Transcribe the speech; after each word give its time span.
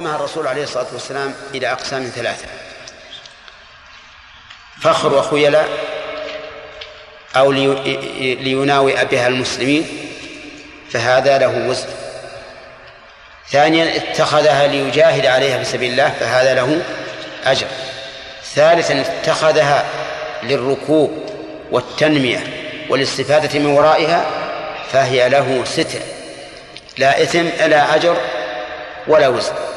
مع 0.00 0.14
الرسول 0.14 0.46
عليه 0.46 0.62
الصلاة 0.62 0.86
والسلام 0.92 1.34
إلى 1.54 1.72
أقسام 1.72 2.12
ثلاثة. 2.16 2.46
فخر 4.82 5.14
وخيلاء 5.14 5.68
أو 7.36 7.52
ليناوئ 7.52 9.04
بها 9.04 9.26
المسلمين 9.26 10.08
فهذا 10.90 11.38
له 11.38 11.68
وزن. 11.68 11.88
ثانيا 13.50 13.96
اتخذها 13.96 14.66
ليجاهد 14.66 15.26
عليها 15.26 15.58
في 15.58 15.64
سبيل 15.64 15.90
الله 15.90 16.10
فهذا 16.20 16.54
له 16.54 16.82
أجر. 17.44 17.66
ثالثا 18.54 19.00
اتخذها 19.00 19.84
للركوب 20.42 21.30
والتنمية 21.70 22.42
والاستفادة 22.88 23.58
من 23.58 23.66
ورائها 23.66 24.26
فهي 24.92 25.28
له 25.28 25.64
ستر. 25.64 26.00
لا 26.98 27.22
إثم 27.22 27.46
لا 27.66 27.94
أجر 27.94 28.16
ولا 29.06 29.28
وزن. 29.28 29.69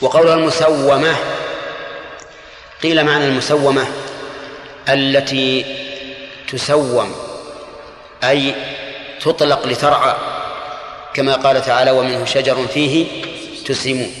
وقولها 0.00 0.34
المسومة 0.34 1.16
قيل 2.82 3.04
معنى 3.04 3.24
المسومة 3.24 3.86
التي 4.88 5.64
تسوم 6.52 7.16
أي 8.24 8.54
تطلق 9.20 9.66
لترعى 9.66 10.14
كما 11.14 11.34
قال 11.34 11.64
تعالى 11.64 11.90
ومنه 11.90 12.24
شجر 12.24 12.66
فيه 12.66 13.06
تسيمون 13.66 14.14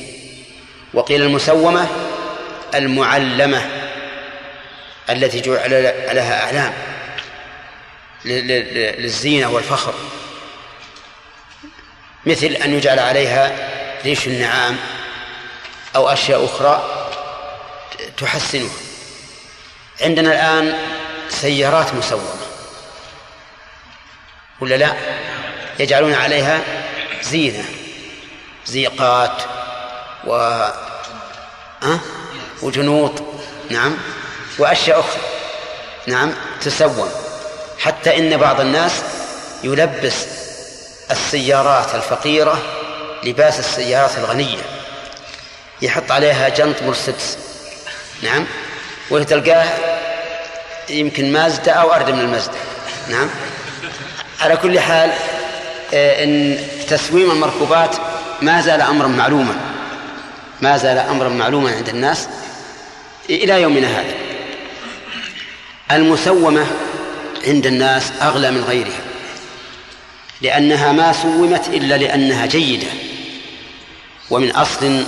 وقيل 0.94 1.22
المسومة 1.22 1.88
المعلمة 2.74 3.70
التي 5.10 5.40
جعل 5.40 5.70
لها 6.14 6.44
أعلام 6.44 6.72
للزينة 8.24 9.50
والفخر 9.50 9.94
مثل 12.26 12.46
أن 12.46 12.74
يجعل 12.74 12.98
عليها 12.98 13.52
ريش 14.04 14.26
النعام. 14.26 14.76
أو 15.96 16.08
أشياء 16.08 16.44
أخرى 16.44 16.82
تحسنها. 18.16 18.70
عندنا 20.00 20.32
الآن 20.32 20.78
سيارات 21.28 21.94
مسومة 21.94 22.34
ولا 24.60 24.74
لا؟ 24.74 24.94
يجعلون 25.78 26.14
عليها 26.14 26.60
زينة. 27.22 27.64
زيقات 28.66 29.42
و 30.26 30.34
أه؟ 31.82 32.00
وجنوط. 32.62 33.22
نعم. 33.70 33.96
وأشياء 34.58 35.00
أخرى. 35.00 35.20
نعم. 36.06 36.34
تسوم 36.60 37.10
حتى 37.78 38.18
إن 38.18 38.36
بعض 38.36 38.60
الناس 38.60 39.02
يلبس 39.64 40.26
السيارات 41.10 41.94
الفقيرة 41.94 42.62
لباس 43.24 43.58
السيارات 43.58 44.18
الغنية. 44.18 44.77
يحط 45.82 46.10
عليها 46.10 46.48
جنط 46.48 46.82
مرسيدس 46.82 47.38
نعم. 48.22 48.44
وتلقاه 49.10 49.68
يمكن 50.90 51.32
مازدا 51.32 51.72
أو 51.72 51.92
أرد 51.92 52.10
من 52.10 52.20
المازدا 52.20 52.58
نعم. 53.10 53.28
على 54.40 54.56
كل 54.56 54.80
حال 54.80 55.12
آه، 55.94 56.24
إن 56.24 56.58
تسويم 56.88 57.30
المركوبات 57.30 57.96
ما 58.42 58.60
زال 58.60 58.80
أمرا 58.80 59.06
معلوما. 59.06 59.56
ما 60.60 60.76
زال 60.76 60.98
أمرا 60.98 61.28
معلوما 61.28 61.70
عند 61.70 61.88
الناس 61.88 62.28
إلى 63.30 63.62
يومنا 63.62 64.00
هذا. 64.00 64.14
المسومة 65.92 66.66
عند 67.46 67.66
الناس 67.66 68.12
أغلى 68.22 68.50
من 68.50 68.64
غيرها. 68.64 69.00
لأنها 70.42 70.92
ما 70.92 71.12
سومت 71.12 71.68
إلا 71.68 71.94
لأنها 71.94 72.46
جيدة. 72.46 72.88
ومن 74.30 74.50
أصل 74.50 75.04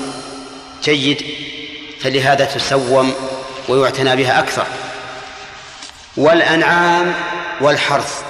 جيد 0.85 1.25
فلهذا 2.01 2.45
تسوم 2.45 3.15
ويعتنى 3.69 4.17
بها 4.17 4.39
أكثر. 4.39 4.67
والأنعام 6.17 7.15
والحرث 7.61 8.23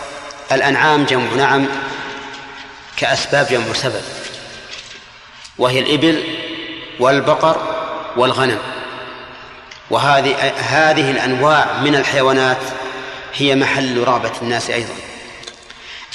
الأنعام 0.52 1.04
جمع 1.04 1.32
نعم 1.36 1.66
كأسباب 2.96 3.46
جمع 3.50 3.72
سبب 3.74 4.02
وهي 5.58 5.78
الإبل 5.78 6.24
والبقر 7.00 7.56
والغنم. 8.16 8.58
وهذه 9.90 10.52
هذه 10.58 11.10
الأنواع 11.10 11.80
من 11.80 11.94
الحيوانات 11.96 12.62
هي 13.34 13.54
محل 13.54 14.04
رغبة 14.04 14.32
الناس 14.42 14.70
أيضا. 14.70 14.94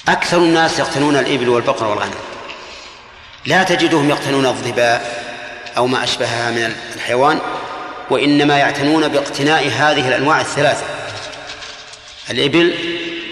أكثر 0.07 0.37
الناس 0.37 0.79
يقتنون 0.79 1.17
الإبل 1.17 1.49
والبقر 1.49 1.87
والغنم. 1.87 2.15
لا 3.45 3.63
تجدهم 3.63 4.09
يقتنون 4.09 4.45
الظباء 4.45 5.24
أو 5.77 5.87
ما 5.87 6.03
أشبهها 6.03 6.51
من 6.51 6.75
الحيوان 6.95 7.39
وإنما 8.09 8.57
يعتنون 8.57 9.07
باقتناء 9.07 9.67
هذه 9.67 10.07
الأنواع 10.07 10.41
الثلاثة 10.41 10.85
الإبل 12.29 12.75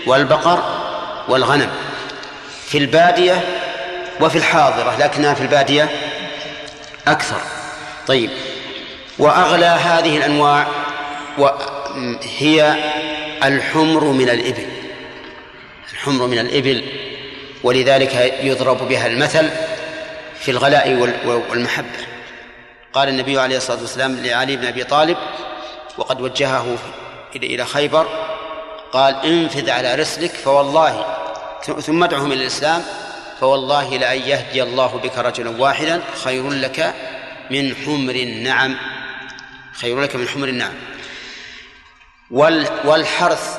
والبقر 0.05 0.63
والغنم 1.27 1.69
في 2.67 2.77
البادية 2.77 3.41
وفي 4.21 4.37
الحاضرة 4.37 4.97
لكنها 4.99 5.33
في 5.33 5.41
البادية 5.41 5.89
أكثر. 7.07 7.41
طيب 8.07 8.29
وأغلى 9.19 9.65
هذه 9.65 10.17
الأنواع 10.17 10.67
هي 12.37 12.75
الحمر 13.43 14.03
من 14.03 14.29
الإبل. 14.29 14.67
الحمر 15.93 16.27
من 16.27 16.39
الإبل 16.39 16.83
ولذلك 17.63 18.33
يضرب 18.43 18.87
بها 18.87 19.07
المثل 19.07 19.49
في 20.39 20.51
الغلاء 20.51 21.13
والمحبة. 21.49 22.12
قال 22.93 23.09
النبي 23.09 23.39
عليه 23.39 23.57
الصلاة 23.57 23.81
والسلام 23.81 24.15
لعلي 24.15 24.55
بن 24.55 24.65
أبي 24.65 24.83
طالب 24.83 25.17
وقد 25.97 26.21
وجهه 26.21 26.77
إلى 27.35 27.65
خيبر 27.65 28.07
قال 28.91 29.15
انفذ 29.15 29.69
على 29.69 29.95
رسلك 29.95 30.31
فوالله 30.31 31.05
ثم 31.81 32.03
ادعهم 32.03 32.31
إلى 32.31 32.41
الإسلام 32.41 32.83
فوالله 33.39 33.97
لأن 33.97 34.19
يهدي 34.19 34.63
الله 34.63 34.87
بك 34.87 35.17
رجلا 35.17 35.61
واحدا 35.61 36.01
خير 36.23 36.49
لك 36.49 36.93
من 37.51 37.75
حمر 37.75 38.15
النعم. 38.15 38.77
خير 39.73 40.01
لك 40.01 40.15
من 40.15 40.27
حمر 40.27 40.47
النعم. 40.47 40.73
والحرث 42.85 43.57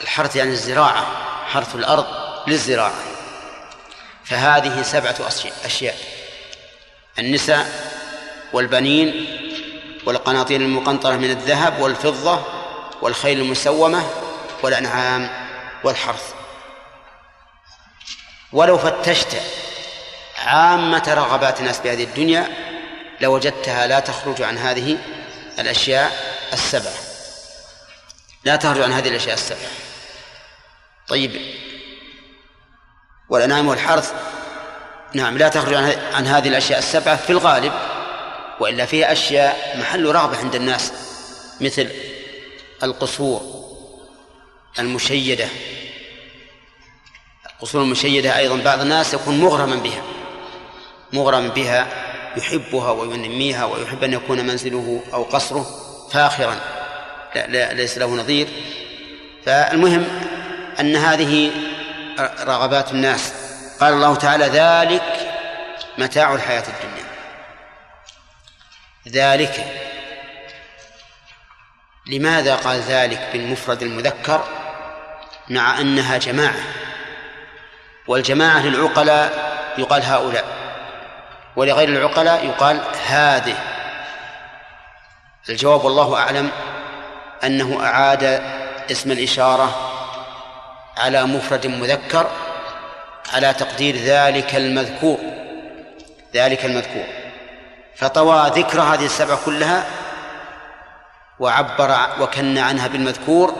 الحرث 0.00 0.36
يعني 0.36 0.50
الزراعة 0.50 1.06
حرث 1.46 1.74
الأرض 1.74 2.06
للزراعة. 2.46 2.94
فهذه 4.24 4.82
سبعة 4.82 5.16
أشياء. 5.64 5.96
النساء 7.18 7.95
والبنين 8.52 9.26
والقناطير 10.06 10.60
المقنطرة 10.60 11.16
من 11.16 11.30
الذهب 11.30 11.80
والفضة 11.80 12.42
والخيل 13.02 13.40
المسومة 13.40 14.06
والأنعام 14.62 15.30
والحرث. 15.84 16.34
ولو 18.52 18.78
فتشت 18.78 19.42
عامة 20.38 21.14
رغبات 21.14 21.60
الناس 21.60 21.80
بهذه 21.80 22.04
الدنيا 22.04 22.46
لوجدتها 23.20 23.86
لا 23.86 24.00
تخرج 24.00 24.42
عن 24.42 24.58
هذه 24.58 24.98
الأشياء 25.58 26.36
السبعة 26.52 26.94
لا 28.44 28.56
تخرج 28.56 28.80
عن 28.80 28.92
هذه 28.92 29.08
الأشياء 29.08 29.34
السبعة 29.34 29.70
طيب. 31.08 31.40
والأنعام 33.28 33.68
والحرث. 33.68 34.12
نعم 35.14 35.38
لا 35.38 35.48
تخرج 35.48 35.74
عن 36.14 36.26
هذه 36.26 36.48
الأشياء 36.48 36.78
السبعة 36.78 37.16
في 37.16 37.30
الغالب. 37.30 37.72
وإلا 38.60 38.86
فيها 38.86 39.12
أشياء 39.12 39.76
محل 39.78 40.06
رغبة 40.06 40.38
عند 40.38 40.54
الناس 40.54 40.92
مثل 41.60 41.88
القصور 42.82 43.66
المشيدة. 44.78 45.48
القصور 47.52 47.82
المشيدة 47.82 48.38
أيضا 48.38 48.56
بعض 48.56 48.80
الناس 48.80 49.14
يكون 49.14 49.40
مغرما 49.40 49.76
بها 49.76 50.02
مغرما 51.12 51.48
بها 51.48 51.86
يحبها 52.36 52.90
وينميها 52.90 53.64
ويحب 53.64 54.04
أن 54.04 54.12
يكون 54.12 54.46
منزله 54.46 55.02
أو 55.12 55.22
قصره 55.22 55.66
فاخرا 56.12 56.56
لا, 57.34 57.46
لا 57.46 57.72
ليس 57.72 57.98
له 57.98 58.06
نظير. 58.06 58.48
فالمهم 59.44 60.04
أن 60.80 60.96
هذه 60.96 61.50
رغبات 62.40 62.90
الناس. 62.90 63.32
قال 63.80 63.92
الله 63.92 64.14
تعالى 64.14 64.44
ذلك 64.44 65.30
متاع 65.98 66.34
الحياة 66.34 66.64
الدنيا. 66.68 66.95
ذلك. 69.08 69.64
لماذا 72.06 72.54
قال 72.56 72.80
ذلك 72.80 73.28
بالمفرد 73.32 73.82
المذكر 73.82 74.44
مع 75.48 75.80
أنها 75.80 76.18
جماعة؟ 76.18 76.62
والجماعة 78.06 78.66
للعقلاء 78.66 79.56
يقال 79.78 80.02
هؤلاء 80.02 80.44
ولغير 81.56 81.88
العقلاء 81.88 82.46
يقال 82.46 82.80
هذه. 83.06 83.56
الجواب 85.48 85.84
والله 85.84 86.16
أعلم 86.16 86.50
أنه 87.44 87.84
أعاد 87.84 88.42
اسم 88.90 89.12
الإشارة 89.12 89.92
على 90.98 91.24
مفرد 91.24 91.66
مذكر 91.66 92.30
على 93.32 93.54
تقدير 93.54 93.96
ذلك 93.96 94.54
المذكور 94.54 95.18
ذلك 96.34 96.64
المذكور. 96.64 97.15
فطوى 97.96 98.50
ذكر 98.54 98.80
هذه 98.80 99.06
السبعة 99.06 99.38
كلها 99.44 99.86
وعبر 101.38 101.96
وكن 102.20 102.58
عنها 102.58 102.88
بالمذكور 102.88 103.54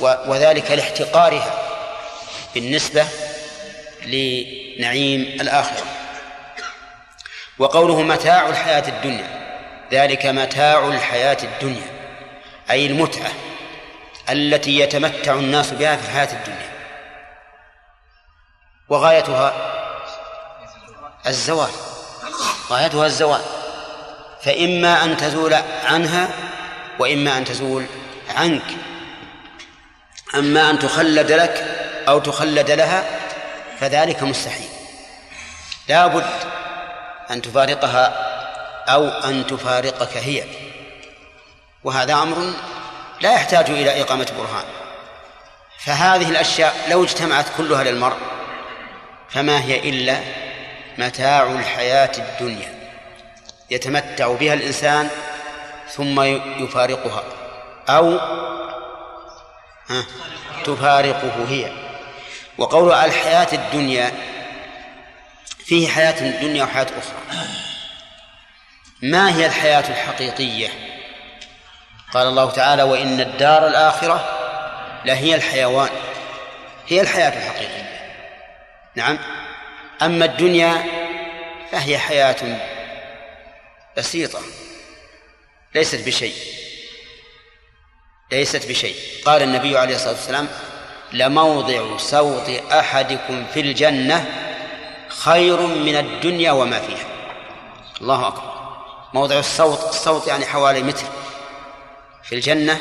وذلك 0.00 0.70
لاحتقارها 0.70 1.58
بالنسبة 2.54 3.06
لنعيم 4.02 5.40
الآخرة. 5.40 5.84
وقوله 7.58 8.02
متاع 8.02 8.48
الحياة 8.48 8.88
الدنيا 8.88 9.42
ذلك 9.92 10.26
متاع 10.26 10.86
الحياة 10.86 11.36
الدنيا 11.42 11.90
أي 12.70 12.86
المتعة 12.86 13.30
التي 14.30 14.78
يتمتع 14.78 15.32
الناس 15.32 15.70
بها 15.70 15.96
في 15.96 16.04
الحياة 16.04 16.32
الدنيا. 16.32 16.72
وغايتها 18.88 19.52
الزوال. 21.26 21.70
غايتها 22.72 23.06
الزوال 23.06 23.40
فإما 24.42 25.04
أن 25.04 25.16
تزول 25.16 25.54
عنها 25.84 26.28
وإما 26.98 27.38
أن 27.38 27.44
تزول 27.44 27.86
عنك. 28.36 28.62
أما 30.34 30.70
أن 30.70 30.78
تخلد 30.78 31.32
لك 31.32 31.76
أو 32.08 32.18
تخلد 32.18 32.70
لها 32.70 33.04
فذلك 33.80 34.22
مستحيل. 34.22 34.68
لا 35.88 36.06
بد 36.06 36.30
أن 37.30 37.42
تفارقها 37.42 38.06
أو 38.88 39.08
أن 39.08 39.46
تفارقك 39.46 40.16
هي. 40.16 40.44
وهذا 41.84 42.14
أمر 42.14 42.52
لا 43.20 43.34
يحتاج 43.34 43.70
إلى 43.70 44.02
إقامة 44.02 44.32
برهان. 44.38 44.64
فهذه 45.78 46.30
الأشياء 46.30 46.74
لو 46.88 47.04
اجتمعت 47.04 47.46
كلها 47.56 47.84
للمرء 47.84 48.16
فما 49.30 49.60
هي 49.64 49.88
إلا 49.88 50.20
متاع 50.98 51.42
الحياة 51.42 52.12
الدنيا. 52.18 52.74
يتمتع 53.70 54.32
بها 54.32 54.54
الإنسان 54.54 55.08
ثم 55.90 56.22
يفارقها. 56.64 57.22
أو 57.88 58.20
تفارقه 60.64 61.48
هي. 61.48 61.72
وقول 62.58 62.92
الحياة 62.92 63.48
الدنيا 63.52 64.12
فيه 65.64 65.88
حياة 65.88 66.40
دنيا 66.42 66.64
وحياة 66.64 66.86
أخرى. 66.86 67.46
ما 69.02 69.36
هي 69.36 69.46
الحياة 69.46 69.84
الحقيقية؟ 69.90 70.68
قال 72.14 72.26
الله 72.26 72.50
تعالى 72.50 72.82
وإن 72.82 73.20
الدار 73.20 73.66
الآخرة 73.66 74.38
لهي 75.04 75.34
الحيوان. 75.34 75.90
هي 76.88 77.00
الحياة 77.00 77.28
الحقيقية. 77.28 77.82
نعم. 78.94 79.18
أما 80.02 80.24
الدنيا 80.24 80.84
فهي 81.72 81.98
حياة 81.98 82.60
بسيطة 83.96 84.40
ليست 85.74 86.06
بشيء 86.06 86.34
ليست 88.32 88.68
بشيء. 88.68 88.94
قال 89.24 89.42
النبي 89.42 89.78
عليه 89.78 89.94
الصلاة 89.94 90.12
والسلام 90.12 90.48
لموضع 91.12 91.96
سوط 91.96 92.72
أحدكم 92.72 93.46
في 93.54 93.60
الجنة 93.60 94.24
خير 95.08 95.60
من 95.60 95.96
الدنيا 95.96 96.52
وما 96.52 96.80
فيها. 96.80 97.06
الله 98.00 98.28
أكبر. 98.28 98.52
موضع 99.14 99.38
الصوت 99.38 99.88
الصوت 99.88 100.26
يعني 100.26 100.46
حوالي 100.46 100.82
متر. 100.82 101.06
في 102.24 102.34
الجنة 102.34 102.80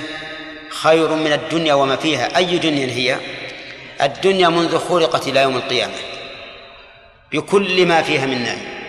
خير 0.70 1.10
من 1.10 1.34
الدنيا 1.34 1.74
وما 1.74 1.96
فيها. 1.96 2.38
أي 2.38 2.58
دنيا 2.58 2.88
هي؟ 2.88 3.18
الدنيا 4.02 4.50
منذ 4.50 4.80
خلقت 4.80 5.28
إلى 5.28 5.42
يوم 5.42 5.58
القيامة. 5.58 5.94
بكل 7.32 7.86
ما 7.86 8.02
فيها 8.02 8.26
من 8.26 8.44
نعيم. 8.44 8.82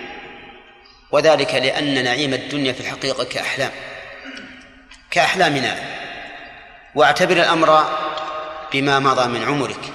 وذلك 1.11 1.55
لأن 1.55 2.05
نعيم 2.05 2.35
الدنيا 2.35 2.73
في 2.73 2.81
الحقيقة 2.81 3.25
كأحلام. 3.25 3.71
كأحلامنا. 5.11 5.79
واعتبر 6.95 7.37
الأمر 7.37 7.85
بما 8.73 8.99
مضى 8.99 9.29
من 9.29 9.45
عمرك. 9.45 9.93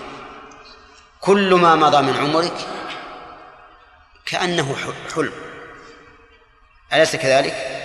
كل 1.22 1.54
ما 1.54 1.76
مضى 1.76 2.02
من 2.02 2.18
عمرك 2.18 2.54
كأنه 4.26 4.76
حلم. 5.16 5.34
أليس 6.94 7.16
كذلك؟ 7.16 7.84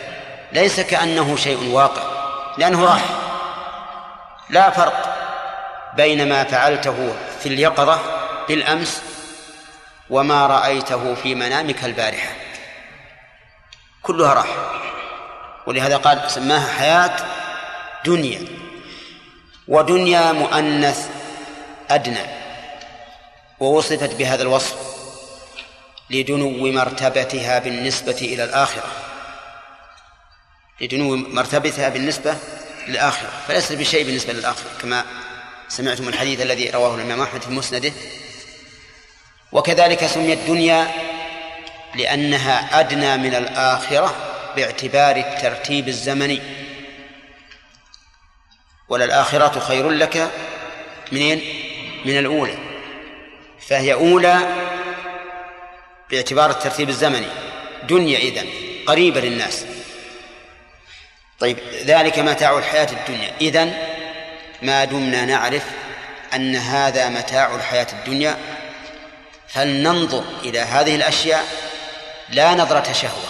ليس 0.52 0.80
كأنه 0.80 1.36
شيء 1.36 1.70
واقع. 1.72 2.02
لأنه 2.58 2.84
راح. 2.84 3.04
لا 4.50 4.70
فرق 4.70 5.18
بين 5.96 6.28
ما 6.28 6.44
فعلته 6.44 7.14
في 7.40 7.48
اليقظة 7.48 8.00
بالأمس 8.48 9.11
وما 10.12 10.46
رأيته 10.46 11.14
في 11.14 11.34
منامك 11.34 11.84
البارحة. 11.84 12.32
كلها 14.02 14.34
راح 14.34 14.46
ولهذا 15.66 15.96
قال 15.96 16.30
سماها 16.30 16.72
حياة 16.78 17.16
دنيا. 18.04 18.46
ودنيا 19.68 20.32
مؤنث 20.32 21.08
أدنى. 21.90 22.26
ووصفت 23.60 24.14
بهذا 24.14 24.42
الوصف 24.42 24.76
لدنو 26.10 26.72
مرتبتها 26.72 27.58
بالنسبة 27.58 28.18
إلى 28.20 28.44
الآخرة. 28.44 28.92
لدنو 30.80 31.16
مرتبتها 31.16 31.88
بالنسبة 31.88 32.36
للآخرة. 32.88 33.30
فليست 33.48 33.72
بشيء 33.72 34.06
بالنسبة 34.06 34.32
للآخرة 34.32 34.70
كما 34.82 35.04
سمعتم 35.68 36.08
الحديث 36.08 36.40
الذي 36.40 36.70
رواه 36.70 36.94
الإمام 36.94 37.20
أحمد 37.20 37.42
في 37.42 37.50
مسنده 37.50 37.92
وكذلك 39.52 40.06
سميت 40.06 40.38
دنيا 40.38 40.88
لأنها 41.94 42.80
أدنى 42.80 43.16
من 43.16 43.34
الآخرة 43.34 44.14
باعتبار 44.56 45.16
الترتيب 45.16 45.88
الزمني. 45.88 46.42
وللآخرة 48.88 49.60
خير 49.60 49.90
لك 49.90 50.30
منين؟ 51.12 51.42
من 52.04 52.18
الأولى. 52.18 52.58
فهي 53.68 53.92
أولى 53.92 54.38
باعتبار 56.10 56.50
الترتيب 56.50 56.88
الزمني. 56.88 57.28
دنيا 57.82 58.18
إذن 58.18 58.48
قريبة 58.86 59.20
للناس. 59.20 59.64
طيب 61.38 61.58
ذلك 61.84 62.18
متاع 62.18 62.58
الحياة 62.58 62.88
الدنيا. 62.92 63.32
إذن 63.40 63.74
ما 64.62 64.84
دمنا 64.84 65.24
نعرف 65.24 65.64
أن 66.34 66.56
هذا 66.56 67.08
متاع 67.08 67.54
الحياة 67.54 67.86
الدنيا 67.92 68.38
فلننظر 69.52 70.24
إلى 70.44 70.60
هذه 70.60 70.94
الأشياء؟ 70.94 71.44
لا 72.28 72.54
نظرة 72.54 72.92
شهوة 72.92 73.28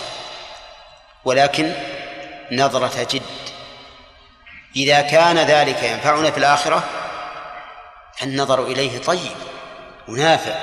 ولكن 1.24 1.72
نظرة 2.52 3.06
جد. 3.10 3.22
إذا 4.76 5.00
كان 5.00 5.38
ذلك 5.38 5.82
ينفعنا 5.82 6.30
في 6.30 6.38
الآخرة 6.38 6.84
فالنظر 8.16 8.62
إليه 8.66 8.98
طيب 8.98 9.36
ونافع 10.08 10.54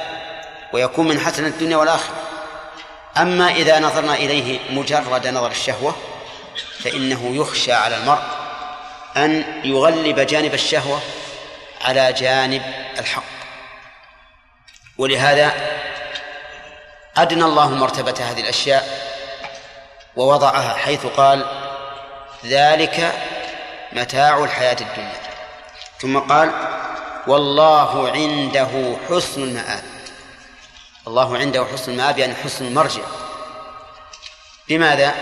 ويكون 0.73 1.07
من 1.07 1.19
حسن 1.19 1.45
الدنيا 1.45 1.77
والآخرة. 1.77 2.15
أما 3.17 3.51
إذا 3.51 3.79
نظرنا 3.79 4.15
إليه 4.15 4.59
مجرد 4.69 5.27
نظر 5.27 5.51
الشهوة 5.51 5.95
فإنه 6.83 7.35
يخشى 7.35 7.73
على 7.73 7.97
المرء 7.97 8.23
أن 9.17 9.61
يغلب 9.63 10.19
جانب 10.19 10.53
الشهوة 10.53 11.01
على 11.81 12.13
جانب 12.13 12.61
الحق. 12.99 13.38
ولهذا 14.99 15.53
أدنى 17.17 17.43
الله 17.43 17.69
مرتبة 17.69 18.15
هذه 18.19 18.39
الأشياء 18.39 19.09
ووضعها 20.15 20.73
حيث 20.73 21.05
قال 21.05 21.45
ذلك 22.45 23.13
متاع 23.91 24.43
الحياة 24.43 24.77
الدنيا. 24.81 25.21
ثم 25.99 26.19
قال 26.19 26.51
والله 27.27 28.11
عنده 28.11 28.97
حسن 29.09 29.43
المآب. 29.43 29.83
الله 31.07 31.37
عنده 31.37 31.65
حسن 31.73 31.91
المآب 31.91 32.17
يعني 32.17 32.35
حسن 32.35 32.65
المرجع. 32.65 33.03
لماذا؟ 34.69 35.15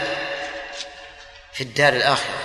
في 1.54 1.62
الدار 1.62 1.94
الآخرة. 1.94 2.40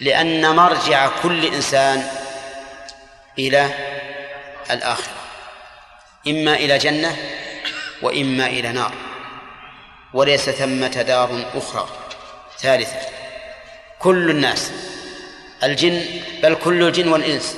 لأن 0.00 0.56
مرجع 0.56 1.08
كل 1.22 1.54
إنسان 1.54 2.10
إلى 3.38 3.70
الآخرة. 4.70 5.19
إما 6.28 6.54
إلى 6.54 6.78
جنة 6.78 7.16
وإما 8.02 8.46
إلى 8.46 8.72
نار 8.72 8.92
وليس 10.12 10.50
ثمة 10.50 11.02
دار 11.02 11.44
أخرى. 11.54 11.88
ثالثة 12.58 13.00
كل 13.98 14.30
الناس 14.30 14.72
الجن 15.62 16.04
بل 16.42 16.54
كل 16.54 16.82
الجن 16.82 17.08
والإنس 17.08 17.56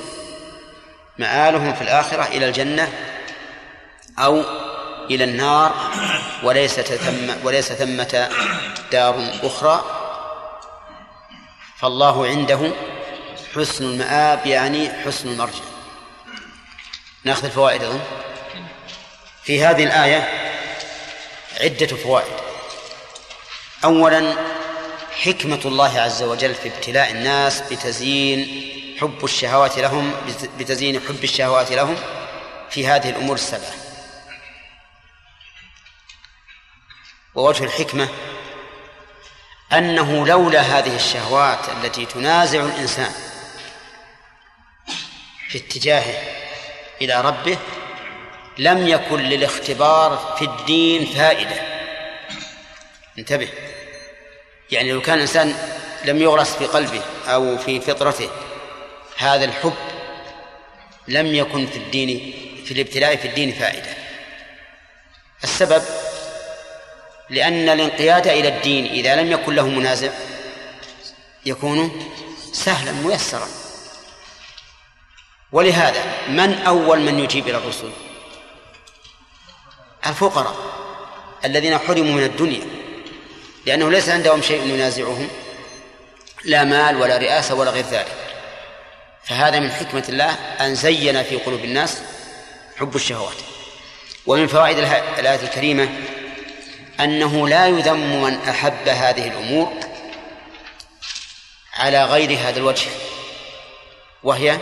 مآلهم 1.17 1.73
في 1.73 1.81
الآخرة 1.81 2.23
إلى 2.23 2.47
الجنة 2.47 2.89
أو 4.19 4.43
إلى 5.11 5.23
النار 5.23 5.91
وليس 6.43 6.79
ثم 6.79 7.45
وليس 7.45 7.73
ثمة 7.73 8.29
دار 8.91 9.29
أخرى. 9.43 9.83
فالله 11.77 12.25
عنده 12.27 12.71
حسن 13.55 13.85
المآب 13.85 14.47
يعني 14.47 14.89
حسن 14.89 15.29
المرجع. 15.29 15.63
نأخذ 17.23 17.45
الفوائد 17.45 17.83
أظن. 17.83 17.99
في 19.43 19.65
هذه 19.65 19.83
الآية 19.83 20.29
عدة 21.61 21.87
فوائد. 21.87 22.33
أولا 23.83 24.35
حكمة 25.23 25.59
الله 25.65 25.99
عز 25.99 26.23
وجل 26.23 26.55
في 26.55 26.69
ابتلاء 26.69 27.11
الناس 27.11 27.61
بتزيين 27.61 28.73
حب 29.01 29.23
الشهوات 29.23 29.77
لهم 29.77 30.13
بتزيين 30.59 30.99
حب 30.99 31.23
الشهوات 31.23 31.71
لهم 31.71 31.95
في 32.69 32.87
هذه 32.87 33.09
الأمور 33.09 33.35
السبعة 33.35 33.73
ووجه 37.35 37.63
الحكمة 37.63 38.09
أنه 39.73 40.27
لولا 40.27 40.61
هذه 40.61 40.95
الشهوات 40.95 41.69
التي 41.69 42.05
تنازع 42.05 42.59
الإنسان 42.59 43.11
في 45.49 45.57
اتجاهه 45.57 46.15
إلى 47.01 47.21
ربه 47.21 47.57
لم 48.57 48.87
يكن 48.87 49.19
للاختبار 49.19 50.35
في 50.37 50.45
الدين 50.45 51.05
فائدة. 51.05 51.61
انتبه. 53.19 53.49
يعني 54.71 54.91
لو 54.91 55.01
كان 55.01 55.15
الإنسان 55.15 55.55
لم 56.05 56.21
يغرس 56.21 56.55
في 56.55 56.65
قلبه 56.65 57.01
أو 57.27 57.57
في 57.57 57.79
فطرته 57.79 58.29
هذا 59.17 59.45
الحب 59.45 59.73
لم 61.07 61.35
يكن 61.35 61.67
في 61.67 61.77
الدين 61.77 62.33
في 62.65 62.71
الابتلاء 62.71 63.15
في 63.15 63.27
الدين 63.27 63.51
فائدة. 63.51 63.89
السبب 65.43 65.83
لأن 67.29 67.69
الانقياد 67.69 68.27
إلى 68.27 68.47
الدين 68.47 68.85
إذا 68.85 69.15
لم 69.15 69.31
يكن 69.31 69.55
له 69.55 69.67
منازع 69.67 70.11
يكون 71.45 72.11
سهلا 72.53 72.91
ميسرا. 72.91 73.47
ولهذا 75.51 76.03
من 76.27 76.53
أول 76.53 76.99
من 76.99 77.19
يجيب 77.19 77.47
إلى 77.47 77.57
الرسل 77.57 77.91
الفقراء 80.05 80.55
الذين 81.45 81.77
حرموا 81.77 82.13
من 82.13 82.23
الدنيا 82.23 82.67
لأنه 83.65 83.91
ليس 83.91 84.09
عندهم 84.09 84.41
شيء 84.41 84.61
ينازعهم 84.61 85.29
لا 86.43 86.63
مال 86.63 87.01
ولا 87.01 87.17
رئاسة 87.17 87.55
ولا 87.55 87.71
غير 87.71 87.85
ذلك. 87.85 88.15
فهذا 89.23 89.59
من 89.59 89.71
حكمة 89.71 90.03
الله 90.09 90.31
أن 90.59 90.75
زين 90.75 91.23
في 91.23 91.35
قلوب 91.35 91.63
الناس 91.63 92.01
حب 92.77 92.95
الشهوات. 92.95 93.35
ومن 94.25 94.47
فوائد 94.47 94.77
الآية 95.19 95.39
الكريمة 95.43 95.89
أنه 96.99 97.47
لا 97.47 97.67
يذم 97.67 98.21
من 98.23 98.39
أحب 98.49 98.87
هذه 98.87 99.27
الأمور 99.27 99.73
على 101.73 102.05
غير 102.05 102.39
هذا 102.39 102.57
الوجه 102.57 102.87
وهي 104.23 104.59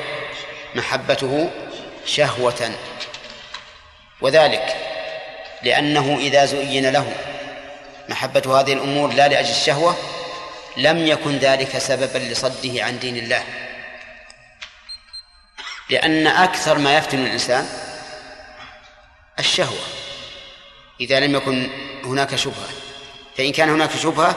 محبته 0.75 1.51
شهوة. 2.05 2.71
وذلك 4.21 4.80
لأنه 5.63 6.17
إذا 6.17 6.45
زين 6.45 6.89
له 6.89 7.13
محبة 8.09 8.59
هذه 8.59 8.73
الأمور 8.73 9.13
لا 9.13 9.27
لأجل 9.27 9.49
الشهوة 9.49 9.95
لم 10.77 11.07
يكن 11.07 11.37
ذلك 11.37 11.77
سببا 11.77 12.17
لصده 12.17 12.83
عن 12.83 12.99
دين 12.99 13.17
الله. 13.17 13.43
لأن 15.89 16.27
أكثر 16.27 16.77
ما 16.77 16.97
يفتن 16.97 17.25
الإنسان 17.25 17.67
الشهوة. 19.39 19.79
إذا 21.01 21.19
لم 21.19 21.35
يكن 21.35 21.69
هناك 22.03 22.35
شبهة 22.35 22.69
فإن 23.37 23.51
كان 23.51 23.69
هناك 23.69 23.91
شبهة 23.95 24.35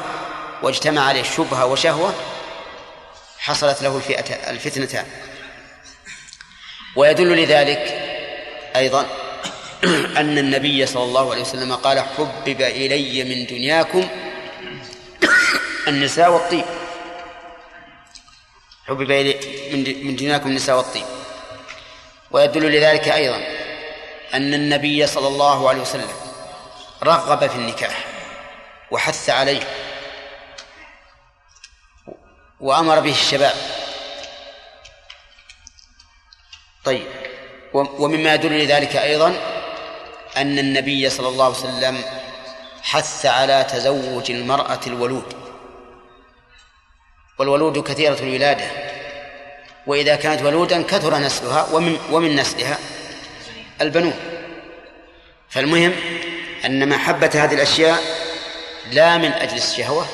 واجتمع 0.62 1.02
عليه 1.02 1.22
شبهة 1.22 1.66
وشهوة 1.66 2.14
حصلت 3.38 3.82
له 3.82 4.02
الفتنتان. 4.48 5.06
ويدل 6.96 7.42
لذلك 7.42 7.78
أيضا 8.76 9.23
أن 10.20 10.38
النبي 10.38 10.86
صلى 10.86 11.04
الله 11.04 11.30
عليه 11.30 11.42
وسلم 11.42 11.74
قال 11.74 12.00
حبب 12.00 12.62
إلي 12.62 13.24
من 13.24 13.46
دنياكم 13.46 14.08
النساء 15.88 16.30
والطيب. 16.30 16.64
حبب 18.86 19.10
إلي 19.10 19.34
من 20.02 20.16
دنياكم 20.16 20.48
النساء 20.48 20.76
والطيب. 20.76 21.04
ويدل 22.30 22.72
لذلك 22.72 23.08
أيضا 23.08 23.36
أن 24.34 24.54
النبي 24.54 25.06
صلى 25.06 25.28
الله 25.28 25.68
عليه 25.68 25.80
وسلم 25.80 26.08
رغب 27.02 27.46
في 27.46 27.56
النكاح 27.56 28.04
وحث 28.90 29.30
عليه 29.30 29.62
وأمر 32.60 33.00
به 33.00 33.10
الشباب. 33.10 33.54
طيب. 36.84 37.06
ومما 37.74 38.34
يدل 38.34 38.58
لذلك 38.64 38.96
أيضا 38.96 39.53
أن 40.36 40.58
النبي 40.58 41.10
صلى 41.10 41.28
الله 41.28 41.44
عليه 41.44 41.54
وسلم 41.54 42.04
حث 42.82 43.26
على 43.26 43.66
تزوج 43.70 44.30
المرأة 44.30 44.80
الولود. 44.86 45.36
والولود 47.38 47.78
كثيرة 47.78 48.18
الولادة. 48.20 48.66
وإذا 49.86 50.16
كانت 50.16 50.42
ولودا 50.42 50.82
كثر 50.82 51.18
نسلها 51.18 51.68
ومن 51.72 51.98
ومن 52.10 52.36
نسلها 52.36 52.78
البنون. 53.80 54.14
فالمهم 55.50 55.92
أن 56.64 56.88
محبة 56.88 57.30
هذه 57.34 57.54
الأشياء 57.54 58.02
لا 58.92 59.18
من 59.18 59.32
أجل 59.32 59.56
الشهوة 59.56 60.06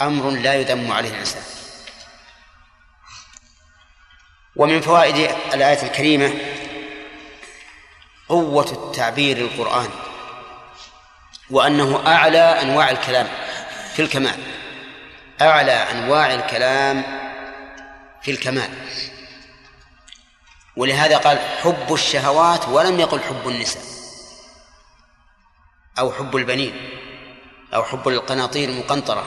أمر 0.00 0.30
لا 0.30 0.54
يذم 0.54 0.92
عليه 0.92 1.10
الإنسان. 1.10 1.42
ومن 4.56 4.80
فوائد 4.80 5.30
الآية 5.54 5.82
الكريمة 5.82 6.32
قوة 8.28 8.72
التعبير 8.72 9.36
القرآني 9.36 9.94
وأنه 11.50 12.06
أعلى 12.06 12.62
أنواع 12.62 12.90
الكلام 12.90 13.28
في 13.94 14.02
الكمال 14.02 14.38
أعلى 15.40 15.72
أنواع 15.72 16.34
الكلام 16.34 17.02
في 18.22 18.30
الكمال. 18.30 18.70
ولهذا 20.76 21.16
قال 21.16 21.38
حب 21.62 21.94
الشهوات 21.94 22.68
ولم 22.68 23.00
يقل 23.00 23.20
حب 23.20 23.48
النساء 23.48 23.82
أو 25.98 26.12
حب 26.12 26.36
البنين 26.36 26.90
أو 27.74 27.84
حب 27.84 28.08
القناطير 28.08 28.68
المقنطرة 28.68 29.26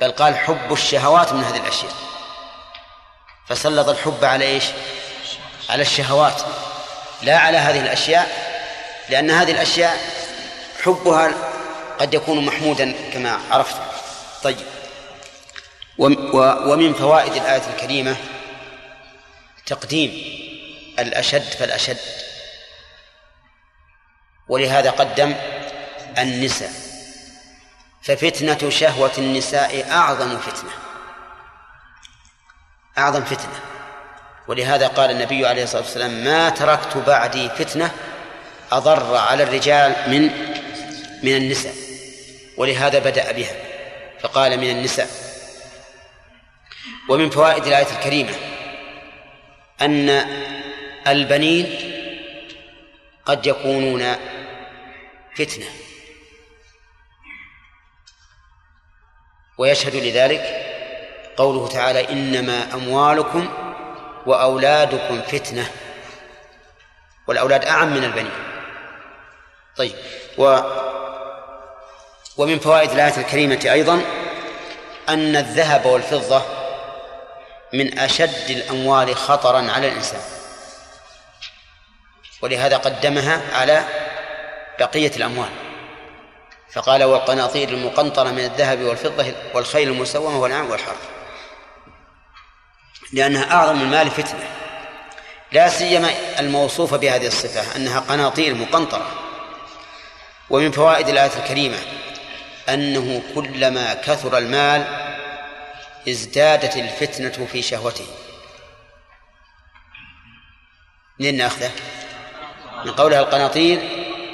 بل 0.00 0.12
قال 0.12 0.36
حب 0.36 0.72
الشهوات 0.72 1.32
من 1.32 1.44
هذه 1.44 1.56
الأشياء. 1.56 1.92
فسلط 3.46 3.88
الحب 3.88 4.24
على 4.24 4.44
إيش؟ 4.44 4.64
على 5.70 5.82
الشهوات. 5.82 6.42
لا 7.22 7.38
على 7.38 7.58
هذه 7.58 7.80
الأشياء 7.80 8.28
لأن 9.08 9.30
هذه 9.30 9.50
الأشياء 9.50 9.98
حبها 10.84 11.32
قد 11.98 12.14
يكون 12.14 12.46
محمودا 12.46 12.94
كما 13.12 13.40
عرفت. 13.50 13.76
طيب. 14.42 14.66
ومن 15.98 16.94
فوائد 16.94 17.32
الآية 17.32 17.62
الكريمة 17.74 18.16
تقديم 19.66 20.10
الأشد 20.98 21.42
فالأشد. 21.42 21.98
ولهذا 24.48 24.90
قدم 24.90 25.34
النساء. 26.18 26.72
ففتنة 28.02 28.70
شهوة 28.70 29.12
النساء 29.18 29.92
أعظم 29.92 30.38
فتنة. 30.38 30.70
أعظم 32.98 33.24
فتنة. 33.24 33.60
ولهذا 34.48 34.86
قال 34.86 35.10
النبي 35.10 35.46
عليه 35.46 35.62
الصلاة 35.62 35.82
والسلام 35.82 36.24
ما 36.24 36.50
تركت 36.50 36.96
بعدي 36.96 37.48
فتنة 37.48 37.90
أضر 38.72 39.16
على 39.16 39.42
الرجال 39.42 40.10
من 40.10 40.22
من 41.22 41.36
النساء. 41.36 41.74
ولهذا 42.56 42.98
بدأ 42.98 43.32
بها 43.32 43.54
فقال 44.20 44.60
من 44.60 44.70
النساء. 44.70 45.08
ومن 47.08 47.30
فوائد 47.30 47.66
الآية 47.66 47.86
الكريمة 47.98 48.32
أن 49.80 50.10
البنين 51.06 51.92
قد 53.24 53.46
يكونون 53.46 54.16
فتنة. 55.36 55.66
ويشهد 59.58 59.94
لذلك 59.94 60.62
قوله 61.36 61.68
تعالى 61.68 62.08
إنما 62.12 62.74
أموالكم 62.74 63.65
وأولادكم 64.26 65.22
فتنة. 65.22 65.70
والأولاد 67.26 67.64
أعم 67.64 67.94
من 67.94 68.04
البنين. 68.04 68.32
طيب 69.76 69.94
و 70.38 70.58
ومن 72.36 72.58
فوائد 72.58 72.90
الآية 72.90 73.16
الكريمة 73.16 73.60
أيضا 73.64 74.02
أن 75.08 75.36
الذهب 75.36 75.86
والفضة 75.86 76.42
من 77.72 77.98
أشد 77.98 78.50
الأموال 78.50 79.16
خطرا 79.16 79.70
على 79.70 79.88
الإنسان. 79.88 80.20
ولهذا 82.42 82.76
قدمها 82.76 83.40
على 83.52 83.84
بقية 84.78 85.16
الأموال. 85.16 85.50
فقال 86.72 87.04
والقناطير 87.04 87.68
المقنطرة 87.68 88.30
من 88.30 88.44
الذهب 88.44 88.80
والفضة 88.80 89.34
والخيل 89.54 89.88
المسومة 89.88 90.38
والأنعام 90.38 90.70
والحرث. 90.70 91.15
لأنها 93.12 93.52
أعظم 93.52 93.80
المال 93.82 94.10
فتنة. 94.10 94.48
لا 95.52 95.68
سيما 95.68 96.10
الموصوفة 96.38 96.96
بهذه 96.96 97.26
الصفة 97.26 97.76
أنها 97.76 98.00
قناطير 98.00 98.54
مقنطرة. 98.54 99.10
ومن 100.50 100.70
فوائد 100.70 101.08
الآية 101.08 101.30
الكريمة 101.36 101.78
أنه 102.68 103.22
كلما 103.34 103.94
كثر 103.94 104.38
المال 104.38 104.84
ازدادت 106.08 106.76
الفتنة 106.76 107.46
في 107.52 107.62
شهوته. 107.62 108.06
منين 111.20 111.36
نأخذه؟ 111.36 111.70
من 112.84 112.92
قولها 112.92 113.20
القناطير 113.20 113.78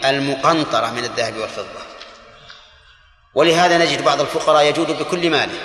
المقنطرة 0.05 0.91
من 0.91 1.05
الذهب 1.05 1.37
والفضة. 1.37 1.83
ولهذا 3.35 3.79
نجد 3.79 4.05
بعض 4.05 4.21
الفقراء 4.21 4.65
يجود 4.65 4.91
بكل 4.91 5.31
ماله. 5.31 5.59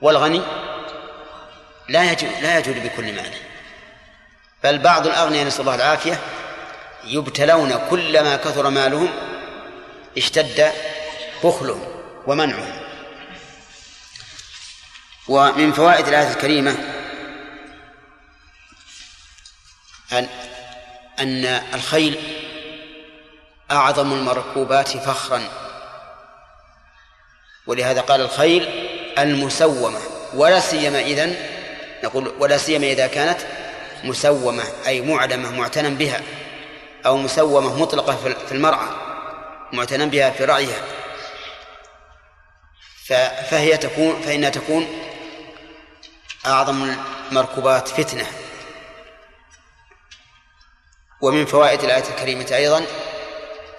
والغني 0.00 0.42
لا 1.88 2.12
يجود 2.12 2.30
لا 2.42 2.58
يجود 2.58 2.82
بكل 2.82 3.12
ماله 3.12 3.38
بل 4.64 4.78
بعض 4.78 5.06
الأغنياء 5.06 5.46
نسأل 5.46 5.60
الله 5.60 5.74
العافية 5.74 6.18
يبتلون 7.04 7.88
كلما 7.90 8.36
كثر 8.36 8.70
مالهم 8.70 9.08
اشتد 10.16 10.72
بخلهم 11.44 11.84
ومنعهم. 12.26 12.82
ومن 15.28 15.72
فوائد 15.72 16.08
الآية 16.08 16.30
الكريمة 16.30 16.76
أن 20.12 20.28
أن 21.18 21.44
الخيل 21.74 22.18
أعظم 23.70 24.12
المركوبات 24.12 24.88
فخرا. 24.88 25.48
ولهذا 27.66 28.00
قال 28.00 28.20
الخيل 28.20 28.88
المسومة 29.18 30.00
ولا 30.34 30.60
سيما 30.60 31.00
إذن 31.00 31.51
نقول 32.04 32.32
ولا 32.38 32.58
سيما 32.58 32.86
إذا 32.86 33.06
كانت 33.06 33.40
مسومة 34.04 34.64
أي 34.86 35.00
معدمة 35.00 35.50
معتنى 35.50 35.90
بها 35.90 36.20
أو 37.06 37.16
مسومة 37.16 37.82
مطلقة 37.82 38.16
في 38.46 38.52
المرعى 38.52 38.88
معتنى 39.72 40.06
بها 40.06 40.30
في 40.30 40.44
رعيها 40.44 40.82
فهي 43.50 43.76
تكون 43.76 44.22
فإنها 44.22 44.50
تكون 44.50 44.86
أعظم 46.46 46.94
المركوبات 47.30 47.88
فتنة. 47.88 48.26
ومن 51.20 51.46
فوائد 51.46 51.84
الآية 51.84 52.04
الكريمة 52.10 52.46
أيضا 52.52 52.86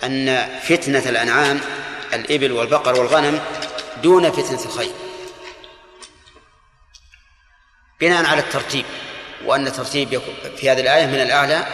أن 0.03 0.49
فتنة 0.59 1.09
الأنعام 1.09 1.61
الإبل 2.13 2.51
والبقر 2.51 2.99
والغنم 2.99 3.41
دون 4.03 4.31
فتنة 4.31 4.65
الخيل 4.65 4.91
بناء 8.01 8.25
على 8.25 8.41
الترتيب 8.41 8.85
وأن 9.45 9.67
الترتيب 9.67 10.21
في 10.57 10.71
هذه 10.71 10.79
الآية 10.79 11.05
من 11.05 11.21
الأعلى 11.21 11.65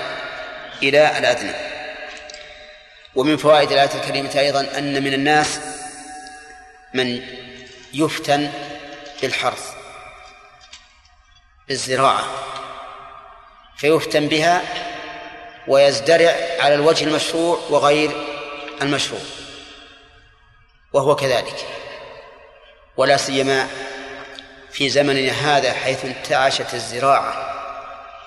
إلى 0.83 1.17
الأدنى. 1.17 1.53
ومن 3.15 3.37
فوائد 3.37 3.71
الآية 3.71 3.89
الكريمة 3.95 4.39
أيضا 4.39 4.67
أن 4.77 5.03
من 5.03 5.13
الناس 5.13 5.59
من 6.93 7.23
يفتن 7.93 8.51
بالحرث 9.21 9.71
بالزراعة 11.67 12.25
فيفتن 13.77 14.27
بها 14.27 14.61
ويزدرع 15.67 16.35
على 16.59 16.75
الوجه 16.75 17.03
المشروع 17.03 17.59
وغير 17.69 18.11
المشروع 18.81 19.21
وهو 20.93 21.15
كذلك. 21.15 21.65
ولا 22.97 23.17
سيما 23.17 23.67
في 24.71 24.89
زمننا 24.89 25.31
هذا 25.31 25.73
حيث 25.73 26.05
انتعشت 26.05 26.73
الزراعة 26.73 27.55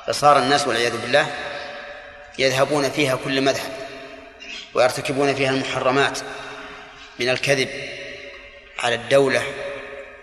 فصار 0.07 0.39
الناس 0.39 0.67
والعياذ 0.67 0.97
بالله 0.97 1.27
يذهبون 2.39 2.91
فيها 2.91 3.19
كل 3.25 3.41
مذهب 3.41 3.73
ويرتكبون 4.75 5.35
فيها 5.35 5.51
المحرمات 5.51 6.19
من 7.19 7.29
الكذب 7.29 7.69
على 8.79 8.95
الدولة 8.95 9.43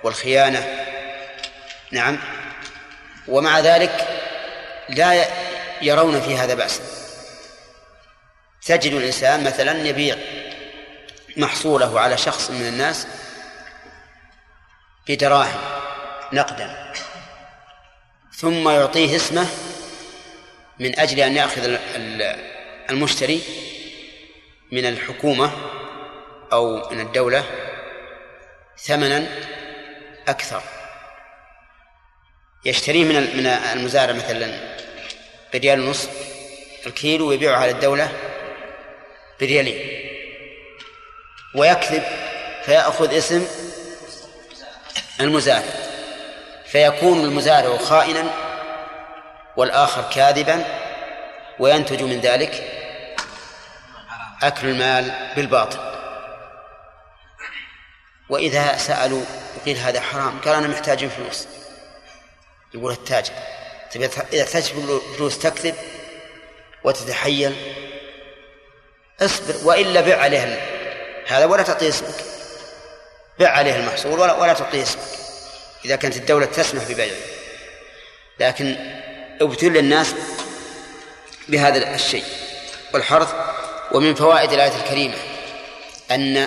والخيانة. 0.04 0.86
نعم. 1.92 2.20
ومع 3.28 3.60
ذلك 3.60 4.08
لا 4.90 5.28
يرون 5.82 6.22
في 6.22 6.38
هذا 6.38 6.54
بأسا 6.54 6.82
تجد 8.66 8.94
الإنسان 8.94 9.44
مثلا 9.44 9.88
يبيع 9.88 10.16
محصوله 11.38 12.00
على 12.00 12.18
شخص 12.18 12.52
من 12.52 12.68
الناس 12.68 13.08
بدراهم. 15.08 15.79
نقدا 16.34 16.94
ثم 18.36 18.70
يعطيه 18.70 19.16
اسمه 19.16 19.48
من 20.80 21.00
أجل 21.00 21.20
أن 21.20 21.36
يأخذ 21.36 21.78
المشتري 22.90 23.42
من 24.72 24.86
الحكومة 24.86 25.52
أو 26.54 26.90
من 26.90 27.00
الدولة 27.00 27.44
ثمنا 28.78 29.28
أكثر. 30.28 30.62
يشتريه 32.66 33.04
من 33.04 33.38
من 33.38 33.48
المزارع 33.48 34.14
مثلا 34.14 34.76
بريال 35.54 35.82
ونصف 35.82 36.10
الكيلو 36.88 37.30
ويبيعه 37.30 37.58
على 37.58 37.72
الدولة 37.72 38.12
بريالين. 39.40 40.10
ويكذب 41.56 42.04
فيأخذ 42.66 43.18
اسم 43.18 43.48
المزارع. 45.20 45.89
فيكون 46.72 47.24
المزارع 47.24 47.78
خائنا 47.78 48.24
والآخر 49.58 50.10
كاذبا 50.16 50.66
وينتج 51.60 52.04
من 52.04 52.20
ذلك 52.20 52.64
أكل 54.44 54.68
المال 54.68 55.14
بالباطل. 55.36 55.80
وإذا 58.30 58.78
سألوا 58.78 59.22
قيل 59.66 59.78
هذا 59.78 60.02
حرام 60.02 60.40
قال 60.40 60.54
أنا 60.54 60.68
محتاج 60.68 61.08
فلوس. 61.08 61.48
يقول 62.74 62.92
التاجر 62.92 63.34
إذا 63.96 64.08
تحتاج 64.08 64.64
فلوس 65.18 65.40
تكذب 65.40 65.76
وتتحيل 66.84 67.56
اصبر 69.22 69.54
وإلا 69.64 70.02
بع 70.02 70.16
عليه 70.16 70.62
هذا 71.28 71.46
ولا 71.46 71.64
تعطيه 71.64 71.90
اسمك. 71.90 72.26
بع 73.40 73.48
عليه 73.48 73.76
المحصول 73.76 74.20
ولا, 74.20 74.34
ولا 74.34 74.54
تعطيه 74.54 74.84
اسمك. 74.84 75.29
إذا 75.86 75.96
كانت 75.96 76.18
الدولة 76.18 76.46
تسمح 76.46 76.84
ببيعه 76.84 77.18
لكن 78.40 78.76
ابتلي 79.42 79.80
الناس 79.80 80.16
بهذا 81.48 81.96
الشيء. 81.96 82.24
والحرث 82.94 83.34
ومن 83.92 84.16
فوائد 84.16 84.52
الآية 84.52 84.76
الكريمة 84.76 85.18
أن 86.12 86.38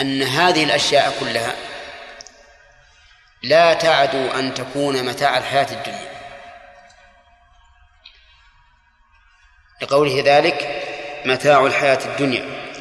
أن 0.00 0.22
هذه 0.22 0.64
الأشياء 0.64 1.16
كلها 1.20 1.56
لا 3.42 3.74
تعد 3.74 4.14
أن 4.14 4.54
تكون 4.54 5.04
متاع 5.04 5.38
الحياة 5.38 5.72
الدنيا. 5.72 6.08
لقوله 9.82 10.22
ذلك 10.26 10.84
متاع 11.24 11.66
الحياة 11.66 11.98
الدنيا. 12.04 12.72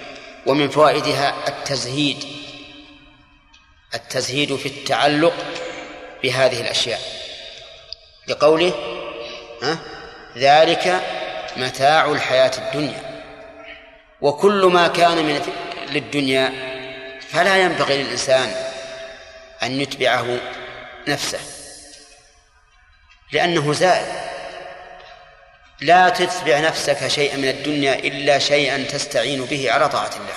ومن 0.46 0.70
فوائدها 0.70 1.48
التزهيد. 1.48 2.26
التزهيد 3.94 4.56
في 4.56 4.66
التعلق 4.66 5.34
بهذه 6.24 6.62
الأشياء. 6.62 7.02
لقوله 8.28 8.74
ها 9.64 9.78
ذلك 10.38 11.02
متاع 11.58 12.06
الحياة 12.12 12.52
الدنيا. 12.58 13.24
وكل 14.22 14.66
ما 14.66 14.88
كان 14.88 15.18
من 15.18 15.54
للدنيا 15.90 16.54
فلا 17.30 17.58
ينبغي 17.58 18.04
للإنسان 18.04 18.56
أن 19.64 19.82
يتبعه 19.82 20.38
نفسه 21.08 21.40
لأنه 23.32 23.74
زائل 23.74 24.28
لا 25.82 26.10
تتبع 26.10 26.60
نفسك 26.60 27.08
شيئا 27.08 27.38
من 27.38 27.50
الدنيا 27.50 27.94
إلا 27.94 28.40
شيئا 28.40 28.84
تستعين 28.84 29.46
به 29.46 29.72
على 29.72 29.90
طاعة 29.90 30.12
الله. 30.16 30.36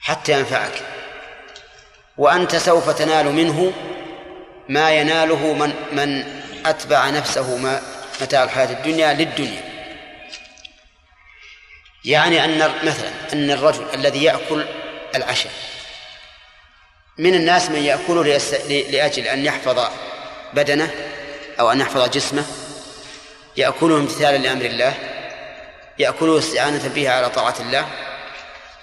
حتى 0.00 0.32
ينفعك. 0.32 0.82
وأنت 2.20 2.56
سوف 2.56 2.90
تنال 2.90 3.26
منه 3.26 3.72
ما 4.68 4.90
يناله 4.90 5.52
من 5.52 5.72
من 5.92 6.24
أتبع 6.66 7.10
نفسه 7.10 7.56
ما 7.56 7.82
متاع 8.20 8.44
الحياة 8.44 8.70
الدنيا 8.70 9.12
للدنيا. 9.12 9.62
يعني 12.04 12.44
أن 12.44 12.58
مثلا 12.58 13.10
أن 13.32 13.50
الرجل 13.50 13.84
الذي 13.94 14.24
يأكل 14.24 14.64
العشاء 15.14 15.52
من 17.18 17.34
الناس 17.34 17.70
من 17.70 17.82
يأكله 17.82 18.22
لأجل 18.68 19.22
أن 19.22 19.44
يحفظ 19.44 19.88
بدنه 20.52 20.90
أو 21.60 21.72
أن 21.72 21.80
يحفظ 21.80 22.08
جسمه 22.08 22.44
يأكله 23.56 23.96
امتثالا 23.96 24.36
لأمر 24.36 24.64
الله 24.64 24.94
يأكله 25.98 26.38
استعانة 26.38 26.88
به 26.88 27.10
على 27.10 27.30
طاعة 27.30 27.54
الله 27.60 27.86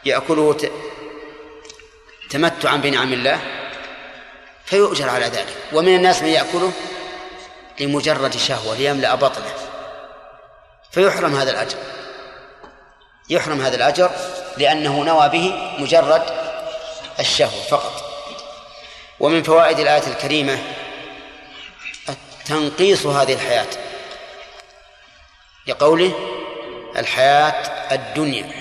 يأكله 0.05 0.57
تمتعا 2.29 2.77
بنعم 2.77 3.13
الله 3.13 3.39
فيؤجر 4.65 5.09
على 5.09 5.25
ذلك. 5.25 5.55
ومن 5.73 5.95
الناس 5.95 6.21
من 6.21 6.27
يأكله 6.27 6.71
لمجرد 7.79 8.37
شهوة 8.37 8.75
ليملأ 8.75 9.15
بطنه. 9.15 9.53
فيحرم 10.91 11.35
هذا 11.35 11.51
الأجر. 11.51 11.77
يحرم 13.29 13.61
هذا 13.61 13.75
الأجر 13.75 14.11
لأنه 14.57 15.03
نوى 15.03 15.29
به 15.29 15.75
مجرد 15.79 16.23
الشهوة 17.19 17.61
فقط. 17.69 18.03
ومن 19.19 19.43
فوائد 19.43 19.79
الآية 19.79 20.07
الكريمة 20.07 20.59
تنقيص 22.45 23.05
هذه 23.05 23.33
الحياة. 23.33 23.67
لقوله 25.67 26.13
الحياة 26.97 27.51
الدنيا. 27.91 28.51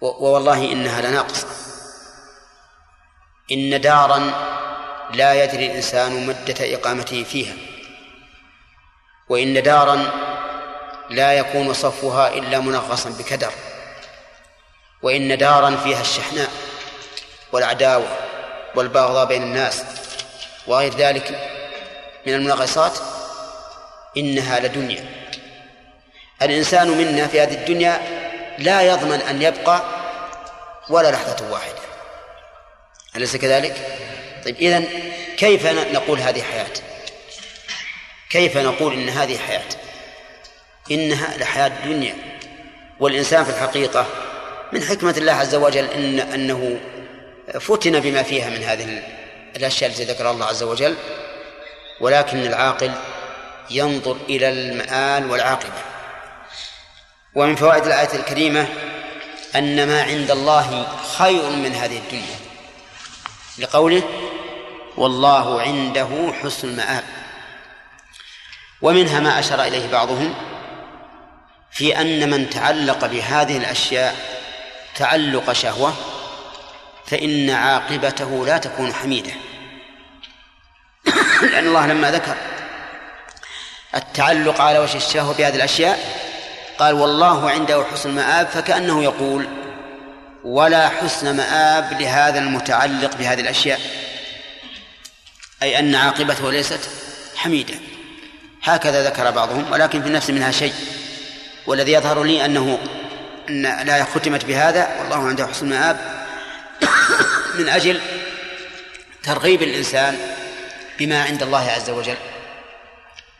ووالله 0.00 0.72
إنها 0.72 1.00
لناقصة. 1.00 1.67
إن 3.52 3.80
دارا 3.80 4.32
لا 5.14 5.44
يدري 5.44 5.66
الإنسان 5.66 6.26
مدة 6.26 6.74
إقامته 6.74 7.24
فيها 7.24 7.54
وإن 9.28 9.62
دارا 9.62 10.10
لا 11.10 11.32
يكون 11.32 11.72
صفها 11.72 12.28
إلا 12.28 12.60
منغصا 12.60 13.10
بكدر 13.10 13.52
وإن 15.02 15.38
دارا 15.38 15.76
فيها 15.76 16.00
الشحناء 16.00 16.50
والعداوة 17.52 18.08
والبغضاء 18.74 19.24
بين 19.24 19.42
الناس 19.42 19.84
وغير 20.66 20.94
ذلك 20.94 21.50
من 22.26 22.34
المنغصات 22.34 22.98
إنها 24.16 24.60
لدنيا. 24.60 25.04
الإنسان 26.42 26.88
منا 26.88 27.26
في 27.26 27.40
هذه 27.40 27.54
الدنيا 27.54 28.00
لا 28.58 28.82
يضمن 28.82 29.20
أن 29.20 29.42
يبقى 29.42 29.82
ولا 30.88 31.10
لحظة 31.10 31.50
واحدة. 31.50 31.87
أليس 33.16 33.36
كذلك؟ 33.36 33.76
طيب 34.44 34.56
إذن 34.56 34.86
كيف 35.36 35.66
نقول 35.66 36.18
هذه 36.18 36.42
حياة؟ 36.42 36.72
كيف 38.30 38.56
نقول 38.56 38.92
إن 38.92 39.08
هذه 39.08 39.38
حياة؟ 39.38 39.68
إنها 40.90 41.36
لحياة 41.36 41.66
الدنيا 41.66 42.14
والإنسان 43.00 43.44
في 43.44 43.50
الحقيقة 43.50 44.06
من 44.72 44.82
حكمة 44.82 45.14
الله 45.18 45.32
عز 45.32 45.54
وجل 45.54 45.84
إن 45.84 46.20
أنه 46.20 46.80
فتن 47.60 48.00
بما 48.00 48.22
فيها 48.22 48.50
من 48.50 48.62
هذه 48.62 49.02
الأشياء 49.56 49.90
التي 49.90 50.04
ذكر 50.04 50.30
الله 50.30 50.46
عز 50.46 50.62
وجل 50.62 50.94
ولكن 52.00 52.38
العاقل 52.38 52.92
ينظر 53.70 54.16
إلى 54.28 54.48
المآل 54.48 55.30
والعاقبة 55.30 55.82
ومن 57.34 57.56
فوائد 57.56 57.86
الآية 57.86 58.14
الكريمة 58.14 58.66
أن 59.56 59.88
ما 59.88 60.02
عند 60.02 60.30
الله 60.30 60.86
خير 61.18 61.50
من 61.50 61.74
هذه 61.74 61.98
الدنيا 61.98 62.47
لقوله 63.58 64.02
والله 64.96 65.62
عنده 65.62 66.32
حسن 66.42 66.68
المآب 66.68 67.04
ومنها 68.82 69.20
ما 69.20 69.38
أشار 69.38 69.62
إليه 69.62 69.88
بعضهم 69.92 70.34
في 71.70 72.00
أن 72.00 72.30
من 72.30 72.50
تعلق 72.50 73.06
بهذه 73.06 73.56
الأشياء 73.56 74.16
تعلق 74.96 75.52
شهوة 75.52 75.94
فإن 77.06 77.50
عاقبته 77.50 78.46
لا 78.46 78.58
تكون 78.58 78.94
حميدة. 78.94 79.32
لأن 81.52 81.66
الله 81.66 81.86
لما 81.86 82.10
ذكر 82.10 82.36
التعلق 83.94 84.60
على 84.60 84.78
وجه 84.78 84.96
الشهوة 84.96 85.34
بهذه 85.34 85.56
الأشياء 85.56 85.98
قال 86.78 86.94
والله 86.94 87.50
عنده 87.50 87.84
حسن 87.92 88.14
مآب 88.14 88.46
فكأنه 88.46 89.02
يقول 89.04 89.48
ولا 90.48 90.88
حسن 90.88 91.36
مآب 91.36 92.00
لهذا 92.00 92.38
المتعلق 92.38 93.16
بهذه 93.16 93.40
الأشياء. 93.40 93.80
أي 95.62 95.78
أن 95.78 95.94
عاقبته 95.94 96.52
ليست 96.52 96.80
حميدة. 97.36 97.74
هكذا 98.62 99.04
ذكر 99.04 99.30
بعضهم 99.30 99.72
ولكن 99.72 100.02
في 100.02 100.08
النفس 100.08 100.30
منها 100.30 100.50
شيء. 100.50 100.74
والذي 101.66 101.92
يظهر 101.92 102.24
لي 102.24 102.44
أنه 102.44 102.78
أن 103.48 103.62
لا 103.62 104.04
ختمت 104.04 104.44
بهذا 104.44 104.96
والله 104.98 105.28
عنده 105.28 105.46
حسن 105.46 105.68
مآب. 105.68 105.96
من 107.58 107.68
أجل 107.68 108.00
ترغيب 109.22 109.62
الإنسان 109.62 110.18
بما 110.98 111.22
عند 111.22 111.42
الله 111.42 111.70
عز 111.70 111.90
وجل 111.90 112.16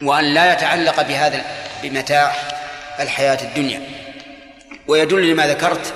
وأن 0.03 0.25
لا 0.35 0.53
يتعلق 0.53 1.03
بهذا 1.03 1.45
بمتاع 1.83 2.35
الحياة 3.01 3.39
الدنيا. 3.43 3.83
ويدل 4.87 5.31
لما 5.31 5.47
ذكرت 5.47 5.95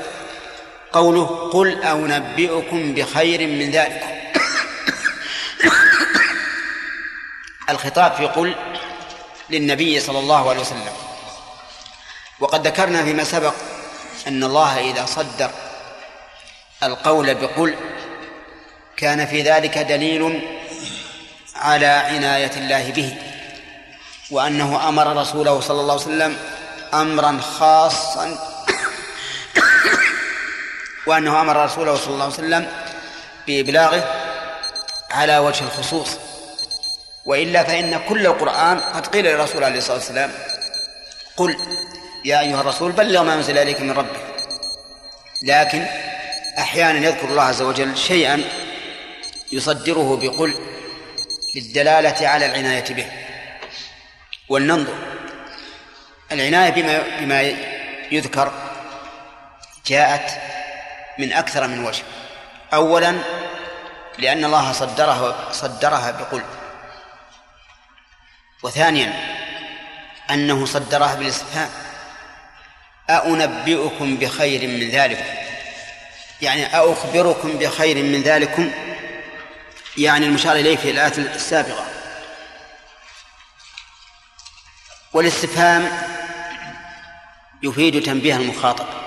قوله 0.92 1.50
قل 1.52 1.82
أنبئكم 1.82 2.94
بخير 2.94 3.46
من 3.46 3.70
ذلك. 3.70 4.32
الخطاب 7.70 8.12
في 8.12 8.26
قل 8.26 8.54
للنبي 9.50 10.00
صلى 10.00 10.18
الله 10.18 10.50
عليه 10.50 10.60
وسلم. 10.60 10.92
وقد 12.40 12.66
ذكرنا 12.66 13.04
فيما 13.04 13.24
سبق 13.24 13.54
أن 14.26 14.44
الله 14.44 14.90
إذا 14.90 15.06
صدر 15.06 15.50
القول 16.82 17.34
بقل 17.34 17.74
كان 18.96 19.26
في 19.26 19.42
ذلك 19.42 19.78
دليل 19.78 20.42
على 21.56 21.86
عناية 21.86 22.50
الله 22.56 22.90
به 22.90 23.16
وأنه 24.30 24.88
أمر 24.88 25.16
رسوله 25.16 25.60
صلى 25.60 25.80
الله 25.80 25.92
عليه 25.92 26.02
وسلم 26.02 26.36
أمرا 26.94 27.40
خاصا 27.40 28.51
وأنه 31.06 31.40
أمر 31.40 31.64
رسوله 31.64 31.96
صلى 31.96 32.14
الله 32.14 32.24
عليه 32.24 32.34
وسلم 32.34 32.68
بإبلاغه 33.46 34.04
على 35.10 35.38
وجه 35.38 35.64
الخصوص. 35.64 36.18
وإلا 37.26 37.64
فإن 37.64 38.00
كل 38.08 38.26
القرآن 38.26 38.80
قد 38.80 39.06
قيل 39.06 39.24
للرسول 39.24 39.64
عليه 39.64 39.78
الصلاة 39.78 39.96
والسلام 39.96 40.32
قل 41.36 41.56
يا 42.24 42.40
أيها 42.40 42.60
الرسول 42.60 42.92
بلغ 42.92 43.22
ما 43.22 43.34
أنزل 43.34 43.58
إليك 43.58 43.80
من 43.80 43.90
ربك. 43.90 44.20
لكن 45.42 45.86
أحيانا 46.58 47.06
يذكر 47.06 47.28
الله 47.28 47.42
عز 47.42 47.62
وجل 47.62 47.96
شيئا 47.96 48.44
يصدره 49.52 50.16
بقل 50.22 50.54
للدلالة 51.54 52.28
على 52.28 52.46
العناية 52.46 52.94
به. 52.94 53.06
ولننظر 54.48 54.94
العناية 56.32 56.70
بما 56.70 57.02
بما 57.20 57.42
يذكر 58.12 58.52
جاءت 59.86 60.30
من 61.18 61.32
أكثر 61.32 61.66
من 61.66 61.84
وجه. 61.84 62.02
أولا 62.74 63.14
لأن 64.18 64.44
الله 64.44 64.72
صدرها 64.72 65.52
صدرها 65.52 66.10
بقل 66.10 66.42
وثانيا 68.62 69.12
أنه 70.30 70.66
صدرها 70.66 71.14
بالاستفهام 71.14 71.70
أأنبئكم 73.10 74.16
بخير 74.16 74.68
من 74.68 74.90
ذلكم. 74.90 75.24
يعني 76.42 76.76
أخبركم 76.76 77.58
بخير 77.58 77.96
من 77.96 78.22
ذلكم. 78.22 78.72
يعني 79.96 80.26
المشار 80.26 80.56
إليه 80.56 80.76
في 80.76 80.90
الآية 80.90 81.18
السابقة. 81.18 81.86
والاستفهام 85.12 85.88
يفيد 87.62 88.02
تنبيه 88.02 88.36
المخاطب. 88.36 89.01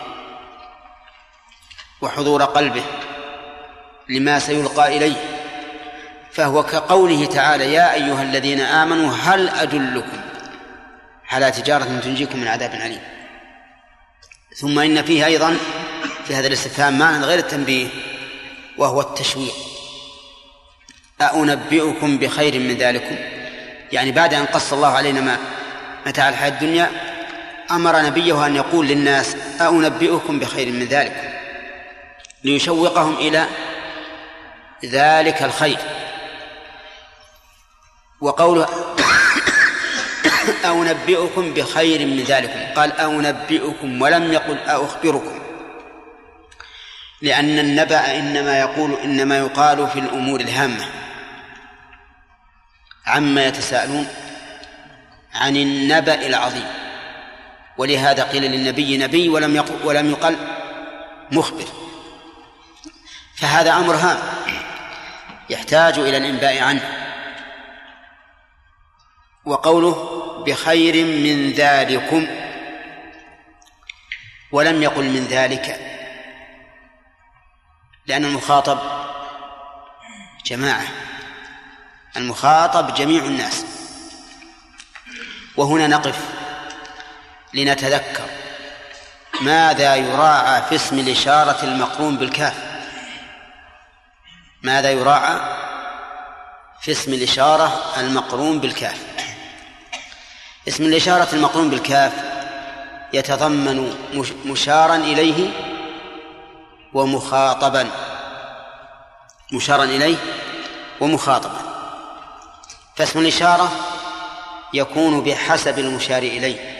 وحضور 2.05 2.43
قلبه 2.43 2.83
لما 4.09 4.39
سيلقى 4.39 4.97
إليه 4.97 5.15
فهو 6.31 6.63
كقوله 6.63 7.25
تعالى 7.25 7.73
يا 7.73 7.93
أيها 7.93 8.23
الذين 8.23 8.61
آمنوا 8.61 9.13
هل 9.13 9.49
أدلكم 9.49 10.17
على 11.29 11.51
تجارة 11.51 11.99
تنجيكم 12.03 12.39
من 12.39 12.47
عذاب 12.47 12.73
أليم؟ 12.73 12.99
ثم 14.55 14.79
إن 14.79 15.03
فيه 15.03 15.25
أيضا 15.25 15.57
في 16.27 16.35
هذا 16.35 16.47
الاستفهام 16.47 16.99
معنى 16.99 17.25
غير 17.25 17.39
التنبيه 17.39 17.87
وهو 18.77 19.01
التشويق 19.01 19.55
أنبئكم 21.21 22.17
بخير 22.17 22.59
من 22.59 22.77
ذلكم؟ 22.77 23.15
يعني 23.91 24.11
بعد 24.11 24.33
أن 24.33 24.45
قص 24.45 24.73
الله 24.73 24.87
علينا 24.87 25.21
ما 25.21 25.37
متاع 26.05 26.29
الحياة 26.29 26.49
الدنيا 26.49 26.91
أمر 27.71 28.01
نبيه 28.01 28.45
أن 28.45 28.55
يقول 28.55 28.87
للناس 28.87 29.35
أنبئكم 29.61 30.39
بخير 30.39 30.71
من 30.71 30.85
ذلكم؟ 30.85 31.34
ليشوقهم 32.45 33.15
إلى 33.15 33.47
ذلك 34.85 35.43
الخير. 35.43 35.77
وقوله 38.21 38.65
أو 40.67 40.83
نبئكم 40.83 41.53
بخير 41.53 42.05
من 42.05 42.23
ذلكم؟ 42.23 42.59
قال 42.75 42.99
أو 42.99 43.21
نبئكم 43.21 44.01
ولم 44.01 44.33
يقل 44.33 44.57
أخبركم 44.67 45.39
لأن 47.21 47.59
النبأ 47.59 48.19
إنما 48.19 48.59
يقول 48.59 48.93
إنما 49.03 49.37
يقال 49.37 49.87
في 49.87 49.99
الأمور 49.99 50.39
الهامة. 50.39 50.85
عما 53.05 53.45
يتساءلون 53.45 54.07
عن 55.33 55.55
النبأ 55.55 56.27
العظيم. 56.27 56.67
ولهذا 57.77 58.23
قيل 58.23 58.43
للنبي 58.43 58.97
نبي 58.97 59.29
ولم 59.29 59.55
يقل 59.55 59.87
ولم 59.87 60.11
يقل 60.11 60.35
مخبر. 61.31 61.84
فهذا 63.37 63.73
أمر 63.73 63.95
هام. 63.95 64.17
يحتاج 65.49 65.99
إلى 65.99 66.17
الإنباء 66.17 66.63
عنه. 66.63 67.11
وقوله 69.45 69.93
بخير 70.47 71.05
من 71.05 71.51
ذلكم 71.51 72.27
ولم 74.51 74.83
يقل 74.83 75.03
من 75.03 75.25
ذلك 75.29 75.79
لأن 78.07 78.25
المخاطب 78.25 78.79
جماعة. 80.45 80.87
المخاطب 82.17 82.93
جميع 82.93 83.23
الناس. 83.23 83.65
وهنا 85.57 85.87
نقف 85.87 86.19
لنتذكر 87.53 88.29
ماذا 89.41 89.95
يراعى 89.95 90.61
في 90.61 90.75
اسم 90.75 90.99
الإشارة 90.99 91.63
المقرون 91.63 92.17
بالكاف. 92.17 92.64
ماذا 94.65 94.91
يراعى؟ 94.91 95.39
في 96.81 96.91
اسم 96.91 97.13
الإشارة 97.13 97.93
المقرون 97.97 98.59
بالكاف. 98.59 99.01
اسم 100.67 100.83
الإشارة 100.83 101.27
المقرون 101.33 101.69
بالكاف 101.69 102.13
يتضمن 103.13 103.97
مشارا 104.45 104.95
إليه 104.95 105.51
ومخاطبا. 106.93 107.89
مشارا 109.51 109.83
إليه 109.83 110.17
ومخاطبا. 111.01 111.61
فاسم 112.95 113.19
الإشارة 113.19 113.71
يكون 114.73 115.23
بحسب 115.23 115.79
المشار 115.79 116.23
إليه 116.23 116.75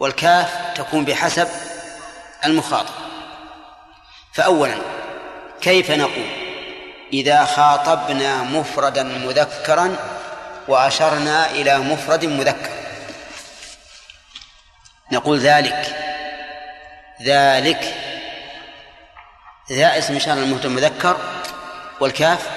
والكاف 0.00 0.72
تكون 0.74 1.04
بحسب 1.04 1.48
المخاطب. 2.44 2.94
فأولا 4.32 4.78
كيف 5.60 5.90
نقول؟ 5.90 6.41
إذا 7.12 7.44
خاطبنا 7.44 8.42
مفردا 8.42 9.02
مذكرا 9.02 9.96
وأشرنا 10.68 11.50
إلى 11.50 11.78
مفرد 11.78 12.24
مذكر. 12.24 12.70
نقول 15.12 15.38
ذلك. 15.38 15.96
ذلك. 17.22 17.94
ذا 19.72 19.98
اسم 19.98 20.16
إشارة 20.16 20.34
المفرد 20.34 20.66
المذكر 20.66 21.16
والكاف 22.00 22.50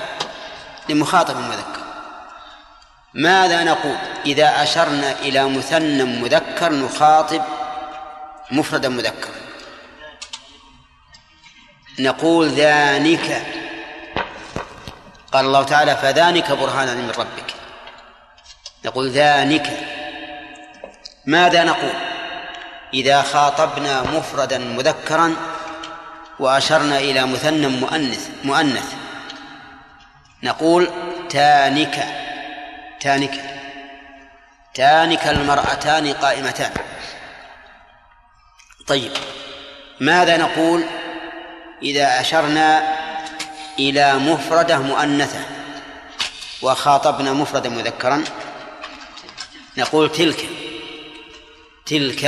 لمخاطب 0.90 1.38
مذكر 1.38 1.82
ماذا 3.14 3.64
نقول؟ 3.64 3.98
إذا 4.26 4.64
أشرنا 4.64 5.12
إلى 5.12 5.50
مثنى 5.50 6.04
مذكر 6.04 6.72
نخاطب 6.74 7.42
مفردا 8.52 8.90
مذكر. 8.90 9.30
نقول 12.00 12.50
ذانك 12.50 13.46
قال 15.32 15.46
الله 15.46 15.64
تعالى 15.64 15.96
فذانك 15.96 16.52
برهان 16.52 16.98
من 16.98 17.12
ربك. 17.12 17.54
نقول 18.86 19.10
ذانك 19.10 19.68
ماذا 21.26 21.64
نقول؟ 21.64 21.94
إذا 22.94 23.22
خاطبنا 23.22 24.02
مفردا 24.02 24.58
مذكرا 24.58 25.36
وأشرنا 26.40 26.98
إلى 26.98 27.26
مثنى 27.26 27.68
مؤنث 27.68 28.30
مؤنث. 28.44 28.94
نقول 30.44 30.90
تانك 31.30 32.06
تانك. 33.00 33.34
تانك 34.74 35.28
المرأتان 35.28 36.14
قائمتان. 36.14 36.72
طيب 38.88 39.12
ماذا 40.00 40.38
نقول 40.38 40.84
إذا 41.82 42.22
أشرنا 42.22 42.96
إلى 43.80 44.16
مفردة 44.16 44.78
مؤنثة. 44.78 45.40
وخاطبنا 46.62 47.34
مفردا 47.34 47.70
مذكرا. 47.70 48.24
نقول 49.78 50.12
تلك. 50.12 50.50
تلك 51.86 52.26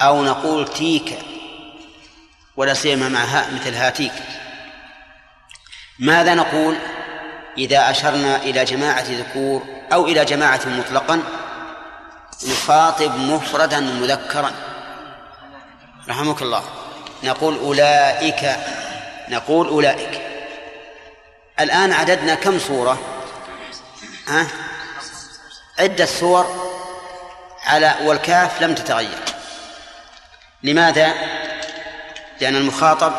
أو 0.00 0.24
نقول 0.24 0.68
تيك. 0.68 1.18
ولا 2.56 2.74
سيما 2.74 3.08
مع 3.08 3.24
هاء 3.24 3.54
مثل 3.54 3.74
هاتيك. 3.74 4.12
ماذا 5.98 6.34
نقول 6.34 6.76
إذا 7.58 7.90
أشرنا 7.90 8.36
إلى 8.36 8.64
جماعة 8.64 9.04
ذكور 9.08 9.62
أو 9.92 10.06
إلى 10.06 10.24
جماعة 10.24 10.60
مطلقا؟ 10.66 11.22
نخاطب 12.48 13.16
مفردا 13.18 13.80
مذكرا. 13.80 14.52
رحمك 16.08 16.42
الله. 16.42 16.62
نقول 17.24 17.58
أولئك. 17.58 18.56
نقول 19.28 19.68
أولئك. 19.68 20.27
الآن 21.60 21.92
عددنا 21.92 22.34
كم 22.34 22.58
صورة؟ 22.58 22.98
ها؟ 24.28 24.46
عدة 25.78 26.06
صور 26.06 26.46
على 27.66 27.94
والكاف 28.02 28.62
لم 28.62 28.74
تتغير. 28.74 29.18
لماذا؟ 30.62 31.14
لأن 32.40 32.56
المخاطب 32.56 33.12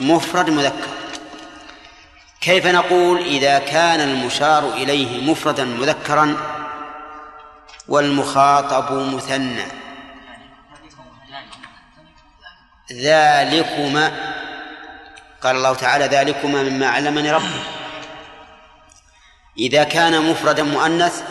مفرد 0.00 0.50
مذكر. 0.50 0.88
كيف 2.40 2.66
نقول 2.66 3.18
إذا 3.18 3.58
كان 3.58 4.00
المشار 4.00 4.72
إليه 4.72 5.30
مفردا 5.30 5.64
مذكرا؟ 5.64 6.36
والمخاطب 7.88 8.92
مثنى. 8.92 9.64
ذلكما 12.92 14.34
قال 15.44 15.56
الله 15.56 15.74
تعالى 15.74 16.04
ذلكما 16.04 16.62
مما 16.62 16.88
علمني 16.88 17.32
ربي. 17.32 17.62
إذا 19.58 19.84
كان 19.84 20.30
مفردا 20.30 20.62
مؤنث 20.62 21.22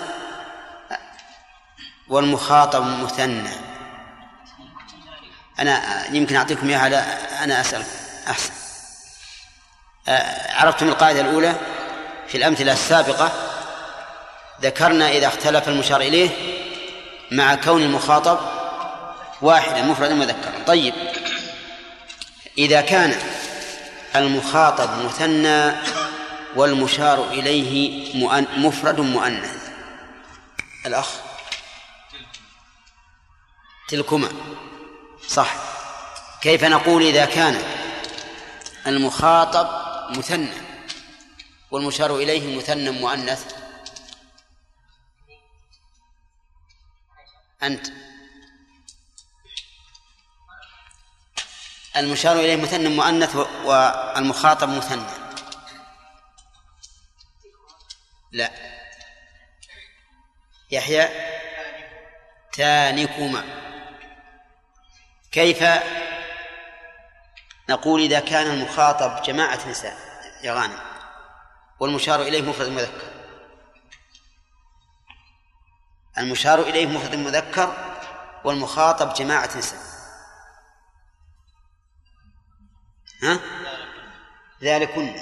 والمخاطب 2.10 2.84
مثنى. 3.04 3.50
أنا 5.60 6.06
يمكن 6.12 6.36
أعطيكم 6.36 6.70
إياها 6.70 6.88
أنا 7.44 7.62
أسأل 7.62 7.84
أحسن. 8.30 8.54
عرفتم 10.50 10.88
القاعدة 10.88 11.22
الأولى؟ 11.22 11.56
في 12.28 12.38
الأمثلة 12.38 12.74
السابقة 12.74 13.32
ذكرنا 14.62 15.10
إذا 15.10 15.28
اختلف 15.28 15.68
المشار 15.68 16.02
إليه 16.02 16.30
مع 17.32 17.56
كون 17.56 17.82
المخاطب 17.82 18.40
واحدا 19.42 19.82
مفردا 19.82 20.14
مذكرا. 20.14 20.64
طيب. 20.68 20.94
إذا 22.58 22.82
كان 22.82 23.16
المخاطب 24.16 25.06
مثنى 25.06 25.72
والمشار 26.56 27.32
إليه 27.32 28.14
مفرد 28.58 29.00
مؤنث. 29.00 29.70
الأخ. 30.86 31.10
تلكما. 33.88 34.30
صح. 35.28 35.56
كيف 36.42 36.64
نقول 36.64 37.04
إذا 37.04 37.26
كان 37.26 37.62
المخاطب 38.88 39.68
مثنى 40.18 40.54
والمشار 41.72 42.16
إليه 42.16 42.58
مثنى 42.58 42.92
مؤنث؟ 42.92 43.56
أنت. 47.64 47.88
المشار 51.98 52.36
إليه 52.36 52.56
مثنى 52.56 52.90
مؤنث 52.90 53.36
والمخاطب 53.36 54.70
مثنى. 54.70 55.04
لا. 58.32 58.52
يحيى 60.72 61.10
تانكما. 62.54 63.44
كيف 65.32 65.64
نقول 67.70 68.02
إذا 68.02 68.20
كان 68.20 68.48
المخاطب 68.48 69.24
جماعة 69.24 69.70
نساء؟ 69.70 69.98
يا 70.44 70.54
غانم. 70.54 70.80
والمشار 71.80 72.22
إليه 72.22 72.42
مفرد 72.42 72.68
مذكر. 72.68 73.14
المشار 76.18 76.60
إليه 76.62 76.86
مفرد 76.86 77.16
مذكر 77.16 77.96
والمخاطب 78.44 79.14
جماعة 79.14 79.58
نساء. 79.58 79.93
ها؟ 83.24 83.40
ذلكن. 84.64 85.16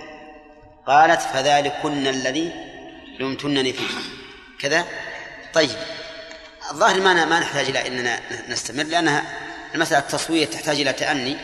قالت 0.88 1.22
فذلكن 1.22 2.08
الذي 2.08 2.52
لمتنني 3.20 3.74
فيه 3.74 3.88
كذا؟ 4.60 4.86
طيب. 5.54 5.78
الظاهر 6.72 7.00
ما 7.00 7.26
ما 7.26 7.40
نحتاج 7.40 7.70
إلى 7.70 7.88
إننا 7.88 8.20
نستمر 8.50 8.84
لانها 8.84 9.24
المسألة 9.76 10.00
التصوير 10.00 10.48
تحتاج 10.48 10.80
إلى 10.80 10.94
تأني. 10.94 11.38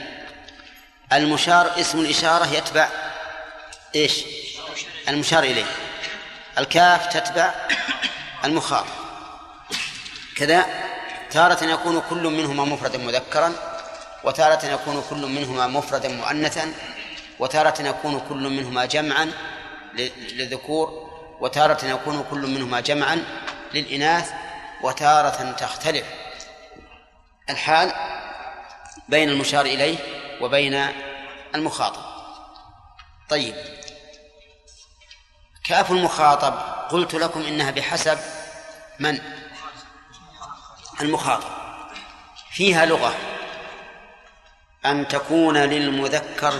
المشار 1.13 1.80
اسم 1.80 2.00
الإشارة 2.00 2.48
يتبع 2.54 2.89
إيش؟ 3.96 4.24
المشار 5.10 5.43
إليه. 5.43 5.65
الكاف 6.58 7.08
تتبع 7.08 7.54
المخاطب 8.46 8.88
كذا؟ 10.36 10.65
تارة 11.32 11.63
يكون 11.63 12.02
كل 12.10 12.24
منهما 12.24 12.65
مفردا 12.65 12.98
مذكرا. 12.98 13.66
وتارة 14.28 14.66
يكون 14.66 15.04
كل 15.10 15.26
منهما 15.26 15.68
مفردا 15.68 16.10
مؤنثا 16.10 16.74
وتارة 17.40 17.82
يكون 17.82 18.20
كل 18.30 18.50
منهما 18.50 18.86
جمعا 18.86 19.32
للذكور 20.34 21.10
وتارة 21.40 21.86
يكون 21.86 22.26
كل 22.32 22.48
منهما 22.48 22.80
جمعا 22.80 23.24
للإناث 23.74 24.32
وتارة 24.82 25.52
تختلف. 25.52 26.06
الحال 27.50 27.94
بين 29.10 29.30
المشار 29.30 29.66
إليه 29.66 29.98
وبين 30.42 30.88
المخاطب. 31.56 32.02
طيب. 33.30 33.56
كاف 35.66 35.92
المخاطب؟ 35.92 36.54
قلت 36.92 37.13
لكم 37.13 37.42
إنها 37.42 37.72
بحسب 37.72 38.18
من؟ 39.00 39.20
المخاطب. 41.02 41.50
فيها 42.52 42.86
لغة. 42.86 43.37
أن 44.91 45.08
تكون 45.08 45.58
للمذكر 45.58 46.54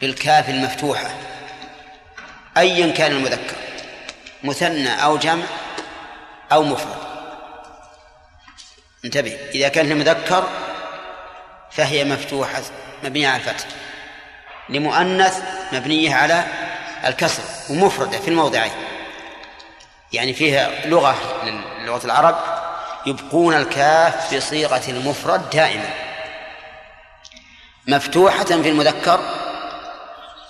بالكاف 0.00 0.50
المفتوحة. 0.50 1.10
أيا 2.56 2.92
كان 2.92 3.12
المذكر 3.12 3.56
مثنى 4.44 5.04
أو 5.04 5.16
جمع 5.16 5.44
أو 6.52 6.62
مفرد. 6.62 6.96
انتبه 9.04 9.38
إذا 9.54 9.68
كان 9.68 9.92
المذكر 9.92 10.48
فهي 11.70 12.04
مفتوحة 12.04 12.62
مبنية 13.04 13.28
على 13.28 13.36
الفتح. 13.36 13.66
لمؤنث 14.68 15.42
مبنية 15.72 16.14
على 16.14 16.44
الكسر 17.04 17.42
ومفردة 17.70 18.18
في 18.18 18.28
الموضعين. 18.28 18.72
يعني 20.12 20.34
فيها 20.34 20.86
لغة 20.86 21.16
لغة 21.84 22.04
العرب 22.04 22.36
يبقون 23.06 23.56
الكاف 23.56 24.34
بصيغة 24.34 24.82
المفرد 24.88 25.50
دائما. 25.50 26.05
مفتوحة 27.88 28.44
في 28.44 28.68
المذكر 28.68 29.20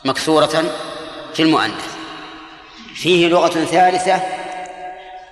مكسورة 0.04 0.64
في 1.34 1.42
المؤنث. 1.42 1.96
فيه 2.94 3.28
لغة 3.28 3.64
ثالثة 3.64 4.22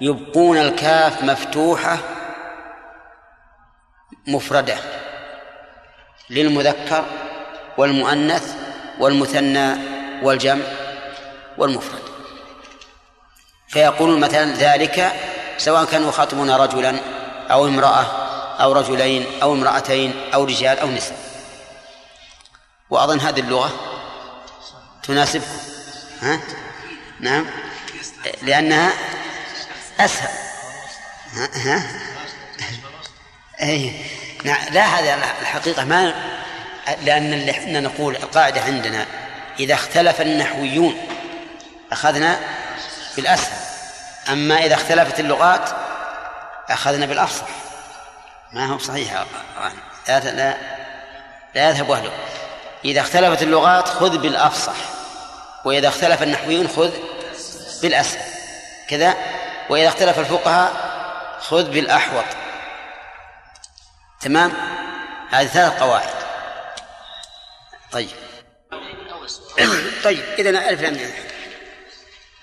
يبقون 0.00 0.58
الكاف 0.58 1.22
مفتوحة 1.22 1.98
مفردة. 4.26 4.76
للمذكر 6.30 7.04
والمؤنث 7.78 8.54
والمثنى 8.98 9.74
والجمع 10.22 10.64
والمفرد. 11.58 12.02
فيقول 13.68 14.18
مثلا 14.18 14.44
ذلك 14.52 15.12
سواء 15.58 15.84
كانوا 15.84 16.08
يخاطبون 16.08 16.50
رجلا 16.50 16.96
أو 17.50 17.66
امرأة 17.66 18.06
أو 18.60 18.72
رجلين 18.72 19.26
أو 19.42 19.52
امرأتين 19.52 20.14
أو 20.34 20.44
رجال 20.44 20.78
أو 20.78 20.88
نساء. 20.88 21.33
وأظن 22.90 23.20
هذه 23.20 23.40
اللغة 23.40 23.72
تناسبكم 25.02 25.58
ها؟ 26.22 26.40
نعم. 27.20 27.46
لأنها 28.42 28.92
أسهل. 30.00 30.28
ها؟ 31.34 31.48
ها؟ 31.54 31.82
أي 33.62 34.04
نعم. 34.44 34.64
لا 34.70 34.84
هذا 34.84 35.14
الحقيقة 35.14 35.84
ما 35.84 36.14
لأن 37.02 37.32
اللي 37.32 37.50
إحنا 37.50 37.80
نقول 37.80 38.16
القاعدة 38.16 38.60
عندنا 38.60 39.06
إذا 39.60 39.74
اختلف 39.74 40.20
النحويون 40.20 40.98
أخذنا 41.92 42.40
بالأسهل. 43.16 43.64
أما 44.28 44.64
إذا 44.66 44.74
اختلفت 44.74 45.20
اللغات 45.20 45.70
أخذنا 46.68 47.06
بالأفصح. 47.06 47.46
ما 48.52 48.66
هو 48.66 48.78
صحيح 48.78 49.24
لا 50.08 50.20
لا, 50.20 50.56
لا 51.54 51.68
يذهب 51.68 51.90
أهله. 51.90 52.12
إذا 52.84 53.00
اختلفت 53.00 53.42
اللغات 53.42 53.88
خذ 53.88 54.18
بالأفصح 54.18 54.76
وإذا 55.64 55.88
اختلف 55.88 56.22
النحويون 56.22 56.68
خذ 56.68 56.90
بالأسهل 57.82 58.34
كذا؟ 58.88 59.14
وإذا 59.70 59.88
اختلف 59.88 60.18
الفقهاء 60.18 60.94
خذ 61.40 61.70
بالأحوط 61.70 62.24
تمام؟ 64.20 64.52
هذه 65.30 65.46
ثلاث 65.46 65.82
قواعد. 65.82 66.08
طيب. 67.92 68.10
طيب 70.04 70.24
إذا 70.38 70.50
ألف 70.68 70.80
لام 70.80 71.10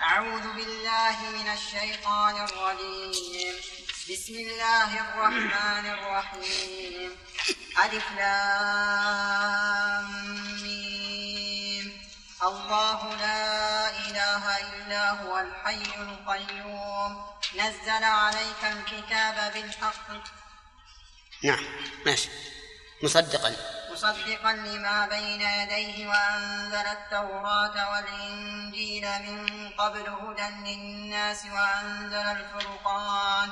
أعوذ 0.01 0.53
بالله 0.55 1.15
من 1.31 1.53
الشيطان 1.53 2.35
الرجيم. 2.35 3.53
بسم 4.11 4.33
الله 4.33 4.91
الرحمن 4.99 5.85
الرحيم. 5.95 7.11
ألف 7.83 8.11
لام 8.17 10.07
ميم. 10.63 11.85
الله 12.43 13.15
لا 13.15 13.89
إله 13.89 14.43
إلا 14.57 15.03
هو 15.11 15.39
الحي 15.39 15.83
القيوم. 16.07 17.11
نزل 17.55 18.03
عليك 18.03 18.61
الكتاب 18.63 19.53
بالحق. 19.53 20.07
نعم 21.43 21.65
ماشي. 22.05 22.29
مصدقا. 23.03 23.55
مصدقا 23.91 24.53
لما 24.53 25.07
بين 25.07 25.41
يديه 25.41 26.07
وأنزل 26.07 26.87
التوراة 26.97 27.91
والإنجيل 27.91 29.05
من 29.27 29.69
قبل 29.69 30.09
هدى 30.09 30.49
للناس 30.67 31.45
وأنزل 31.45 32.27
الفرقان. 32.37 33.51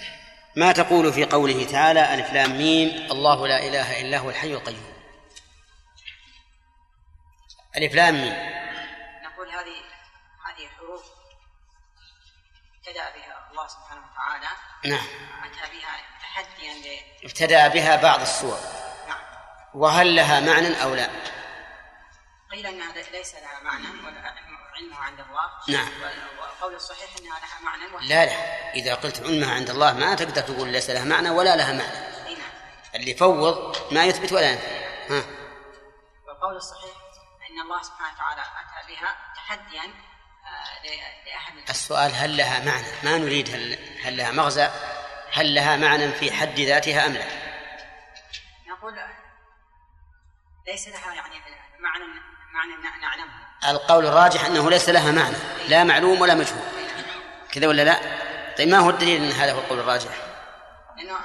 ما 0.55 0.71
تقول 0.71 1.13
في 1.13 1.25
قوله 1.25 1.71
تعالى 1.71 2.13
ألف 2.13 2.33
لام 2.33 2.57
ميم 2.57 3.11
الله 3.11 3.47
لا 3.47 3.67
إله 3.67 4.01
إلا 4.01 4.17
هو 4.17 4.29
الحي 4.29 4.53
القيوم. 4.53 4.93
ألف 7.77 7.93
لام 7.93 8.15
ميم. 8.15 8.33
نقول 9.23 9.49
هذه 9.49 9.75
هذه 10.45 10.67
حروف 10.77 11.03
ابتدأ 12.77 13.09
بها 13.09 13.49
الله 13.51 13.67
سبحانه 13.67 14.01
وتعالى. 14.11 14.47
نعم. 14.85 15.07
أتى 15.43 15.77
بها 15.77 15.97
تحديا 16.21 17.01
ابتدأ 17.23 17.67
بها 17.67 17.95
بعض 18.01 18.21
السور. 18.21 18.59
نعم. 19.07 19.21
وهل 19.73 20.15
لها 20.15 20.39
معنى 20.39 20.83
أو 20.83 20.95
لا؟ 20.95 21.09
قيل 22.51 22.65
أنها 22.65 22.93
ليس 22.93 23.35
لها 23.35 23.63
معنى 23.63 23.87
علمها 24.81 24.99
عند 24.99 25.19
الله. 25.19 25.51
نعم. 25.67 25.89
والقول 26.41 26.75
الصحيح 26.75 27.09
أنها 27.19 27.39
لها 27.39 27.59
معنى 27.63 28.07
لا 28.07 28.25
لا. 28.25 28.73
إذا 28.73 28.95
قلت 28.95 29.21
علمها 29.21 29.53
عند 29.53 29.69
الله 29.69 29.93
ما 29.93 30.15
تقدر 30.15 30.41
تقول 30.41 30.67
ليس 30.67 30.89
لها 30.89 31.05
معنى 31.05 31.29
ولا 31.29 31.55
لها 31.55 31.73
معنى. 31.73 32.35
نعم. 32.35 32.51
اللي 32.95 33.13
فوض 33.13 33.77
ما 33.93 34.05
يثبت 34.05 34.31
ولا 34.31 34.51
ينفي. 34.51 34.67
ها. 35.09 35.23
والقول 36.27 36.55
الصحيح 36.55 36.91
أن 37.49 37.61
الله 37.61 37.81
سبحانه 37.81 38.13
وتعالى 38.13 38.41
أتى 38.41 38.93
بها 38.93 39.15
تحديا 39.35 39.83
آه، 40.45 41.25
لأحد 41.25 41.69
السؤال 41.69 42.11
هل 42.15 42.37
لها 42.37 42.65
معنى؟ 42.65 42.87
ما 43.03 43.17
نريد 43.17 43.49
هل, 43.49 43.77
هل 44.03 44.17
لها 44.17 44.31
مغزى؟ 44.31 44.69
هل 45.33 45.55
لها 45.55 45.77
معنى 45.77 46.11
في 46.11 46.31
حد 46.31 46.59
ذاتها 46.59 47.05
أم 47.05 47.13
لا؟ 47.13 47.25
نقول 48.67 48.93
ليس 50.67 50.87
لها 50.87 51.13
يعني 51.13 51.35
معنى 51.79 52.30
معنى 52.53 53.01
نعلمه 53.01 53.31
القول 53.69 54.05
الراجح 54.05 54.45
أنه 54.45 54.69
ليس 54.69 54.89
لها 54.89 55.11
معنى 55.11 55.35
لا 55.67 55.83
معلوم 55.83 56.21
ولا 56.21 56.35
مجهول. 56.35 56.63
كذا 57.51 57.67
ولا 57.67 57.81
لا؟ 57.81 57.99
طيب 58.57 58.67
ما 58.67 58.77
هو 58.77 58.89
الدليل 58.89 59.23
أن 59.23 59.31
هذا 59.31 59.53
هو 59.53 59.59
القول 59.59 59.79
الراجح؟ 59.79 60.11
لأنه 60.97 61.17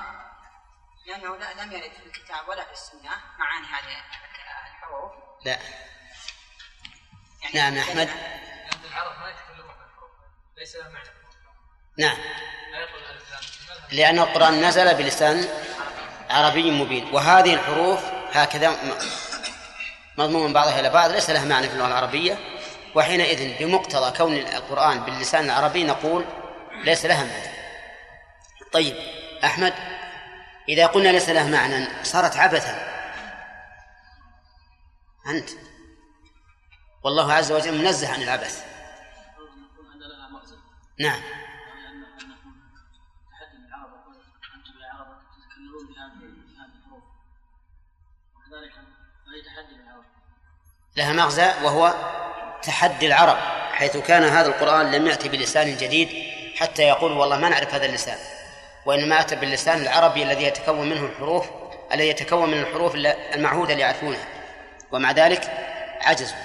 لأنه 1.06 1.36
لم 1.36 1.72
يرد 1.72 1.92
في 1.92 2.06
الكتاب 2.06 2.48
ولا 2.48 2.64
في 2.64 2.72
السنة 2.72 3.10
معاني 3.38 3.66
هذه 3.66 4.02
الحروف. 4.78 5.12
لا. 5.44 5.58
يعني 7.42 7.54
نعم 7.54 7.78
أحمد. 7.78 8.08
العرب 8.90 9.20
ما 9.20 9.30
يتكلمون 9.30 9.74
بالحروف 9.74 10.10
ليس 10.56 10.76
لها 10.76 10.88
معنى. 10.88 11.08
نعم. 11.98 12.16
لأن 13.92 14.18
القرآن 14.18 14.64
نزل 14.64 14.94
بلسان 14.94 15.48
عربي 16.30 16.70
مبين 16.70 17.14
وهذه 17.14 17.54
الحروف 17.54 18.00
هكذا 18.32 18.76
م- 20.18 20.22
مضمون 20.22 20.52
بعضها 20.52 20.80
إلى 20.80 20.90
بعض 20.90 21.10
ليس 21.10 21.30
لها 21.30 21.44
معنى 21.44 21.68
في 21.68 21.74
اللغة 21.74 21.86
العربية. 21.86 22.38
وحينئذ 22.94 23.58
بمقتضى 23.58 24.16
كون 24.18 24.36
القرآن 24.36 25.00
باللسان 25.00 25.44
العربي 25.44 25.84
نقول 25.84 26.24
ليس 26.84 27.06
لها 27.06 27.24
معنى. 27.24 27.56
طيب 28.72 28.96
أحمد 29.44 29.74
إذا 30.68 30.86
قلنا 30.86 31.08
ليس 31.08 31.28
لها 31.28 31.44
معنى 31.50 32.04
صارت 32.04 32.36
عبثا. 32.36 32.96
أنت. 35.26 35.50
والله 37.04 37.32
عز 37.32 37.52
وجل 37.52 37.78
منزه 37.84 38.12
عن 38.12 38.22
العبث. 38.22 38.64
نعم. 41.00 41.20
لها 50.96 51.12
مغزى 51.12 51.52
وهو 51.62 51.94
تحدي 52.62 53.06
العرب 53.06 53.36
حيث 53.72 53.96
كان 53.96 54.24
هذا 54.24 54.48
القرآن 54.48 54.92
لم 54.92 55.06
يأتي 55.06 55.28
بلسان 55.28 55.76
جديد 55.76 56.08
حتى 56.56 56.82
يقول 56.82 57.12
والله 57.12 57.38
ما 57.38 57.48
نعرف 57.48 57.74
هذا 57.74 57.86
اللسان. 57.86 58.18
وإنما 58.86 59.20
أتى 59.20 59.36
باللسان 59.36 59.82
العربي 59.82 60.22
الذي 60.22 60.44
يتكون 60.44 60.88
منه 60.88 61.04
الحروف 61.04 61.46
الذي 61.92 62.08
يتكون 62.08 62.50
من 62.50 62.58
الحروف 62.58 62.94
المعهودة 63.34 63.72
اللي 63.72 63.82
يعرفونها. 63.82 64.26
ومع 64.92 65.12
ذلك 65.12 65.50
عجزوا 66.00 66.36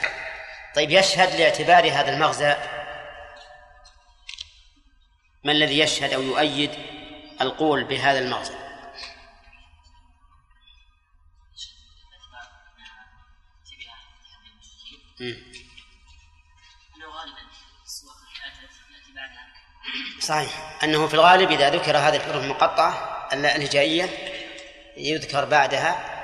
طيب 0.75 0.91
يشهد 0.91 1.35
لاعتبار 1.35 1.91
هذا 1.91 2.13
المغزى 2.13 2.55
ما 5.43 5.51
الذي 5.51 5.79
يشهد 5.79 6.13
أو 6.13 6.21
يؤيد 6.21 6.71
القول 7.41 7.83
بهذا 7.83 8.19
المغزى؟ 8.19 8.60
صحيح. 20.19 20.83
أنه 20.83 21.07
في 21.07 21.13
الغالب 21.13 21.51
إذا 21.51 21.69
ذكر 21.69 21.97
هذه 21.97 22.15
الحروف 22.15 22.43
المقطعة 22.43 23.27
الهجائية 23.33 24.09
يذكر 24.97 25.45
بعدها 25.45 26.21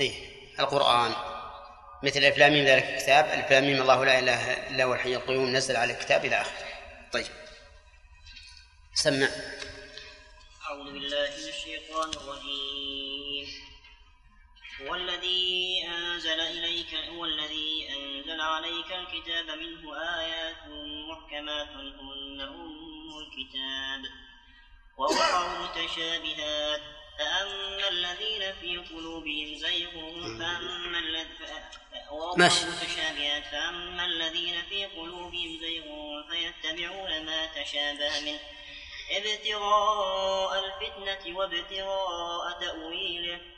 إيه 0.00 0.14
القرآن. 0.60 1.14
مثل 2.02 2.18
ألف 2.18 2.38
لام 2.38 2.52
ذلك 2.52 2.84
الكتاب. 2.84 3.24
ألف 3.24 3.50
لام 3.50 3.64
الله 3.64 4.04
لا 4.04 4.18
إله 4.18 4.52
إلا 4.52 4.84
هو 4.84 4.94
الحي 4.94 5.14
القيوم 5.16 5.52
نزل 5.56 5.76
على 5.76 5.92
الكتاب 5.92 6.24
إلى 6.24 6.40
آخره. 6.40 6.64
طيب. 7.12 7.26
سمع. 8.94 9.28
أعوذ 10.66 10.92
بالله 10.92 11.30
من 11.30 11.48
الشيطان 11.48 12.10
الرجيم. 12.10 12.67
هو 14.82 14.94
الذي 14.94 15.84
أنزل 15.88 16.40
إليك 16.40 16.94
هو 16.94 17.24
الذي 17.24 17.88
أنزل 17.90 18.40
عليك 18.40 18.92
الكتاب 18.92 19.50
منه 19.50 20.00
آيات 20.20 20.56
محكمات 21.08 21.68
هن 21.68 22.40
أم 22.40 23.18
الكتاب. 23.18 24.12
وأخر 24.98 25.62
متشابهات 25.62 26.80
فأما 27.18 27.88
الذين 27.88 28.52
في 28.52 28.76
قلوبهم 28.76 29.54
زيغ 29.54 29.90
فأما 30.38 31.00
متشابهات 32.64 33.44
فأما 33.44 34.04
الذين 34.04 34.62
في 34.62 34.86
قلوبهم 34.86 35.58
زيغ 35.60 35.84
فيتبعون 36.30 37.24
ما 37.24 37.46
تشابه 37.46 38.20
منه. 38.20 38.40
إبتغاء 39.10 40.64
الفتنة 40.64 41.38
وابتغاء 41.38 42.60
تأويله 42.60 43.57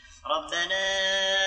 ربنا 0.25 0.83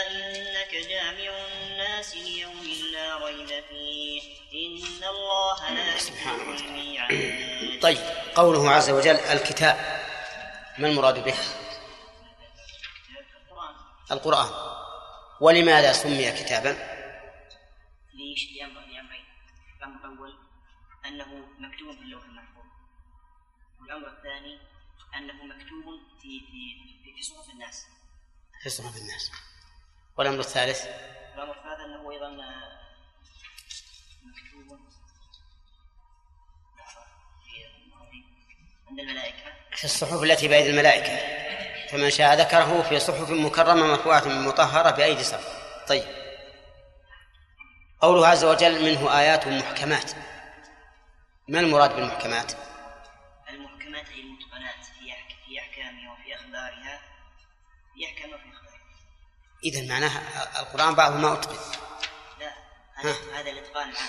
إنك 0.07 0.75
جامع 0.89 1.47
الناس 1.47 2.17
ليوم 2.17 2.63
لا 2.93 3.27
ريب 3.27 3.65
فيه. 3.69 4.23
إن 4.53 5.05
الله 5.05 5.71
لا 5.71 5.97
يخلف 5.97 6.63
الميعاد. 6.63 7.81
طيب 7.83 7.99
قوله 8.35 8.71
عز 8.71 8.91
وجل 8.91 9.17
الكتاب 9.17 9.77
ما 10.79 10.89
المراد 10.89 11.25
به؟ 11.25 11.35
القرآن. 14.11 14.51
ولماذا 15.41 15.93
سمي 15.93 16.33
كتابا؟ 16.33 16.71
ليش؟ 18.15 18.49
لأمرين. 18.53 19.25
الأمر 19.79 19.97
الأول 20.05 20.35
أنه 21.07 21.47
مكتوب 21.59 21.93
في 21.93 22.03
اللوح 22.03 22.25
المحفوظ. 22.25 22.65
والأمر 23.81 24.09
الثاني 24.09 24.59
أنه 25.17 25.45
مكتوب 25.45 26.01
في 26.23 26.41
في 26.41 27.13
في 27.15 27.23
صحف 27.23 27.51
الناس. 27.51 27.87
في 28.65 28.71
صحف 28.71 28.97
الناس 28.97 29.31
والأمر 30.17 30.41
الثالث. 30.41 30.85
الأمر 31.35 31.53
الثالث 31.53 31.81
أنه 31.81 32.11
أيضا 32.11 32.31
مكتوب 34.25 34.79
عند 38.89 39.01
الملائكة. 39.01 39.53
في 39.77 39.85
الصحف 39.85 40.23
التي 40.23 40.49
بأيدي 40.49 40.71
الملائكة. 40.71 41.19
فمن 41.89 42.11
شاء 42.11 42.35
ذكره 42.35 42.83
في 42.83 43.01
صحف 43.01 43.31
مكرمة 43.31 43.87
مرفوعة 43.87 44.29
مطهرة 44.29 44.91
بأيدي 44.91 45.25
سفر 45.25 45.87
طيب. 45.89 46.05
قوله 48.01 48.27
عز 48.27 48.45
وجل 48.45 48.85
منه 48.85 49.19
آيات 49.19 49.49
محكمات. 49.49 50.13
ما 51.49 51.61
المراد 51.61 51.97
بالمحكمات؟ 51.97 52.53
المحكمات 53.51 54.09
هي 54.09 54.21
المتقنات 54.21 54.85
في 54.85 55.13
في 55.47 55.61
أحكامها 55.61 56.13
وفي 56.13 56.35
أخبارها. 56.35 57.01
في 57.95 58.07
أحكامها 58.07 58.37
أخبارها 58.37 58.54
إذا 59.65 59.89
معناها 59.89 60.21
القرآن 60.61 60.95
بعضه 60.95 61.17
ما 61.17 61.33
أتقن. 61.33 61.57
لا 62.41 63.15
هذا 63.41 63.51
الإتقان 63.51 63.91
العام. 63.91 64.09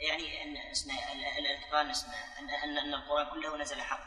يعني 0.00 0.42
أن 0.42 0.70
اسمه 0.72 0.94
الإتقان 1.38 1.90
اسمه 1.90 2.14
أن 2.38 2.78
أن 2.78 2.94
القرآن 2.94 3.26
كله 3.30 3.56
نزل 3.56 3.80
حق. 3.80 4.00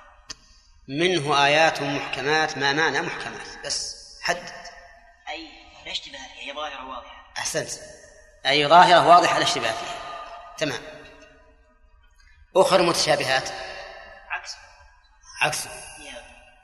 منه 0.87 1.45
آيات 1.45 1.81
محكمات 1.81 2.57
ما 2.57 2.73
معنى 2.73 3.01
محكمات؟ 3.01 3.65
بس 3.65 3.95
حدد. 4.21 4.53
أي 5.29 5.49
لا 5.85 5.91
اشتباه 5.91 6.19
فيها 6.19 6.43
هي 6.43 6.53
ظاهرة 6.53 6.89
واضحة. 6.89 7.33
أحسنت. 7.37 7.69
أي 8.45 8.67
ظاهرة 8.67 9.07
واضحة 9.07 9.37
الاشتباه 9.37 9.71
فيها. 9.71 10.25
تمام. 10.57 10.81
أخر 12.55 12.81
متشابهات؟ 12.81 13.49
عكس. 14.29 14.55
عكس. 15.41 15.67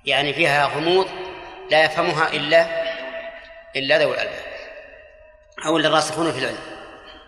يعني 0.06 0.34
فيها 0.34 0.66
غموض 0.66 1.31
لا 1.72 1.84
يفهمها 1.84 2.28
إلا 2.28 2.62
إلا 3.76 3.98
ذوي 3.98 4.14
الألباب 4.14 4.44
أو 5.66 5.78
إلا 5.78 5.88
الراسخون 5.88 6.32
في 6.32 6.40
العلم. 6.40 6.60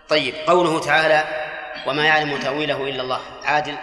طيب 0.09 0.35
قوله 0.35 0.79
تعالى 0.79 1.23
وما 1.87 2.05
يعلم 2.05 2.39
تأويله 2.39 2.89
إلا 2.89 3.01
الله. 3.01 3.21
عادل. 3.43 3.77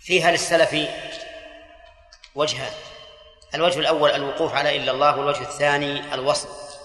فيها 0.00 0.30
للسلف 0.30 0.88
وجهان. 2.34 2.72
الوجه 3.54 3.78
الأول 3.78 4.10
الوقوف 4.10 4.54
على 4.54 4.76
إلا 4.76 4.92
الله 4.92 5.16
والوجه 5.16 5.42
الثاني 5.42 6.14
الوصف 6.14 6.78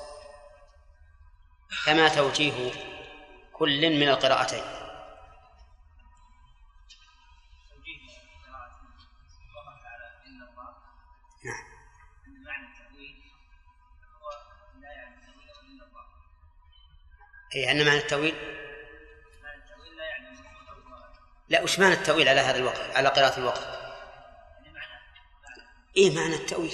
كما 1.86 2.10
توجيه 2.10 2.72
كل 3.54 3.90
من 3.90 4.10
القراءتين. 4.10 4.83
أي 17.56 17.72
أن 17.72 17.86
معنى 17.86 17.98
التأويل؟ 17.98 18.36
لا 21.50 21.62
وش 21.62 21.80
معنى 21.80 21.94
التأويل 21.94 22.30
على 22.30 22.42
هذا 22.42 22.58
الوقت 22.58 22.96
على 22.96 23.10
قراءة 23.10 23.40
الوقت؟ 23.40 23.68
إيه 25.98 26.16
معنى 26.16 26.36
التأويل؟ 26.36 26.74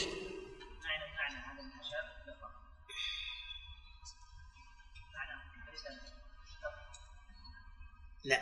لا. 8.23 8.41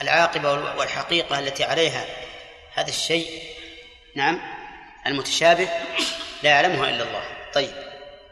العاقبة 0.00 0.52
والحقيقة 0.52 1.38
التي 1.38 1.64
عليها 1.64 2.06
هذا 2.74 2.88
الشيء 2.88 3.54
نعم 4.16 4.40
المتشابه 5.06 5.68
لا 6.42 6.50
يعلمها 6.50 6.90
إلا 6.90 7.02
الله. 7.04 7.52
طيب 7.52 7.72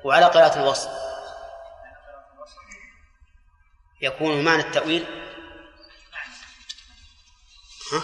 وعلى 0.04 0.24
قراءة 0.24 0.62
الوصف؟ 0.62 1.01
يكون 4.02 4.44
معنى 4.44 4.62
التأويل؟ 4.62 5.06
ها؟ 7.92 8.02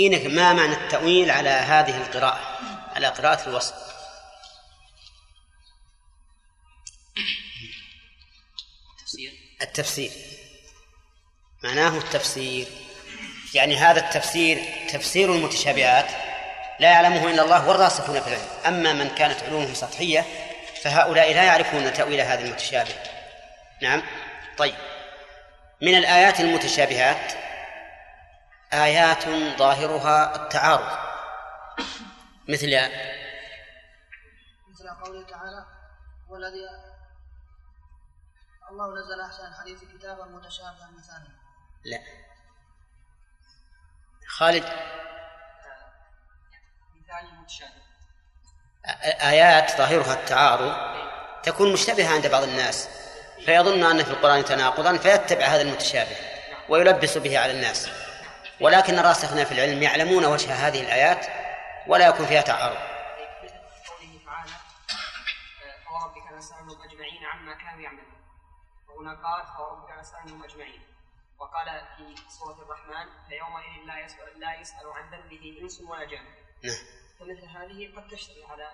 إنك 0.00 0.26
ما 0.26 0.52
معنى 0.52 0.72
التأويل 0.72 1.30
على 1.30 1.50
هذه 1.50 1.96
القراءة 1.96 2.58
على 2.94 3.08
قراءة 3.08 3.48
الوصف. 3.48 3.74
التفسير. 8.98 9.32
التفسير. 9.62 10.10
معناه 11.64 11.98
التفسير. 11.98 12.66
يعني 13.54 13.76
هذا 13.76 14.00
التفسير 14.06 14.58
تفسير 14.92 15.34
المتشابهات 15.34 16.10
لا 16.80 16.90
يعلمه 16.90 17.30
إلا 17.30 17.42
الله 17.42 17.68
والراسخون 17.68 18.20
في 18.20 18.28
العلم. 18.28 18.48
أما 18.66 18.92
من 18.92 19.08
كانت 19.08 19.42
علومهم 19.42 19.74
سطحية 19.74 20.49
فهؤلاء 20.82 21.34
لا 21.34 21.44
يعرفون 21.44 21.92
تأويل 21.92 22.20
هذا 22.20 22.40
المتشابه 22.44 22.94
نعم. 23.82 24.02
طيب. 24.58 24.74
من 25.82 25.94
الآيات 25.94 26.40
المتشابهات 26.40 27.32
آيات 28.72 29.28
ظاهرها 29.58 30.36
التعارض. 30.36 30.98
مثل 32.48 32.66
مثل 34.68 34.88
قوله 35.04 35.26
تعالى 35.26 35.66
والذي 36.28 36.68
الله 38.70 38.94
نزل 38.98 39.20
أحسن 39.20 39.46
الحديث 39.46 39.84
كتابا 39.84 40.24
متشابها 40.24 40.90
مثاني 40.98 41.28
لا. 41.84 42.00
خالد. 44.28 44.64
مثال 46.94 47.40
متشابه. 47.40 47.89
آيات 49.22 49.78
ظاهرها 49.78 50.14
التعارض 50.14 50.74
تكون 51.42 51.72
مشتبهة 51.72 52.14
عند 52.14 52.26
بعض 52.26 52.42
الناس 52.42 52.88
فيظن 53.44 53.84
أن 53.84 54.04
في 54.04 54.10
القرآن 54.10 54.44
تناقضا 54.44 54.96
فيتبع 54.96 55.44
هذا 55.44 55.62
المتشابه 55.62 56.16
ويلبس 56.68 57.18
به 57.18 57.38
على 57.38 57.52
الناس. 57.52 57.90
ولكن 58.60 58.98
الراسخون 58.98 59.44
في 59.44 59.52
العلم 59.52 59.82
يعلمون 59.82 60.24
وجه 60.24 60.52
هذه 60.52 60.80
الآيات 60.80 61.26
ولا 61.86 62.08
يكون 62.08 62.26
فيها 62.26 62.40
تعارض. 62.40 62.78
فوربك 65.86 66.32
نسألهم 66.38 66.82
أجمعين 66.82 67.24
عما 67.24 67.54
كانوا 67.54 67.80
يعملون 67.80 68.12
وهنا 68.88 69.10
قال 69.10 69.46
فوربك 69.56 69.98
نسألهم 70.00 70.44
أجمعين 70.44 70.82
وقال 71.38 71.66
في 71.96 72.22
سورة 72.38 72.62
الرحمن 72.62 73.06
فيومئذ 73.28 73.86
لا 73.86 74.04
يسأل 74.04 74.40
لا 74.40 74.60
يسأل 74.60 74.86
عن 74.94 75.10
ذنبه 75.10 75.58
إنس 75.62 75.80
ولا 75.80 76.04
جان 76.04 76.24
نعم. 76.64 76.74
فمثل 77.20 77.46
هذه 77.46 77.96
قد 77.96 78.08
تشتبه 78.08 78.46
على 78.48 78.70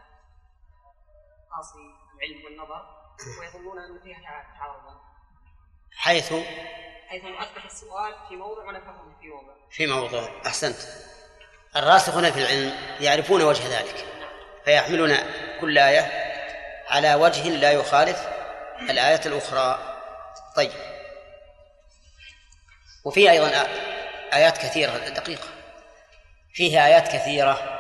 قاصي 1.51 1.79
العلم 2.15 2.45
والنظر 2.45 2.87
ويظنون 3.41 3.79
أن 3.79 4.01
فيها 4.03 4.45
تعارضا. 4.59 5.01
حيث 5.97 6.33
حيث 7.09 7.25
أصبح 7.25 7.65
السؤال 7.65 8.15
في 8.29 8.37
موضع 8.37 8.69
ونفهم 8.69 9.17
في 9.21 9.29
موضع. 9.29 9.55
في 9.71 9.87
موضوع 9.87 10.43
أحسنت. 10.47 10.77
الراسخون 11.77 12.31
في 12.31 12.39
العلم 12.39 12.73
يعرفون 13.01 13.43
وجه 13.43 13.79
ذلك 13.79 14.07
فيحملون 14.65 15.17
كل 15.61 15.79
آية 15.79 16.11
على 16.89 17.15
وجه 17.15 17.49
لا 17.49 17.73
يخالف 17.73 18.29
الآية 18.81 19.21
الأخرى. 19.27 19.97
طيب. 20.57 20.73
وفي 23.05 23.31
أيضا 23.31 23.49
آيات 24.33 24.59
كثيرة 24.59 25.09
دقيقة. 25.09 25.49
فيها 26.53 26.87
آيات 26.87 27.09
كثيرة 27.09 27.76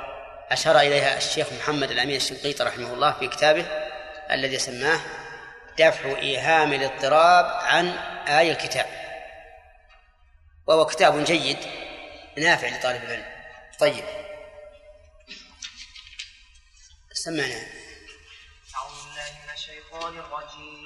أشار 0.50 0.78
إليها 0.78 1.16
الشيخ 1.16 1.52
محمد 1.52 1.90
الأمين 1.90 2.16
الشنقيطي 2.16 2.64
رحمه 2.64 2.92
الله 2.94 3.12
في 3.12 3.28
كتابه 3.28 3.66
الذي 4.30 4.58
سماه 4.58 5.00
دفع 5.78 6.18
إيهام 6.18 6.72
الاضطراب 6.72 7.44
عن 7.44 7.88
آي 8.28 8.50
الكتاب 8.50 8.86
وهو 10.66 10.86
كتاب 10.86 11.24
جيد 11.24 11.58
نافع 12.38 12.68
لطالب 12.68 13.04
العلم. 13.04 13.24
طيب. 13.78 14.04
سمعنا. 17.12 17.66
أعوذ 18.76 18.94
بالله 19.04 19.30
من 19.44 19.54
الشيطان 19.54 20.18
الرجيم. 20.18 20.85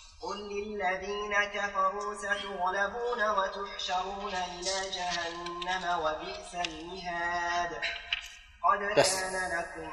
قل 0.21 0.37
للذين 0.37 1.33
كفروا 1.43 2.15
ستغلبون 2.15 3.29
وتحشرون 3.29 4.33
إلى 4.33 4.89
جهنم 4.91 5.99
وبئس 5.99 6.67
المهاد 6.67 7.81
قد 8.63 8.99
بس. 8.99 9.21
كان 9.21 9.59
لكم 9.59 9.91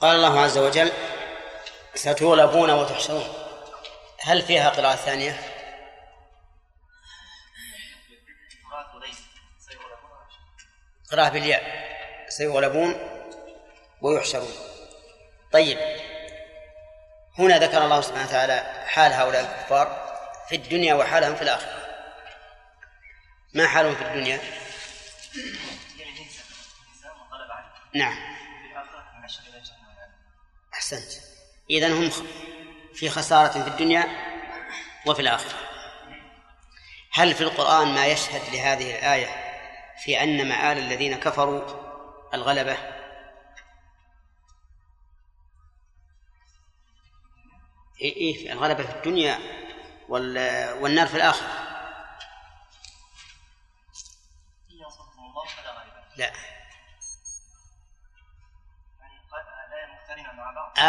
قال 0.00 0.16
الله 0.16 0.40
عز 0.40 0.58
وجل 0.58 0.92
ستغلبون 1.94 2.70
وتحشرون 2.70 3.28
هل 4.20 4.42
فيها 4.42 4.70
قراءة 4.70 4.96
ثانية؟ 4.96 5.40
قراءة 11.10 11.28
بالياء 11.28 11.62
سيغلبون 12.28 12.94
ويحشرون 14.02 14.54
طيب 15.52 16.05
هنا 17.38 17.58
ذكر 17.58 17.84
الله 17.84 18.00
سبحانه 18.00 18.28
وتعالى 18.28 18.84
حال 18.86 19.12
هؤلاء 19.12 19.40
الكفار 19.40 20.18
في 20.48 20.56
الدنيا 20.56 20.94
وحالهم 20.94 21.34
في 21.34 21.42
الآخرة. 21.42 21.86
ما 23.54 23.66
حالهم 23.66 23.94
في 23.94 24.02
الدنيا؟ 24.02 24.40
نعم. 27.94 28.16
أحسنت. 30.74 31.12
إذن 31.70 31.92
هم 31.92 32.10
في 32.94 33.10
خسارة 33.10 33.62
في 33.62 33.68
الدنيا 33.68 34.04
وفي 35.06 35.22
الآخرة. 35.22 35.58
هل 37.12 37.34
في 37.34 37.40
القرآن 37.40 37.94
ما 37.94 38.06
يشهد 38.06 38.54
لهذه 38.54 38.98
الآية 38.98 39.46
في 40.04 40.22
أن 40.22 40.48
مآل 40.48 40.78
الذين 40.78 41.16
كفروا 41.16 41.62
الغلبة؟ 42.34 42.95
إيه 48.00 48.16
إيه 48.16 48.52
الغلبة 48.52 48.84
في 48.86 48.96
الدنيا 48.96 49.38
وال- 50.08 50.72
والنار 50.82 51.06
في 51.06 51.16
الآخرة. 51.16 51.48
لا. 56.16 56.32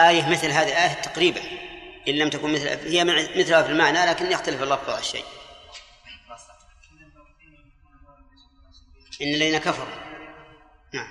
آية 0.09 0.29
مثل 0.29 0.47
هذه 0.47 0.67
الآية 0.67 0.93
تقريبا 1.01 1.41
إن 2.07 2.13
لم 2.13 2.29
تكن 2.29 2.53
مثل 2.53 2.67
هي 2.67 3.03
مثلها 3.43 3.63
في 3.63 3.69
المعنى 3.71 4.05
لكن 4.05 4.31
يختلف 4.31 4.61
اللفظ 4.63 4.89
على 4.89 4.99
الشيء. 4.99 5.25
إن 9.21 9.33
الذين 9.33 9.57
كفروا. 9.57 9.95
نعم. 10.93 11.07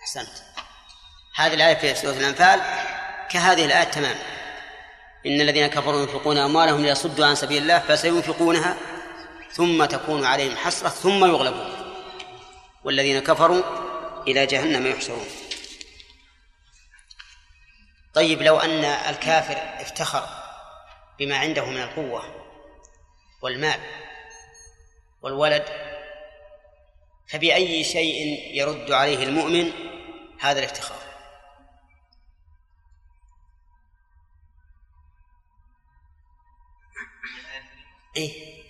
أحسنت. 0.00 0.53
هذه 1.34 1.54
الآية 1.54 1.74
في 1.74 1.94
سورة 1.94 2.12
الأنفال 2.12 2.60
كهذه 3.30 3.64
الآية 3.64 3.84
تماما 3.84 4.20
إن 5.26 5.40
الذين 5.40 5.66
كفروا 5.66 6.00
ينفقون 6.00 6.38
أموالهم 6.38 6.82
ليصدوا 6.82 7.26
عن 7.26 7.34
سبيل 7.34 7.62
الله 7.62 7.78
فسينفقونها 7.78 8.76
ثم 9.52 9.84
تكون 9.84 10.24
عليهم 10.24 10.56
حسرة 10.56 10.88
ثم 10.88 11.24
يغلبون. 11.24 11.72
والذين 12.84 13.20
كفروا 13.20 13.62
إلى 14.28 14.46
جهنم 14.46 14.86
يحشرون. 14.86 15.26
طيب 18.14 18.42
لو 18.42 18.58
أن 18.58 18.84
الكافر 18.84 19.56
افتخر 19.80 20.28
بما 21.18 21.36
عنده 21.36 21.64
من 21.64 21.82
القوة 21.82 22.22
والمال 23.42 23.80
والولد 25.22 25.64
فبأي 27.28 27.84
شيء 27.84 28.40
يرد 28.54 28.92
عليه 28.92 29.24
المؤمن 29.24 29.72
هذا 30.40 30.58
الافتخار؟ 30.58 31.03
إيه. 38.16 38.64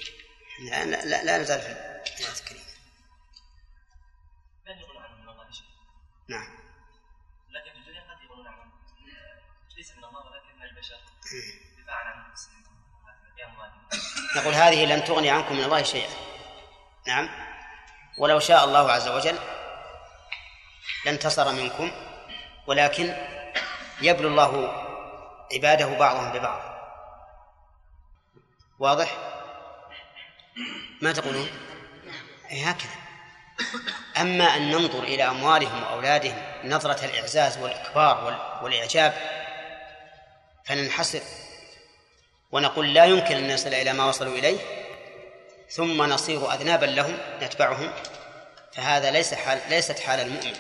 لا 0.71 0.85
لا 0.85 1.05
لا, 1.05 1.25
لا 1.25 1.39
نزال 1.39 1.61
في 1.61 1.67
الآيات 1.67 2.41
الكريمة 2.41 2.65
لن 4.67 4.79
يغنى 4.79 4.99
عنهم 4.99 5.23
من 5.23 5.29
الله 5.29 5.45
نعم. 6.29 6.59
لكن 7.51 7.73
في 7.73 7.79
الدنيا 7.79 8.01
قد 8.01 8.23
يغنون 8.31 8.47
عنهم 8.47 8.71
ليس 9.77 9.91
من 9.97 10.05
الله 10.05 10.21
ولكن 10.21 10.57
من 10.59 10.63
البشر. 10.63 10.97
دفاعا 11.83 12.05
عن 12.05 12.35
باموالهم 13.37 13.89
نقول 14.37 14.55
هذه 14.55 14.85
لن 14.85 15.05
تغني 15.05 15.31
عنكم 15.31 15.57
من 15.57 15.65
الله 15.65 15.83
شيئا. 15.83 16.11
نعم. 17.07 17.29
ولو 18.19 18.41
شاء 18.41 18.65
الله 18.65 18.93
عز 18.93 19.09
وجل 19.09 19.39
لانتصر 21.05 21.53
منكم 21.53 21.93
ولكن 22.67 23.17
يبلو 24.01 24.29
الله 24.29 24.85
عباده 25.53 25.99
بعضهم 25.99 26.33
ببعض. 26.33 26.75
واضح؟ 28.79 29.34
ما 31.01 31.13
تقولون؟ 31.13 31.49
إيه 32.51 32.69
هكذا. 32.71 32.91
أما 34.21 34.45
أن 34.57 34.71
ننظر 34.71 35.03
إلى 35.03 35.23
أموالهم 35.29 35.83
وأولادهم 35.83 36.43
نظرة 36.65 37.05
الإعزاز 37.05 37.59
والإكبار 37.59 38.25
وال- 38.25 38.65
والإعجاب 38.65 39.15
فننحسر 40.65 41.21
ونقول 42.53 42.95
لا 42.95 43.05
يمكن 43.05 43.37
أن 43.37 43.55
نصل 43.55 43.69
إلى 43.69 43.93
ما 43.93 44.05
وصلوا 44.05 44.39
إليه 44.39 44.59
ثم 45.71 46.03
نصير 46.03 46.53
أذنابا 46.55 46.87
لهم 46.87 47.19
نتبعهم. 47.43 47.93
فهذا 48.73 49.11
ليس 49.11 49.35
حال 49.35 49.61
ليست 49.69 49.99
حال 49.99 50.21
المؤمن. 50.21 50.57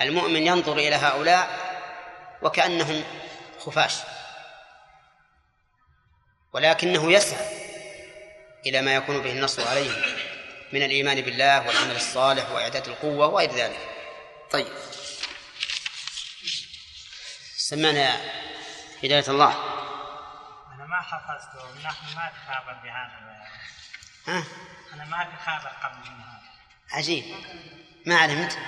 المؤمن 0.00 0.46
ينظر 0.46 0.72
إلى 0.72 0.94
هؤلاء 0.96 1.48
وكأنهم 2.42 3.04
خفاش. 3.58 3.94
ولكنه 6.52 7.12
يسعى. 7.12 7.63
إلى 8.66 8.82
ما 8.82 8.94
يكون 8.94 9.22
به 9.22 9.32
النصر 9.32 9.68
عليهم 9.68 10.02
من 10.72 10.82
الإيمان 10.82 11.20
بالله 11.20 11.66
والعمل 11.66 11.96
الصالح 11.96 12.50
وإعداد 12.50 12.88
القوة 12.88 13.26
وغير 13.26 13.52
ذلك. 13.52 13.78
طيب. 14.50 14.72
سمعنا 17.56 18.20
هداية 19.04 19.24
الله. 19.28 19.52
أنا 20.74 20.86
ما 20.86 21.00
حفظته 21.00 21.88
نحن 21.88 22.16
ما 22.16 22.28
في 22.28 22.52
خبر 22.52 22.72
بهذا 22.82 23.24
ها؟ 24.26 24.44
أنا 24.94 25.04
ما 25.04 25.24
في 25.24 25.36
خبر 25.50 25.68
قبل 25.68 26.10
من 26.10 26.20
هذا. 26.20 26.40
عجيب. 26.90 27.24
ما 28.06 28.16
علمت؟ 28.16 28.58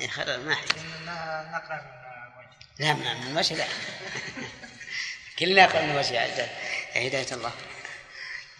ما 0.00 0.08
خير 0.08 0.38
ما 0.38 0.56
إننا 0.76 1.50
نقرأ 1.52 1.80
من 1.80 1.94
وجه 2.38 3.02
لا 3.02 3.14
من 3.14 3.36
وجه 3.36 3.54
لا. 3.54 3.66
كلنا 5.38 5.66
قلنا 5.66 5.92
من 5.92 5.96
وجه 5.96 6.24
هداية 6.94 7.32
الله. 7.32 7.52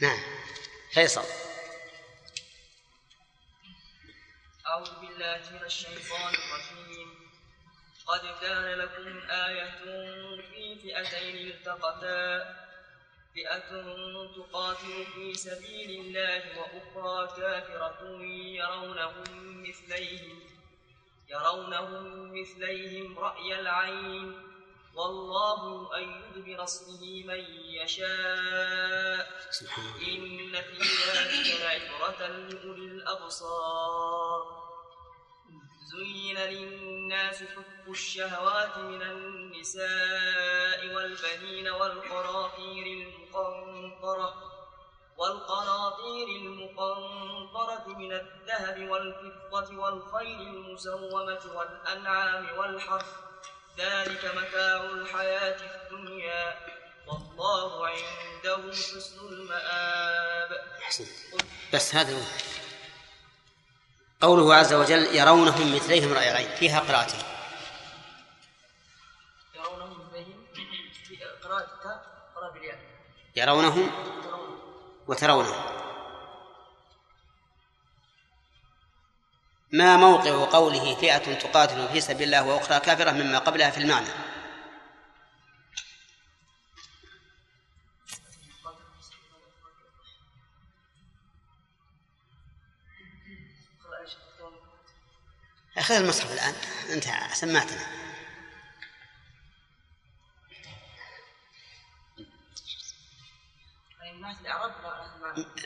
نعم. 0.01 0.18
فيصل. 0.92 1.24
أعوذ 4.66 4.90
بالله 5.01 5.42
من 5.53 5.64
الشيطان 5.66 6.34
الرجيم. 6.34 7.30
قد 8.07 8.20
كان 8.40 8.64
لكم 8.64 9.30
آية 9.30 9.70
في 10.51 10.78
فئتين 10.82 11.47
التقتا. 11.47 12.55
فئة 13.34 13.70
تقاتل 14.36 15.07
في 15.14 15.34
سبيل 15.34 15.90
الله 16.01 16.42
وأخرى 16.59 17.26
كافرة 17.36 18.22
يرونهم 18.61 19.62
مثليهم 19.68 20.40
يرونهم 21.28 22.32
مثليهم 22.40 23.18
رأي 23.18 23.61
العين. 23.61 24.53
والله 24.97 25.61
يؤيد 25.82 26.45
بنصره 26.45 27.03
من 27.24 27.42
يشاء. 27.80 29.26
إن 30.09 30.53
في 30.62 30.78
ذلك 31.14 31.47
لعبرة 31.61 32.26
لأولي 32.26 32.86
الأبصار. 32.86 34.64
زين 35.92 36.38
للناس 36.38 37.42
حب 37.42 37.90
الشهوات 37.90 38.78
من 38.78 39.03
النساء 39.03 40.95
والبنين 40.95 41.68
والقراطير 41.68 42.86
المقنطرة 42.86 44.34
والقناطير 45.18 46.28
المقنطرة 46.28 47.88
من 47.88 48.12
الذهب 48.12 48.88
والفضة 48.90 49.76
والخيل 49.76 50.40
المسومة 50.40 51.40
والأنعام 51.57 52.59
والحرث. 52.59 53.34
ذلك 53.79 54.25
متاع 54.25 54.85
الحياة 54.85 55.57
الدنيا. 55.62 56.59
والله 57.07 57.89
عنده 57.89 58.72
حسن 58.72 59.29
المآب. 59.29 60.51
بس 61.75 61.95
هذا 61.95 62.16
هو. 62.16 62.22
قوله 64.20 64.55
عز 64.55 64.75
وجل 64.75 65.16
يرونهم 65.16 65.75
مثليهم 65.75 66.12
رأي 66.12 66.31
العين 66.31 66.57
فيها 66.57 66.81
قراءتين. 66.81 67.20
يرونهم 69.55 70.09
مثليهم. 70.09 70.47
قراءة 71.43 71.66
قراءة 72.35 72.79
يرونهم. 73.37 73.91
وترونهم. 75.07 75.74
ما 79.75 79.97
موقع 79.97 80.45
قوله 80.45 80.95
فئة 80.95 81.35
تقاتل 81.35 81.89
في 81.93 82.01
سبيل 82.01 82.22
الله 82.22 82.43
وأخرى 82.47 82.81
كافرة 82.81 83.11
مما 83.11 83.39
قبلها 83.39 83.70
في 83.70 83.79
المعنى؟ 83.79 84.09
أخذ 95.79 95.95
المصحف 95.95 96.33
الآن. 96.33 96.55
أنت 96.91 97.05
سمعتنا 97.35 98.05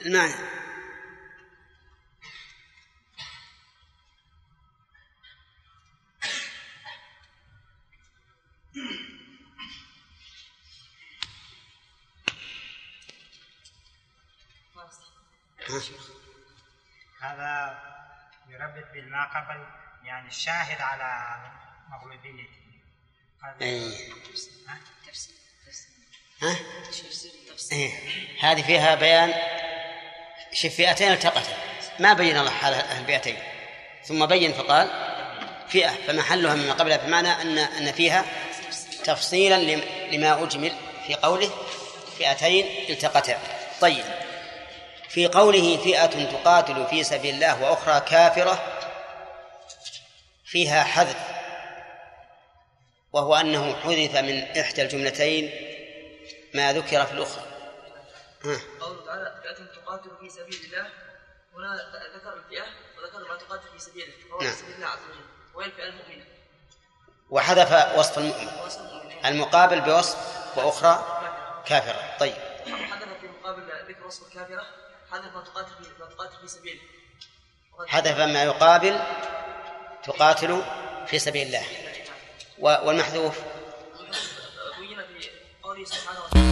يعني 0.05 0.35
المعنى 15.79 16.18
هذا 17.22 17.79
يربط 18.49 18.93
بالما 18.93 19.24
قبل 19.24 19.66
يعني 20.05 20.29
الشاهد 20.29 20.81
على 20.81 21.37
مغلوبيته 21.89 22.49
أي. 23.62 24.11
ها؟ 24.68 24.79
ها؟ 26.43 26.57
إيه. 27.72 27.93
هذه 28.41 28.62
فيها 28.62 28.95
بيان 28.95 29.35
شوف 30.53 30.74
فئتين 30.74 31.12
التقتا 31.12 31.57
ما 32.01 32.12
بين 32.12 32.37
الله 32.39 32.51
حال 32.51 32.74
الفئتين 32.74 33.37
ثم 34.05 34.26
بين 34.26 34.53
فقال 34.53 34.89
فئة 35.68 35.91
فمحلها 35.91 36.55
مما 36.55 36.72
قبلها 36.72 36.97
بمعنى 36.97 37.29
أن 37.29 37.59
أن 37.59 37.93
فيها 37.93 38.24
تفصيلا 39.05 39.59
لم- 39.59 40.12
لما 40.12 40.43
أجمل 40.45 40.72
في 41.07 41.14
قوله 41.14 41.51
فئتين 42.18 42.91
التقتا 42.91 43.39
طيب 43.81 44.05
في 45.09 45.27
قوله 45.27 45.77
فئة 45.77 46.25
تقاتل 46.25 46.87
في 46.87 47.05
سبيل 47.05 47.35
الله 47.35 47.63
وأخرى 47.63 48.01
كافرة 48.01 48.79
فيها 50.45 50.85
حذف 50.85 51.17
وهو 53.13 53.37
أنه 53.37 53.77
حذف 53.77 54.17
من 54.17 54.43
إحدى 54.43 54.83
الجملتين 54.83 55.51
ما 56.55 56.73
ذكر 56.73 57.07
في 57.07 57.13
الأخرى. 57.13 57.43
قوله 58.81 59.07
تعالى 59.07 59.43
فئة 59.43 59.81
تقاتل 59.81 60.11
في 60.21 60.31
سبيل 60.31 60.61
الله 60.65 60.87
هنا 61.55 61.77
ذكر 62.17 62.33
الفئة 62.33 62.65
وذكر 62.99 63.29
ما 63.29 63.37
تقاتل 63.37 63.69
في 63.73 63.79
سبيله 63.79 64.13
فهو 64.31 64.41
نعم. 64.41 64.51
في 64.51 64.57
سبيل 64.57 64.75
الله 64.75 64.87
عز 64.87 64.99
وجل 65.11 65.25
وين 65.55 65.67
الفئة 65.69 65.85
المؤمنة. 65.85 66.25
وحذف 67.31 67.99
وصف 67.99 68.19
المؤمن. 68.19 68.49
المقابل 69.25 69.81
بوصف 69.81 70.19
وأخرى 70.59 71.23
كافرة. 71.67 72.17
طيب. 72.21 72.35
حذف 72.65 73.21
في 73.21 73.27
مقابل 73.27 73.63
ذكر 73.89 74.07
وصف 74.07 74.27
الكافرة 74.27 74.67
حذف 75.11 75.35
ما 75.35 75.43
تقاتل 75.43 75.85
في 75.85 75.91
ما 76.01 76.07
تقاتل 76.07 76.37
في 76.41 76.49
سبيله 76.49 76.81
حذف 77.87 78.19
ما 78.19 78.43
يقابل 78.43 79.01
تقاتل 80.05 80.63
في 81.07 81.19
سبيل 81.19 81.47
الله 81.47 81.65
والمحذوف 82.59 83.41
بين 84.79 85.03
في 85.07 85.31
قوله 85.63 85.85
سبحانه 85.85 86.21
وتعالى 86.25 86.49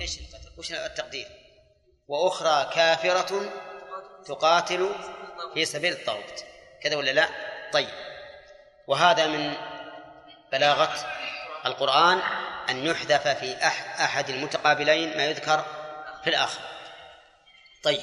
إيش؟ 0.00 0.18
وش 0.58 0.72
التقدير؟ 0.72 1.26
وأخرى 2.08 2.70
كافرة 2.74 3.52
تقاتل 4.26 4.90
في 5.54 5.64
سبيل 5.64 5.92
الطاغوت 5.92 6.44
كذا 6.82 6.96
ولا 6.96 7.10
لا؟ 7.10 7.28
طيب 7.72 7.88
وهذا 8.86 9.26
من 9.26 9.54
بلاغة 10.52 10.94
القرآن 11.66 12.22
أن 12.70 12.86
يحذف 12.86 13.28
في 13.28 13.66
أح 13.66 14.00
أحد 14.00 14.30
المتقابلين 14.30 15.16
ما 15.16 15.24
يذكر 15.24 15.64
في 16.24 16.30
الآخر. 16.30 16.60
طيب. 17.82 18.02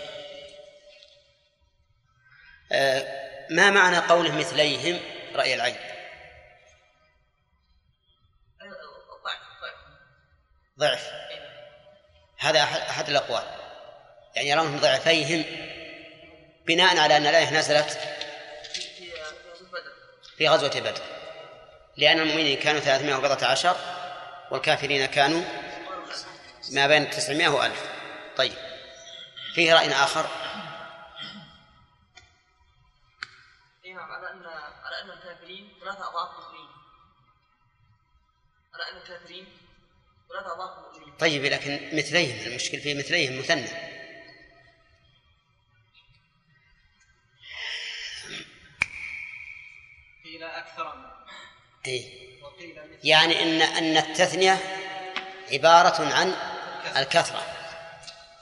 آه 2.72 3.26
ما 3.50 3.70
معنى 3.70 3.98
قوله 3.98 4.36
مثليهم؟ 4.36 5.00
رأي 5.36 5.54
العين. 5.56 5.76
ضعف. 10.80 11.12
هذا 12.38 12.64
أحد, 12.64 13.10
الأقوال. 13.10 13.44
يعني 14.36 14.50
يرونهم 14.50 14.80
ضعفيهم 14.80 15.44
بناء 16.66 16.98
على 16.98 17.18
أن 17.18 17.28
الآية 17.28 17.54
نزلت 17.54 18.00
في 20.38 20.50
غزوة 20.50 20.80
بدر. 20.80 21.04
لأن 21.98 22.20
المؤمنين 22.20 22.60
كانوا 22.60 22.80
314 22.80 24.05
والكافرين 24.52 25.06
كانوا 25.06 25.44
ما 26.72 26.88
بين 26.88 27.10
900 27.10 27.48
وألف. 27.48 27.96
طيب. 28.38 28.54
فيه 29.56 29.74
رأي 29.74 29.92
آخر؟ 29.92 30.26
اي 33.86 33.94
نعم 33.94 34.12
على 34.12 34.32
ان 34.32 34.46
على 34.84 35.02
أن 35.02 35.10
الكافرين 35.10 35.74
ثلاثة 35.82 36.10
أضعاف 36.10 36.40
المؤمنين 36.40 36.70
على 38.74 38.92
أن 38.92 38.98
الكافرين 38.98 39.48
ثلاثة 40.30 40.54
أضعاف 40.54 40.78
المؤمنين 40.78 41.18
طيب 41.18 41.46
لكن 41.46 41.98
مثليهم 41.98 42.48
المشكل 42.48 42.80
في 42.80 42.94
مثليهم 42.94 43.40
مثنى. 43.40 43.96
قيل 50.24 50.44
أكثر. 50.44 50.96
من 50.96 51.06
مثل 51.86 52.25
يعني 53.06 53.44
ان 53.44 53.62
إن 53.62 53.98
التثنية 53.98 54.58
عبارة 55.52 56.14
عن 56.14 56.36
الكثرة 56.98 57.42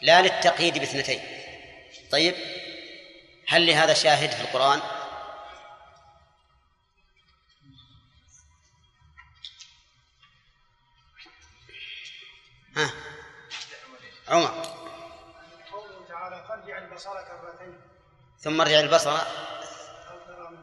لا 0.01 0.21
للتقييد 0.21 0.77
باثنتين. 0.77 1.21
طيب 2.11 2.35
هل 3.47 3.67
لهذا 3.67 3.93
شاهد 3.93 4.31
في 4.31 4.41
القرآن؟ 4.41 4.81
ها 12.75 12.91
عمر. 14.27 14.63
ثم 18.39 18.61
ارجع 18.61 18.79
البصر 18.79 19.17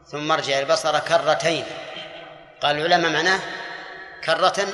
ثم 0.07 0.31
ارجع 0.31 0.59
البصر 0.59 0.99
كرتين. 0.99 1.65
قال 2.61 2.77
العلماء 2.77 3.11
معناه 3.11 3.60
كرة 4.25 4.67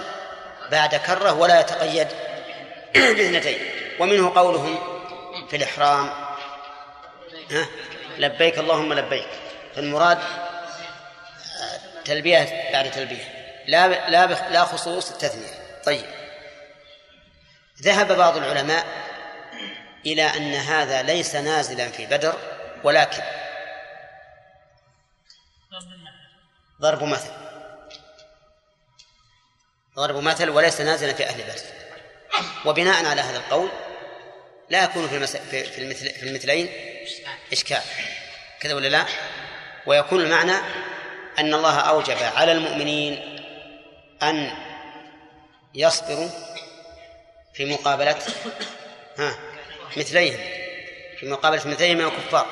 بعد 0.71 0.95
كرة 0.95 1.33
ولا 1.33 1.59
يتقيد 1.59 2.07
باثنتين 2.93 3.59
ومنه 3.99 4.33
قولهم 4.35 4.77
في 5.49 5.55
الإحرام. 5.55 6.09
ها؟ 7.51 7.67
لبيك 8.17 8.59
اللهم 8.59 8.93
لبيك. 8.93 9.29
فالمراد 9.75 10.19
تلبية 12.05 12.71
بعد 12.73 12.91
تلبية. 12.91 13.23
لا 13.67 14.09
لا 14.09 14.49
لا 14.49 14.65
خصوص 14.65 15.11
التثنية. 15.11 15.81
طيب. 15.85 16.05
ذهب 17.81 18.11
بعض 18.17 18.37
العلماء 18.37 18.85
إلى 20.05 20.23
أن 20.23 20.53
هذا 20.53 21.01
ليس 21.01 21.35
نازلا 21.35 21.89
في 21.89 22.05
بدر 22.05 22.35
ولكن 22.83 23.23
ضرب 26.81 27.03
مثل. 27.03 27.46
ضرب 29.97 30.15
مثل 30.15 30.49
وليس 30.49 30.81
نازلا 30.81 31.13
في 31.13 31.25
أهل 31.25 31.43
بدر 31.43 31.61
وبناء 32.65 33.05
على 33.05 33.21
هذا 33.21 33.37
القول 33.37 33.69
لا 34.69 34.83
يكون 34.83 35.07
في 35.07 35.15
المس... 35.15 35.37
في 35.37 35.81
المثل 35.81 36.09
في 36.09 36.23
المثلين 36.23 36.69
إشكال. 37.53 37.81
كذا 38.59 38.73
ولا 38.73 38.87
لا؟ 38.87 39.05
ويكون 39.85 40.21
المعنى 40.21 40.55
أن 41.39 41.53
الله 41.53 41.79
أوجب 41.79 42.17
على 42.35 42.51
المؤمنين 42.51 43.43
أن 44.23 44.51
يصبروا 45.73 46.29
في 47.53 47.65
مقابلة 47.65 48.17
ها 49.17 49.37
مثليهم. 49.97 50.39
في 51.19 51.29
مقابلة 51.29 51.67
مثليهم 51.67 51.97
من 51.97 52.05
الكفار. 52.05 52.47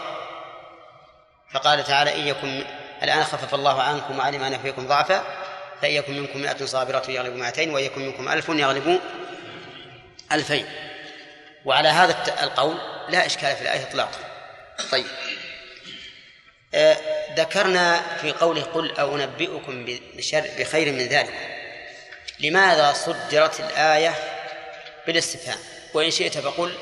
فقال 1.51 1.83
تعالى 1.83 2.15
إن 2.15 2.27
يكن 2.27 2.63
الآن 3.03 3.23
خفف 3.23 3.53
الله 3.53 3.81
عنكم 3.81 4.19
وعلم 4.19 4.43
أن 4.43 4.57
فيكم 4.57 4.87
ضعفا. 4.87 5.44
فإن 5.81 5.91
يكن 5.91 6.19
منكم 6.19 6.41
مئة 6.41 6.65
صابرة 6.65 7.03
يغلبوا 7.09 7.37
مئتين 7.37 7.69
وإن 7.69 7.83
يكن 7.83 8.01
منكم 8.01 8.29
ألف 8.29 8.49
يغلبوا 8.49 8.99
ألفين. 10.31 10.65
وعلى 11.65 11.89
هذا 11.89 12.43
القول 12.43 12.77
لا 13.09 13.25
إشكال 13.25 13.55
في 13.55 13.61
الآية 13.61 13.83
إطلاقا. 13.83 14.19
طيب. 14.91 15.05
آه، 16.73 16.97
ذكرنا 17.37 18.17
في 18.17 18.31
قوله 18.31 18.61
قل 18.61 18.91
أو 18.91 19.15
أنبئكم 19.15 19.85
بشر 20.17 20.49
بخير 20.59 20.91
من 20.91 21.01
ذلك. 21.01 21.33
لماذا 22.39 22.93
صدرت 22.93 23.59
الآية 23.59 24.13
بالاستفهام؟ 25.07 25.59
وإن 25.93 26.11
شئت 26.11 26.37
فقل 26.37 26.77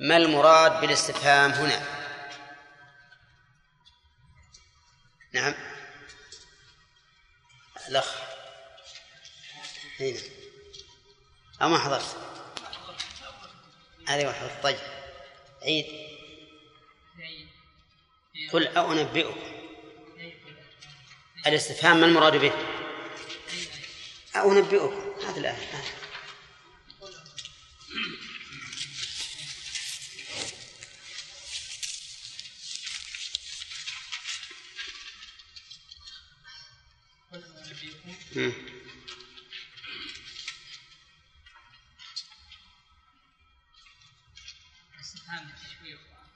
ما 0.00 0.16
المراد 0.16 0.80
بالاستفهام 0.80 1.52
هنا؟ 1.52 1.80
نعم. 5.32 5.54
الأخ. 7.88 8.14
هنا 10.00 10.18
أو 11.62 11.68
ما 11.68 11.78
حضرت. 11.78 12.16
هذه 14.08 14.26
واحدة. 14.26 14.60
طيب. 14.62 14.78
عيد. 15.62 15.86
قل 18.52 18.66
أنبئكم. 18.68 19.40
الاستفهام 21.46 22.00
ما 22.00 22.06
المراد 22.06 22.36
به؟ 22.36 22.52
أنبئكم. 24.36 25.14
هذه 25.26 25.38
الآية. 25.38 25.68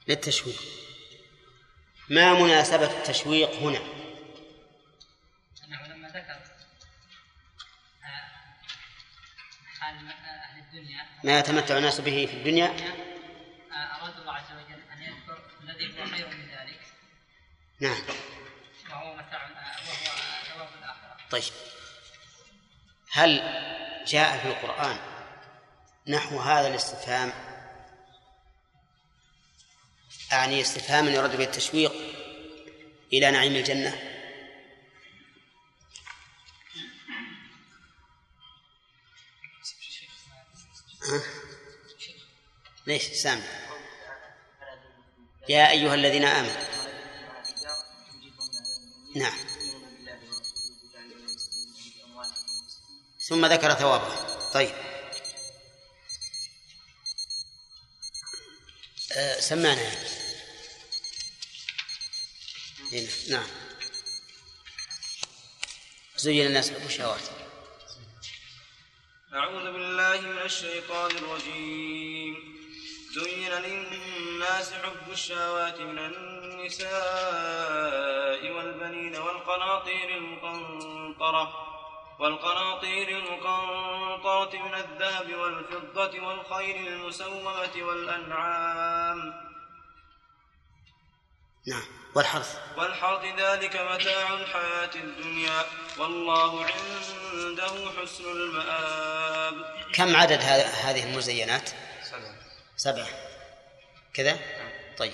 للتشويق. 0.07 0.61
ما 2.09 2.33
مناسبة 2.33 2.97
التشويق 2.97 3.49
هنا؟ 3.49 3.79
أنه 5.63 5.87
لما 5.87 6.07
ذكر 6.07 6.41
آه، 8.03 8.29
حال 9.79 10.07
أهل 10.07 10.59
الدنيا. 10.59 11.05
ما 11.23 11.39
يتمتع 11.39 11.77
الناس 11.77 12.01
به 12.01 12.25
في 12.25 12.33
الدنيا؟ 12.33 12.67
آه، 13.71 13.75
أراد 13.75 14.19
الله 14.19 14.33
عز 14.33 14.51
وجل 14.51 14.81
أن 14.91 15.01
يذكر 15.01 15.39
الذي 15.63 15.99
هو 15.99 16.05
خير 16.05 16.27
من 16.27 16.49
ذلك. 16.49 16.79
نعم. 17.79 18.01
وهو 18.89 19.15
متاع 19.15 19.45
آه، 19.45 19.79
وهو 19.87 19.93
آه، 19.93 20.43
ثواب 20.43 20.69
الآخرة. 20.79 21.17
طيب. 21.29 21.72
هل 23.15 23.37
جاء 24.07 24.37
في 24.37 24.47
القرآن 24.47 24.97
نحو 26.07 26.39
هذا 26.39 26.67
الاستفهام؟ 26.67 27.33
أعني 30.31 30.61
استفهاما 30.61 31.11
يرد 31.11 31.35
به 31.35 31.43
التشويق 31.43 31.93
إلى 33.13 33.31
نعيم 33.31 33.55
الجنة؟ 33.55 33.99
ليش؟ 42.87 43.03
سامع 43.03 43.43
يا 45.49 45.69
أيها 45.69 45.93
الذين 45.93 46.25
آمنوا. 46.25 46.63
نعم. 49.15 49.52
ثم 53.29 53.45
ذكر 53.45 53.73
ثوابه. 53.73 54.15
طيب. 54.53 54.75
آه 59.17 59.39
سمعنا. 59.39 59.91
هنا 62.91 63.07
نعم. 63.29 63.47
زين 66.17 66.47
الناس 66.47 66.71
حب 66.71 66.85
الشهوات 66.85 67.21
أعوذ 69.33 69.63
بالله 69.71 70.21
من 70.21 70.37
الشيطان 70.37 71.11
الرجيم. 71.11 72.53
زين 73.15 73.51
للناس 73.51 74.73
حب 74.73 75.11
الشهوات 75.11 75.79
من 75.79 75.97
النساء 75.99 76.91
والبنين 78.51 79.15
والقناطير 79.15 80.17
المقنطرة 80.17 81.72
والقناطير 82.19 83.09
المقنطرة 83.09 84.59
من 84.63 84.73
الذهب 84.73 85.33
والفضة 85.33 86.27
والخيل 86.27 86.87
المسومة 86.87 87.71
والأنعام. 87.75 89.33
نعم. 91.67 91.83
والحرث. 92.15 92.57
والحرث 92.77 93.39
ذلك 93.39 93.75
متاع 93.75 94.33
الحياة 94.33 94.95
الدنيا. 94.95 95.63
والله 95.97 96.65
عنده 96.65 97.91
حسن 98.01 98.23
المآب. 98.23 99.53
كم 99.93 100.15
عدد 100.15 100.41
هذه 100.83 101.03
المزينات؟ 101.03 101.69
سبعة. 102.75 103.07
كذا؟ 104.13 104.39
طيب. 104.97 105.13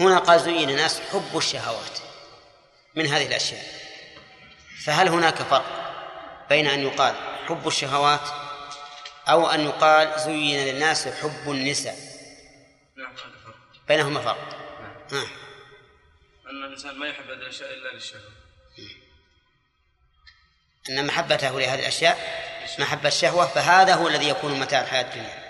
هنا 0.00 0.18
قال 0.18 0.40
زين 0.40 0.70
الناس 0.70 1.00
حب 1.00 1.36
الشهوات 1.36 1.98
من 2.94 3.06
هذه 3.06 3.26
الأشياء. 3.26 3.83
فهل 4.84 5.08
هناك 5.08 5.42
فرق 5.42 5.64
بين 6.48 6.66
أن 6.66 6.82
يقال 6.82 7.14
حب 7.48 7.68
الشهوات 7.68 8.28
أو 9.28 9.46
أن 9.46 9.60
يقال 9.60 10.20
زين 10.20 10.66
للناس 10.66 11.08
حب 11.08 11.50
النساء؟ 11.50 11.96
نعم 12.96 13.14
فرق. 13.16 13.54
بينهما 13.88 14.20
فرق. 14.20 14.56
نعم. 15.12 15.26
أن 16.50 16.64
الإنسان 16.64 16.98
ما 16.98 17.08
يحب 17.08 17.24
هذه 17.24 17.32
الأشياء 17.32 17.74
إلا 17.74 17.94
للشهوة. 17.94 18.32
أن 20.90 21.06
محبته 21.06 21.60
لهذه 21.60 21.80
الأشياء 21.80 22.18
محبة 22.78 23.08
الشهوة 23.08 23.46
فهذا 23.46 23.94
هو 23.94 24.08
الذي 24.08 24.28
يكون 24.28 24.60
متاع 24.60 24.80
الحياة 24.80 25.02
الدنيا. 25.02 25.44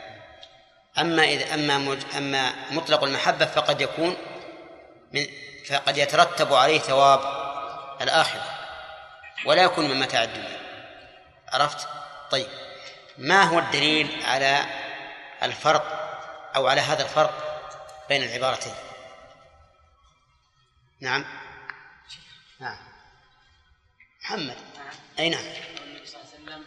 أما 0.98 1.24
إذا 1.24 1.54
أما 1.54 1.78
مج 1.78 1.98
أما 2.16 2.54
مطلق 2.70 3.04
المحبة 3.04 3.46
فقد 3.46 3.80
يكون 3.80 4.16
من 5.12 5.26
فقد 5.68 5.98
يترتب 5.98 6.54
عليه 6.54 6.78
ثواب 6.78 7.20
الآخرة. 8.00 8.63
ولا 9.44 9.62
يكون 9.62 9.88
من 9.88 10.00
متاع 10.00 10.24
الدنيا. 10.24 10.60
عرفت؟ 11.52 11.88
طيب. 12.30 12.46
ما 13.18 13.42
هو 13.42 13.58
الدليل 13.58 14.24
على 14.24 14.64
الفرق 15.42 16.04
أو 16.56 16.66
على 16.66 16.80
هذا 16.80 17.02
الفرق 17.02 17.60
بين 18.08 18.22
العبارتين؟ 18.22 18.74
نعم. 21.00 21.24
نعم. 22.60 22.78
محمد. 24.22 24.56
أي 25.18 25.28
نعم. 25.30 25.44
النبي 25.44 26.06
صلى 26.06 26.20
الله 26.20 26.52
عليه 26.52 26.62
وسلم 26.62 26.64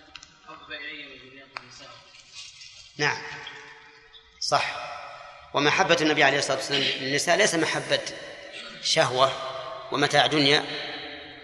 الي 0.71 1.05
من 1.05 1.41
النساء 1.63 1.89
نعم. 2.97 3.17
صح. 4.39 4.97
ومحبة 5.53 5.97
النبي 6.01 6.23
عليه 6.23 6.39
الصلاة 6.39 6.57
والسلام 6.57 6.81
للنساء 6.81 7.37
ليس 7.37 7.55
محبة 7.55 8.01
شهوة 8.81 9.31
ومتاع 9.91 10.25
دنيا 10.25 10.65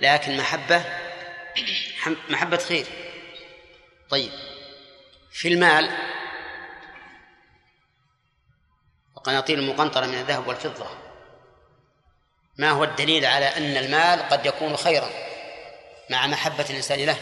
لكن 0.02 0.38
محبة 0.38 1.03
محبة 2.30 2.58
خير. 2.58 2.86
طيب. 4.10 4.32
في 5.32 5.48
المال 5.48 5.90
القناطير 9.18 9.60
المقنطرة 9.60 10.06
من 10.06 10.14
الذهب 10.14 10.48
والفضة 10.48 10.88
ما 12.58 12.70
هو 12.70 12.84
الدليل 12.84 13.26
على 13.26 13.46
أن 13.46 13.78
المال 13.78 14.30
قد 14.30 14.46
يكون 14.46 14.78
خيرا 14.78 15.10
مع 16.10 16.28
محبة 16.28 16.66
الإنسان 16.70 17.06
له؟ 17.06 17.18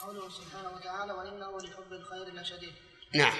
قوله 0.00 0.28
سبحانه 0.28 0.70
وتعالى 0.76 1.12
وإنه 1.12 1.58
لحب 1.58 1.92
الخير 1.92 2.34
لشديد. 2.34 2.72
نعم. 3.14 3.34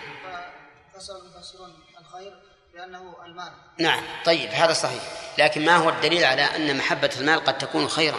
ففسر 0.95 1.17
المفسرون 1.17 1.75
الخير 2.01 2.43
بأنه 2.75 3.17
المال. 3.25 3.53
نعم. 3.79 4.03
طيب 4.25 4.51
هذا 4.51 4.73
صحيح. 4.73 5.03
لكن 5.39 5.65
ما 5.65 5.77
هو 5.77 5.89
الدليل 5.89 6.25
على 6.25 6.43
أن 6.43 6.77
محبة 6.77 7.11
المال 7.21 7.45
قد 7.45 7.59
تكون 7.59 7.89
خيرا؟ 7.89 8.19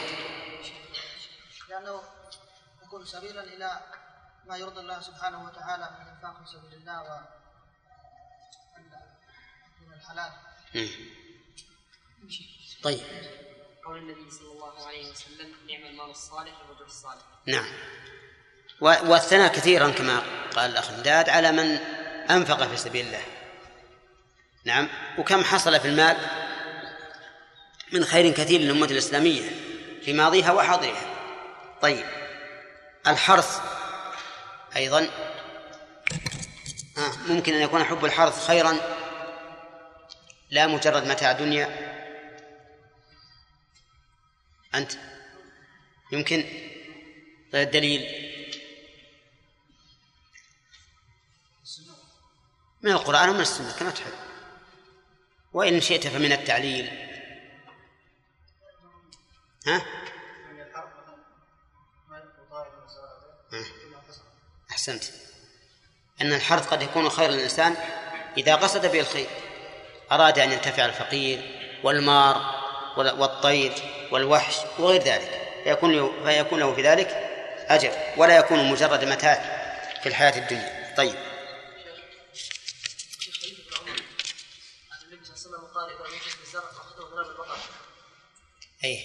سبيلا 3.08 3.44
إلى 3.44 3.80
ما 4.46 4.58
يرضي 4.58 4.80
الله 4.80 5.00
سبحانه 5.00 5.46
وتعالى 5.46 5.90
من 6.00 6.08
الإنفاق 6.08 6.44
في 6.44 6.52
سبيل 6.52 6.74
الله 6.74 7.04
و 7.04 7.20
من 9.88 9.94
الحلال. 9.94 10.32
طيب. 12.84 13.00
قول 13.86 13.98
النبي 13.98 14.32
صلى 14.32 14.52
الله 14.52 14.88
عليه 14.88 15.12
وسلم 15.12 15.56
نعم 15.70 15.84
المال 15.86 16.10
الصالح 16.10 16.62
للرجل 16.62 16.86
الصالح. 16.86 17.24
نعم. 17.46 17.66
والثناء 18.82 19.54
كثيرا 19.54 19.90
كما 19.90 20.20
قال 20.56 20.72
الأخ 20.72 20.92
مداد 20.92 21.30
على 21.30 21.52
من 21.52 21.78
أنفق 22.30 22.68
في 22.68 22.78
سبيل 22.78 23.06
الله. 23.06 23.24
نعم. 24.66 24.90
وكم 25.18 25.44
حصل 25.44 25.80
في 25.80 25.88
المال؟ 25.88 26.18
من 27.94 28.06
خير 28.06 28.34
كثير 28.34 28.60
للأمة 28.62 28.86
الإسلامية 28.86 29.50
في 30.02 30.14
ماضيها 30.14 30.52
وحاضرها 30.52 31.16
طيب. 31.82 32.27
الحرث 33.08 33.62
أيضا. 34.76 35.10
آه 36.98 37.12
ممكن 37.28 37.54
أن 37.54 37.62
يكون 37.62 37.84
حب 37.84 38.06
الحرث 38.06 38.48
خيرا. 38.48 38.78
لا 40.50 40.68
مجرد 40.68 41.08
متاع 41.08 41.32
دنيا. 41.32 41.68
أنت. 44.76 44.92
يمكن. 46.12 46.44
طيب 47.54 47.68
الدليل. 47.68 48.28
من 52.82 52.92
القرآن 52.92 53.30
ومن 53.30 53.42
السنة 53.42 53.76
كما 53.80 53.92
تحب. 53.92 54.14
وإن 55.54 55.82
شئت 55.82 56.08
فمن 56.08 56.32
التعليل؟ 56.32 57.08
ها. 59.68 59.97
أحسنت. 64.78 65.04
أن 66.22 66.34
الحرث 66.34 66.68
قد 66.68 66.82
يكون 66.82 67.10
خير 67.10 67.30
للإنسان 67.30 67.76
إذا 68.38 68.56
قصد 68.56 68.86
به 68.86 69.00
الخير. 69.00 69.28
أراد 70.12 70.40
أن 70.40 70.52
ينتفع 70.52 70.86
الفقير 70.86 71.40
والمار 71.84 72.64
والطير 72.98 73.74
والوحش 74.12 74.56
وغير 74.80 75.04
ذلك. 75.04 75.42
فيكون 75.64 75.92
له 75.96 76.24
فيكون 76.24 76.60
له 76.60 76.76
في 76.76 76.82
ذلك 76.82 77.08
أجر. 77.68 77.92
ولا 78.18 78.38
يكون 78.38 78.72
مجرد 78.72 79.04
متاع 79.04 79.36
في 80.04 80.10
الحياة 80.10 80.38
الدنيا. 80.38 80.94
طيب. 80.98 81.16
أي 88.84 89.04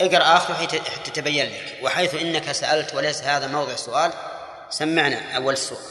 اقرأ 0.00 0.36
آخر 0.36 0.54
حتى 0.54 0.80
حتى 0.80 1.10
تبين 1.10 1.46
لك. 1.46 1.78
وحيث 1.82 2.14
إنك 2.14 2.52
سألت 2.52 2.94
وليس 2.94 3.22
هذا 3.22 3.46
موضع 3.46 3.72
السؤال 3.72 4.35
سمعنا 4.70 5.36
أول 5.36 5.52
السورة 5.52 5.90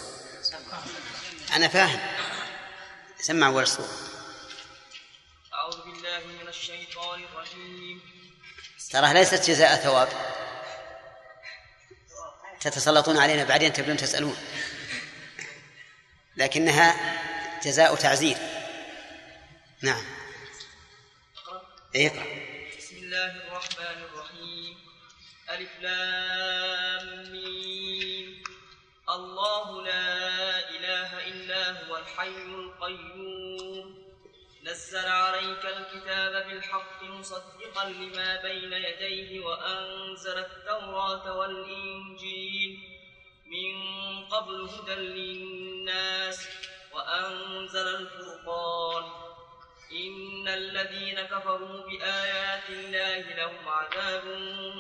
أنا 1.56 1.68
فاهم. 1.68 2.00
سمع 3.20 3.48
أول 3.48 3.64
السورة 3.64 3.90
أعوذ 5.54 5.82
بالله 5.82 6.20
من 6.20 6.48
الشيطان 6.48 7.24
الرجيم. 7.24 8.02
ترى 8.92 9.14
ليست 9.14 9.50
جزاء 9.50 9.76
ثواب. 9.76 10.10
تتسلطون 12.62 13.18
علينا 13.18 13.44
بعدين 13.44 13.74
تبدون 13.74 13.98
تسألون. 13.98 14.38
لكنها 16.38 16.96
جزاء 17.64 17.96
تعزير. 17.96 18.38
نعم. 19.82 20.06
اقرأ. 21.96 22.26
بسم 22.78 22.96
الله 22.96 23.32
الرحمن 23.32 24.04
الرحيم. 24.04 24.78
ألف 25.50 25.70
لام. 25.80 26.75
الله 29.56 29.82
لا 29.82 30.70
إله 30.70 31.28
إلا 31.28 31.88
هو 31.88 31.98
الحي 31.98 32.28
القيوم. 32.28 34.06
نزل 34.64 35.08
عليك 35.08 35.66
الكتاب 35.66 36.48
بالحق 36.48 37.04
مصدقا 37.04 37.90
لما 37.90 38.42
بين 38.42 38.74
يديه 38.74 39.46
وأنزل 39.46 40.38
التوراة 40.38 41.38
والإنجيل. 41.38 42.80
من 43.46 43.76
قبل 44.26 44.70
هدى 44.70 44.96
للناس 44.96 46.50
وأنزل 46.94 47.88
الفرقان. 47.96 49.04
إن 49.92 50.48
الذين 50.48 51.22
كفروا 51.22 51.90
بآيات 51.90 52.70
الله 52.70 53.36
لهم 53.36 53.68
عذاب 53.68 54.24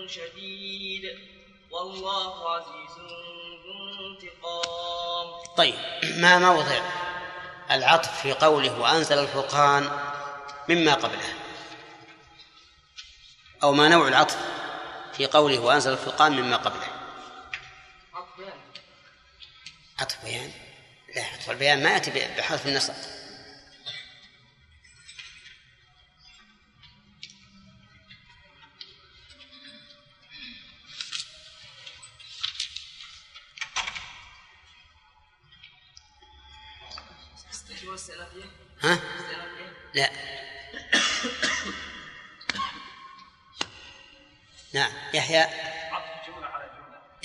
شديد. 0.07 1.34
والله 1.71 2.55
عزيز 2.55 2.97
ذو 3.65 4.11
انتقام. 4.11 5.55
طيب 5.57 5.75
ما 6.17 6.39
موضع 6.39 6.79
العطف 7.71 8.21
في 8.21 8.33
قوله 8.33 8.79
وأنزل 8.79 9.19
الفرقان 9.19 9.99
مما 10.69 10.93
قبله؟ 10.93 11.33
أو 13.63 13.71
ما 13.71 13.87
نوع 13.87 14.07
العطف 14.07 14.37
في 15.13 15.25
قوله 15.25 15.59
وأنزل 15.59 15.91
الفرقان 15.91 16.31
مما 16.31 16.57
قبله؟ 16.57 16.87
عطف 19.99 20.23
بيان؟ 20.23 20.51
لا 21.15 21.23
عطف 21.23 21.51
البيان 21.51 21.83
ما 21.83 21.89
يأتي 21.89 22.11
بحذف 22.37 22.67
النصب. 22.67 22.93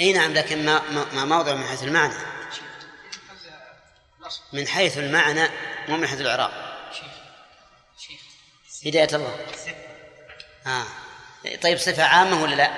إي 0.00 0.12
نعم 0.12 0.34
لكن 0.34 0.64
ما 0.64 0.80
ما 1.12 1.24
موضع 1.24 1.54
من 1.54 1.66
حيث 1.66 1.82
المعنى. 1.82 2.14
من 4.52 4.68
حيث 4.68 4.98
المعنى 4.98 5.48
مو 5.88 5.96
من 5.96 6.06
حيث 6.06 6.20
الإعراب. 6.20 6.50
هداية 8.86 9.08
الله. 9.12 9.46
آه. 10.66 10.86
طيب 11.62 11.78
صفة 11.78 12.04
عامة 12.04 12.42
ولا 12.42 12.54
لا؟ 12.54 12.70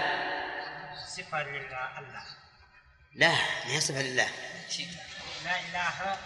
صفة 1.16 1.42
لله. 1.42 1.92
لا 3.14 3.28
ما 3.28 3.74
هي 3.74 3.80
صفة 3.80 4.02
لله. 4.02 4.28
لا 5.44 5.60
إله. 5.60 6.16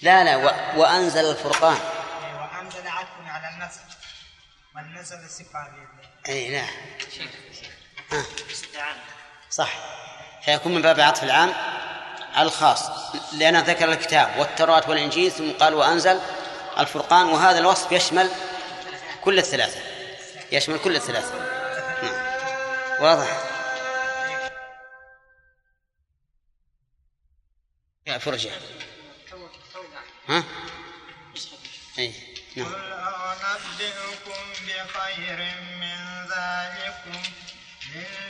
لا 0.00 0.24
لا 0.24 0.36
و... 0.36 0.80
وأنزل 0.80 1.30
الفرقان. 1.30 1.78
وأنزل 2.40 2.88
عطف 2.88 3.26
على 3.26 3.48
النسب 3.48 3.80
والنسب 4.76 5.24
الصفة 5.24 5.68
أي 6.28 6.48
نعم 6.48 6.68
آه. 6.68 7.83
صح. 9.50 9.72
فيكون 10.44 10.74
من 10.74 10.82
باب 10.82 11.00
عطف 11.00 11.22
العام 11.22 11.52
على 12.34 12.46
الخاص 12.46 12.90
لأنه 13.32 13.60
ذكر 13.60 13.92
الكتاب 13.92 14.38
والتوراة 14.38 14.90
والإنجيل 14.90 15.32
ثم 15.32 15.50
قال 15.50 15.74
وأنزل 15.74 16.20
الفرقان 16.78 17.26
وهذا 17.26 17.58
الوصف 17.58 17.92
يشمل 17.92 18.30
كل 19.24 19.38
الثلاثة. 19.38 19.80
يشمل 20.52 20.78
كل 20.78 20.96
الثلاثة. 20.96 21.34
نعم. 22.02 23.02
واضح؟ 23.02 23.54
يا 28.06 28.18
فرجة. 28.18 28.50
ها؟ 30.28 30.44
أي 31.98 32.14
نعم. 32.56 32.74
أنبئكم 33.54 34.42
بخير 34.66 35.38
من 35.80 36.26
ذلكم. 36.28 37.33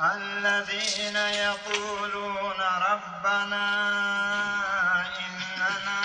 الذين 0.00 1.16
يقولون 1.16 2.60
ربنا 2.90 3.66
إننا 5.18 6.00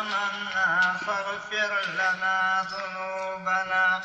آمنا 0.00 0.96
فاغفر 1.06 1.72
لنا 1.92 2.66
ذنوبنا 2.72 4.00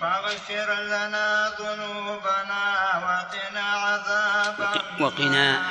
فاغفر 0.00 0.74
لنا 0.74 1.48
ذنوبنا 1.58 2.62
وقنا 3.04 3.62
عذاب 3.62 4.58
وقنا 5.00 5.62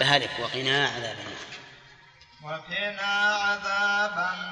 بهلك 0.00 0.30
وقنا 0.38 0.84
عذاب 0.84 1.16
النار. 1.18 1.50
وقنا 2.42 3.34
عذاب 3.34 4.12
النار. 4.12 4.49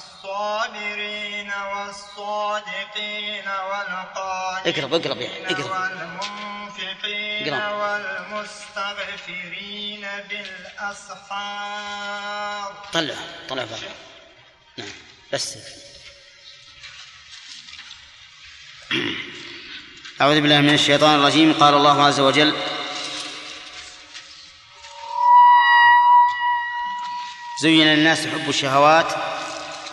الصابرين 0.00 1.50
والصادقين 1.72 3.48
والقانتين 3.48 4.74
اقرب 4.74 4.94
اقرب 4.94 5.20
يا 5.20 5.30
اقرب. 5.50 5.70
والمنفقين 5.70 7.54
اقرب. 7.54 7.78
والمستغفرين 7.80 10.06
بالأسحار. 10.28 11.88
طلع 12.92 13.14
طلع 13.48 13.64
فقط. 13.66 13.94
نعم. 14.78 14.88
بس. 15.32 15.54
أعوذ 20.20 20.40
بالله 20.40 20.60
من 20.60 20.74
الشيطان 20.74 21.14
الرجيم. 21.20 21.52
قال 21.52 21.74
الله 21.74 22.04
عز 22.06 22.20
وجل 22.20 22.56
زين 27.62 27.86
للناس 27.86 28.26
حب 28.26 28.48
الشهوات 28.48 29.06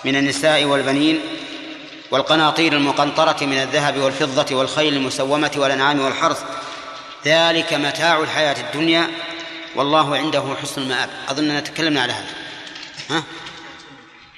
من 0.07 0.15
النساء 0.15 0.63
والبنين 0.63 1.21
والقناطير 2.11 2.73
المقنطرة 2.73 3.45
من 3.45 3.57
الذهب 3.57 3.97
والفضة 3.97 4.55
والخيل 4.55 4.93
المسومة 4.93 5.51
والأنعام 5.55 5.99
والحرث. 5.99 6.43
ذلك 7.25 7.73
متاع 7.73 8.19
الحياة 8.19 8.55
الدنيا 8.61 9.09
والله 9.75 10.17
عنده 10.17 10.55
حسن 10.61 10.81
المآب. 10.81 11.09
أظننا 11.29 11.59
تكلمنا 11.59 12.01
على 12.01 12.13
هذا. 12.13 12.33
ها؟ 13.09 13.23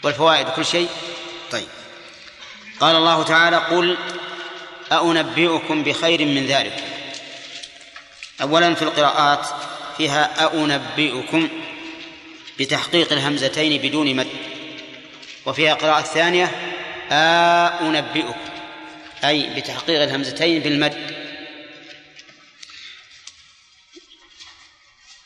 والفوائد 0.03 0.47
كل 0.49 0.65
شيء؟ 0.65 0.89
طيب. 1.51 1.67
قال 2.79 2.95
الله 2.95 3.23
تعالى 3.23 3.57
قل 3.57 3.97
أأنبئكم 4.91 5.83
بخير 5.83 6.25
من 6.25 6.47
ذلك. 6.47 6.83
أولا 8.41 8.75
في 8.75 8.81
القراءات 8.81 9.47
فيها 9.97 10.45
أأنبئكم 10.45 11.49
بتحقيق 12.59 13.13
الهمزتين 13.13 13.81
بدون 13.81 14.15
مد. 14.15 14.27
وفيها 15.45 15.73
قراءة 15.73 16.01
ثانية 16.01 16.45
أنبئكم 17.81 18.39
أي 19.23 19.49
بتحقيق 19.49 20.01
الهمزتين 20.01 20.61
بالمد 20.61 21.19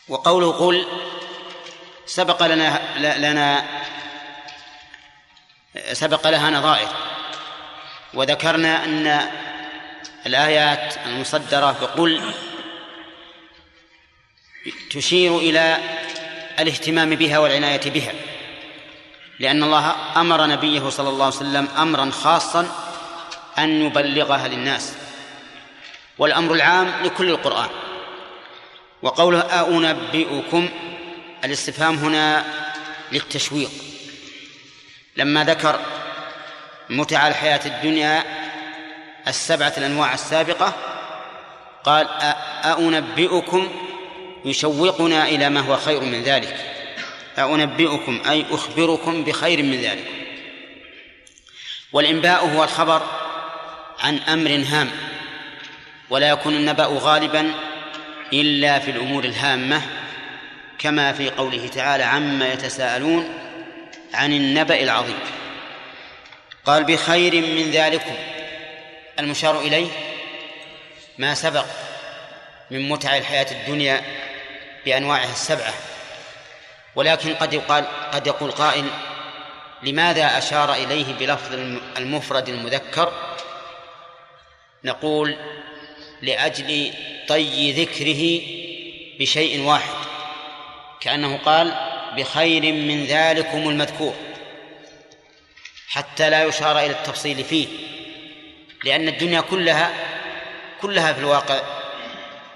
وقوله 0.07 0.51
قل 0.51 0.87
سبق 2.05 2.45
لنا 2.45 2.81
لنا 3.17 3.65
سبق 5.93 6.27
لها 6.27 6.49
نظائر. 6.49 6.87
وذكرنا 8.13 8.85
أن 8.85 9.29
الآيات 10.25 10.97
المصدرة 11.05 11.71
بقل 11.81 12.33
تشير 14.91 15.37
إلى 15.37 15.77
الاهتمام 16.59 17.15
بها 17.15 17.39
والعناية 17.39 17.91
بها. 17.91 18.13
لأن 19.43 19.63
الله 19.63 19.95
أمر 20.17 20.45
نبيه 20.45 20.89
صلى 20.89 21.09
الله 21.09 21.25
عليه 21.25 21.35
وسلم 21.35 21.67
أمرا 21.77 22.11
خاصا 22.11 22.67
أن 23.57 23.85
يبلغها 23.85 24.47
للناس. 24.47 24.93
والأمر 26.17 26.53
العام 26.53 26.91
لكل 27.03 27.29
القرآن. 27.29 27.69
وقوله 29.01 29.39
أنبئكم 29.39 30.69
الاستفهام 31.43 31.95
هنا 31.95 32.45
للتشويق. 33.11 33.69
لما 35.17 35.43
ذكر 35.43 35.79
متع 36.89 37.27
الحياة 37.27 37.61
الدنيا 37.65 38.23
السبعة 39.27 39.73
الأنواع 39.77 40.13
السابقة 40.13 40.73
قال 41.83 42.07
أأنبئكم 42.65 43.69
يشوقنا 44.45 45.25
إلى 45.27 45.49
ما 45.49 45.59
هو 45.59 45.77
خير 45.77 46.01
من 46.01 46.23
ذلك. 46.23 46.82
أنبئكم 47.39 48.21
أي 48.29 48.45
أخبركم 48.51 49.23
بخير 49.23 49.63
من 49.63 49.81
ذلك. 49.81 50.07
والإنباء 51.93 52.45
هو 52.45 52.63
الخبر 52.63 53.01
عن 53.99 54.17
أمر 54.17 54.65
هام 54.67 54.91
ولا 56.09 56.29
يكون 56.29 56.53
النبأ 56.55 56.87
غالبا 56.89 57.53
إلا 58.33 58.79
في 58.79 58.91
الأمور 58.91 59.23
الهامة 59.23 59.81
كما 60.79 61.13
في 61.13 61.29
قوله 61.29 61.67
تعالى 61.67 62.03
عما 62.03 62.53
يتساءلون 62.53 63.39
عن 64.13 64.33
النبأ 64.33 64.83
العظيم. 64.83 65.19
قال 66.65 66.83
بخير 66.83 67.35
من 67.35 67.71
ذلكم. 67.71 68.15
المشار 69.19 69.59
إليه 69.59 69.87
ما 71.17 71.33
سبق 71.33 71.65
من 72.71 72.89
متع 72.89 73.17
الحياة 73.17 73.47
الدنيا 73.51 74.01
بأنواعها 74.85 75.31
السبعة. 75.31 75.73
ولكن 76.95 77.33
قد 77.35 77.53
يقال 77.53 77.85
قد 78.11 78.27
يقول 78.27 78.51
قائل 78.51 78.85
لماذا 79.83 80.37
أشار 80.37 80.73
إليه 80.73 81.13
بلفظ 81.13 81.53
المفرد 81.97 82.49
المذكر؟ 82.49 83.13
نقول 84.83 85.35
لأجل 86.21 86.93
طي 87.27 87.71
ذكره 87.71 88.41
بشيء 89.19 89.61
واحد 89.61 89.93
كأنه 90.99 91.37
قال 91.37 91.73
بخير 92.17 92.61
من 92.73 93.05
ذلكم 93.05 93.69
المذكور 93.69 94.13
حتى 95.87 96.29
لا 96.29 96.43
يشار 96.43 96.79
إلى 96.79 96.91
التفصيل 96.91 97.43
فيه 97.43 97.67
لأن 98.83 99.07
الدنيا 99.07 99.41
كلها 99.41 99.93
كلها 100.81 101.13
في 101.13 101.19
الواقع 101.19 101.61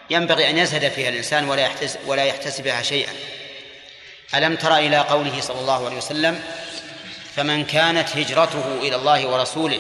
ينبغي 0.10 0.50
أن 0.50 0.58
يزهد 0.58 0.92
فيها 0.92 1.10
الإنسان 1.10 1.50
ولا 1.50 1.62
يحتسب 1.62 2.00
ولا 2.08 2.26
يحتسبها 2.26 2.82
شيئا. 2.82 3.14
ألم 4.36 4.56
تر 4.56 4.78
إلى 4.78 4.98
قوله 4.98 5.42
صلى 5.42 5.60
الله 5.60 5.86
عليه 5.86 5.98
وسلم 5.98 6.44
فمن 7.36 7.66
كانت 7.66 8.18
هجرته 8.18 8.78
إلى 8.82 8.96
الله 8.96 9.28
ورسوله 9.28 9.80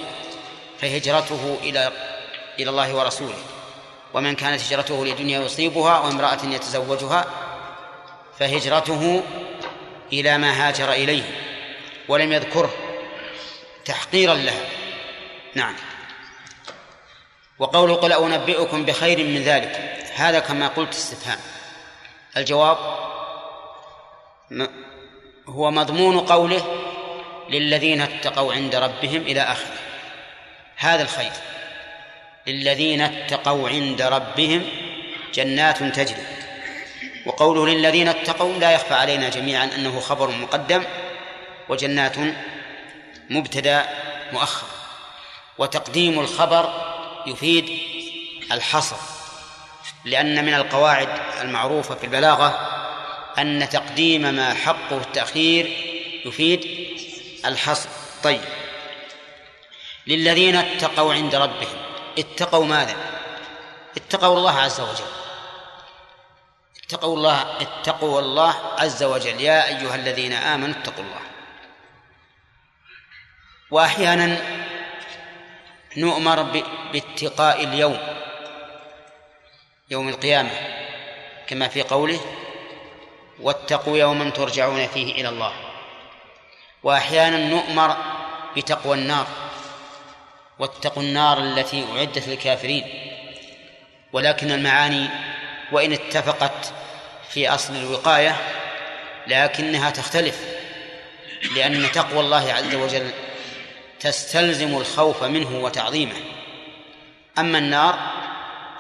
فهجرته 0.81 1.57
إلى 1.63 1.91
إلى 2.59 2.69
الله 2.69 2.95
ورسوله 2.95 3.37
ومن 4.13 4.35
كانت 4.35 4.61
هجرته 4.61 5.05
لدنيا 5.05 5.39
يصيبها 5.39 5.99
وامرأة 5.99 6.39
يتزوجها 6.43 7.25
فهجرته 8.39 9.23
إلى 10.13 10.37
ما 10.37 10.67
هاجر 10.67 10.91
إليه 10.91 11.23
ولم 12.07 12.33
يذكره 12.33 12.73
تحقيرا 13.85 14.33
لها. 14.33 14.65
نعم. 15.55 15.75
وقوله 17.59 17.95
قل 17.95 18.13
أنبئكم 18.13 18.85
بخير 18.85 19.17
من 19.17 19.43
ذلك 19.43 20.03
هذا 20.15 20.39
كما 20.39 20.67
قلت 20.67 20.93
استفهام. 20.93 21.39
الجواب 22.37 22.77
هو 25.47 25.71
مضمون 25.71 26.19
قوله 26.19 26.65
للذين 27.49 28.01
اتقوا 28.01 28.53
عند 28.53 28.75
ربهم 28.75 29.21
إلى 29.21 29.41
آخره. 29.41 29.77
هذا 30.77 31.03
الخير. 31.03 31.31
للذين 32.47 33.01
اتقوا 33.01 33.69
عند 33.69 34.01
ربهم 34.01 34.65
جنات 35.33 35.83
تجري. 35.83 36.25
وقوله 37.25 37.67
للذين 37.67 38.07
اتقوا 38.07 38.53
لا 38.53 38.71
يخفى 38.71 38.93
علينا 38.93 39.29
جميعا 39.29 39.65
أنه 39.75 39.99
خبر 39.99 40.31
مقدم 40.31 40.83
وجنات 41.69 42.15
مبتدأ 43.29 43.85
مؤخر. 44.33 44.67
وتقديم 45.57 46.19
الخبر 46.19 46.73
يفيد 47.27 47.79
الحصر 48.51 48.95
لأن 50.05 50.45
من 50.45 50.53
القواعد 50.53 51.09
المعروفة 51.41 51.95
في 51.95 52.03
البلاغة 52.03 52.77
أن 53.39 53.69
تقديم 53.69 54.21
ما 54.21 54.53
حقه 54.53 54.97
التأخير 54.97 55.65
يفيد 56.25 56.87
الحصر. 57.45 57.89
طيب. 58.23 58.41
للذين 60.07 60.55
اتقوا 60.55 61.13
عند 61.13 61.35
ربهم. 61.35 61.77
اتقوا 62.19 62.65
ماذا؟ 62.65 62.95
اتقوا 63.97 64.37
الله 64.37 64.59
عز 64.59 64.81
وجل. 64.81 65.11
اتقوا 66.83 67.15
الله 67.15 67.61
اتقوا 67.61 68.19
الله 68.19 68.55
عز 68.77 69.03
وجل. 69.03 69.41
يا 69.41 69.67
أيها 69.67 69.95
الذين 69.95 70.33
آمنوا 70.33 70.75
اتقوا 70.75 71.03
الله. 71.03 71.21
وأحيانا 73.71 74.41
نؤمر 75.97 76.41
باتقاء 76.93 77.63
اليوم 77.63 77.97
يوم 79.89 80.09
القيامة 80.09 80.49
كما 81.47 81.67
في 81.67 81.81
قوله 81.81 82.19
واتقوا 83.41 83.97
يوما 83.97 84.29
ترجعون 84.29 84.87
فيه 84.87 85.11
إلى 85.11 85.29
الله. 85.29 85.53
وأحيانا 86.83 87.37
نؤمر 87.37 87.97
بتقوى 88.57 88.97
النار 88.97 89.27
واتقوا 90.59 91.03
النار 91.03 91.39
التي 91.39 91.85
أعدت 91.97 92.27
للكافرين. 92.27 92.83
ولكن 94.13 94.51
المعاني 94.51 95.09
وإن 95.71 95.93
اتفقت 95.93 96.73
في 97.29 97.49
أصل 97.49 97.75
الوقاية 97.75 98.35
لكنها 99.27 99.89
تختلف 99.89 100.41
لأن 101.55 101.91
تقوى 101.91 102.19
الله 102.19 102.53
عز 102.53 102.75
وجل 102.75 103.11
تستلزم 103.99 104.77
الخوف 104.77 105.23
منه 105.23 105.59
وتعظيمه. 105.59 106.15
أما 107.37 107.57
النار 107.57 107.99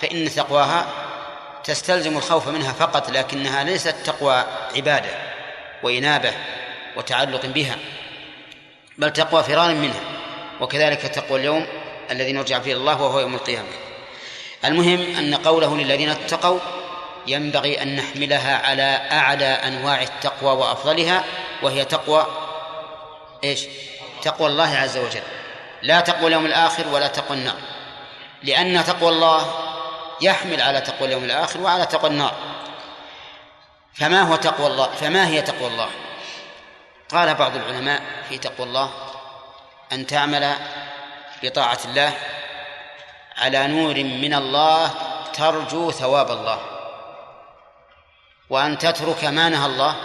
فإن 0.01 0.29
تقواها 0.29 1.06
تستلزم 1.67 2.17
الخوف 2.17 2.47
منها 2.47 2.73
فقط 2.73 3.09
لكنها 3.09 3.63
ليست 3.63 3.95
تقوى 4.05 4.43
عبادة 4.75 5.09
وإنابة 5.83 6.33
وتعلق 6.95 7.45
بها 7.45 7.75
بل 8.97 9.13
تقوى 9.13 9.43
فرار 9.43 9.73
منها 9.73 10.01
وكذلك 10.61 11.01
تقوى 11.01 11.39
اليوم 11.39 11.67
الذي 12.11 12.33
نرجع 12.33 12.59
فيه 12.59 12.73
الله 12.73 13.01
وهو 13.01 13.19
يوم 13.19 13.35
القيامة. 13.35 13.67
المهم 14.65 15.15
أن 15.17 15.35
قوله 15.35 15.77
للذين 15.77 16.09
اتقوا 16.09 16.59
ينبغي 17.27 17.81
أن 17.81 17.95
نحملها 17.95 18.67
على 18.67 18.99
أعلى 19.11 19.45
أنواع 19.45 20.01
التقوى 20.01 20.51
وأفضلها 20.51 21.23
وهي 21.61 21.85
تقوى 21.85 22.25
إيش؟ 23.43 23.65
تقوى 24.21 24.47
الله 24.47 24.77
عز 24.77 24.97
وجل. 24.97 25.21
لا 25.81 25.99
تقوى 25.99 26.27
اليوم 26.27 26.45
الآخر 26.45 26.87
ولا 26.87 27.07
تقوى 27.07 27.37
النار. 27.37 27.57
لأن 28.43 28.83
تقوى 28.85 29.09
الله 29.09 29.66
يحمل 30.21 30.61
على 30.61 30.81
تقوى 30.81 31.07
اليوم 31.07 31.23
الآخر 31.23 31.61
وعلى 31.61 31.85
تقوى 31.85 32.09
النار. 32.09 32.35
فما 33.93 34.21
هو 34.21 34.35
تقوى 34.35 34.67
الله؟ 34.67 34.91
فما 34.95 35.27
هي 35.27 35.41
تقوى 35.41 35.67
الله؟ 35.67 35.89
قال 37.09 37.35
بعض 37.35 37.55
العلماء 37.55 38.01
في 38.29 38.37
تقوى 38.37 38.67
الله 38.67 38.91
أن 39.91 40.07
تعمل 40.07 40.53
بطاعة 41.43 41.79
الله 41.85 42.13
على 43.37 43.67
نور 43.67 43.95
من 43.95 44.33
الله 44.33 44.91
ترجو 45.33 45.91
ثواب 45.91 46.31
الله 46.31 46.61
وأن 48.49 48.77
تترك 48.77 49.23
ما 49.23 49.49
نهى 49.49 49.65
الله 49.65 49.95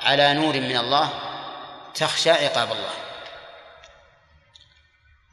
على 0.00 0.34
نور 0.34 0.54
من 0.54 0.76
الله 0.76 1.08
تخشى 1.94 2.30
عقاب 2.30 2.72
الله. 2.72 2.92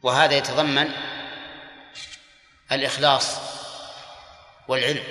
وهذا 0.03 0.33
يتضمن 0.33 0.91
الإخلاص 2.71 3.52
والعلم. 4.67 5.03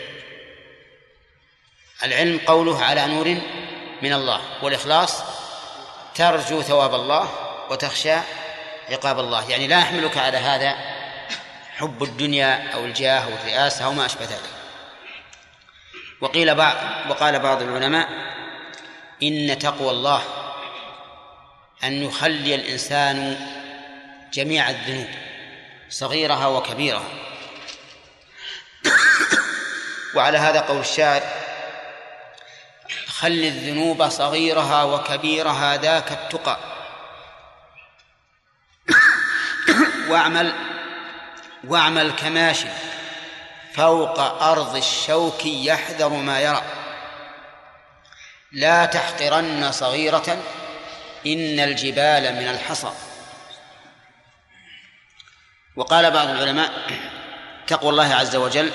العلم 2.04 2.40
قوله 2.46 2.84
على 2.84 3.06
نور 3.06 3.36
من 4.02 4.12
الله 4.12 4.40
والإخلاص 4.62 5.22
ترجو 6.14 6.62
ثواب 6.62 6.94
الله 6.94 7.30
وتخشى 7.70 8.16
عقاب 8.90 9.18
الله. 9.18 9.50
يعني 9.50 9.66
لا 9.66 9.78
يحملك 9.78 10.18
على 10.18 10.36
هذا 10.36 10.76
حب 11.76 12.02
الدنيا 12.02 12.72
أو 12.74 12.84
الجاه 12.84 13.20
أو 13.20 13.28
الرئاسة 13.28 13.84
أو 13.84 13.92
ما 13.92 14.06
أشبه 14.06 14.24
ذلك. 14.24 14.50
وقيل 16.20 16.54
بعض 16.54 16.76
وقال 17.10 17.38
بعض 17.38 17.62
العلماء 17.62 18.08
إن 19.22 19.58
تقوى 19.58 19.90
الله 19.90 20.22
أن 21.84 22.02
يخلي 22.02 22.54
الإنسان 22.54 23.36
جميع 24.32 24.70
الذنوب 24.70 25.08
صغيرها 25.90 26.46
وكبيرها. 26.46 27.31
وعلى 30.14 30.38
هذا 30.38 30.60
قول 30.60 30.80
الشاعر 30.80 31.22
خل 33.06 33.28
الذنوب 33.28 34.08
صغيرها 34.08 34.82
وكبيرها 34.82 35.76
ذاك 35.76 36.12
التقى. 36.12 36.58
واعمل 40.08 40.54
واعمل 41.64 42.12
كماشي. 42.12 42.68
فوق 43.74 44.20
أرض 44.42 44.76
الشوك 44.76 45.46
يحذر 45.46 46.08
ما 46.08 46.40
يرى. 46.40 46.62
لا 48.52 48.84
تحقرن 48.84 49.72
صغيرة 49.72 50.42
إن 51.26 51.60
الجبال 51.60 52.34
من 52.34 52.48
الحصى. 52.48 52.92
وقال 55.76 56.10
بعض 56.10 56.28
العلماء 56.28 56.70
تقوى 57.66 57.90
الله 57.90 58.14
عز 58.14 58.36
وجل 58.36 58.72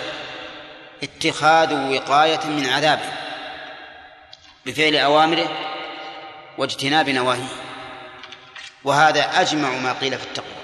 اتخاذ 1.03 1.74
وقاية 1.74 2.45
من 2.45 2.69
عذابه 2.69 3.11
بفعل 4.65 4.95
أوامره 4.95 5.49
واجتناب 6.57 7.10
نواهيه. 7.10 7.56
وهذا 8.84 9.41
أجمع 9.41 9.69
ما 9.69 9.94
قيل 9.94 10.18
في 10.18 10.24
التقوى. 10.24 10.57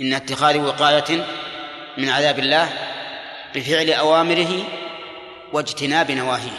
إن 0.00 0.14
اتخاذ 0.14 0.58
وقاية 0.58 1.26
من 1.98 2.08
عذاب 2.08 2.38
الله 2.38 2.72
بفعل 3.54 3.90
أوامره 3.90 4.64
واجتناب 5.52 6.10
نواهيه. 6.10 6.58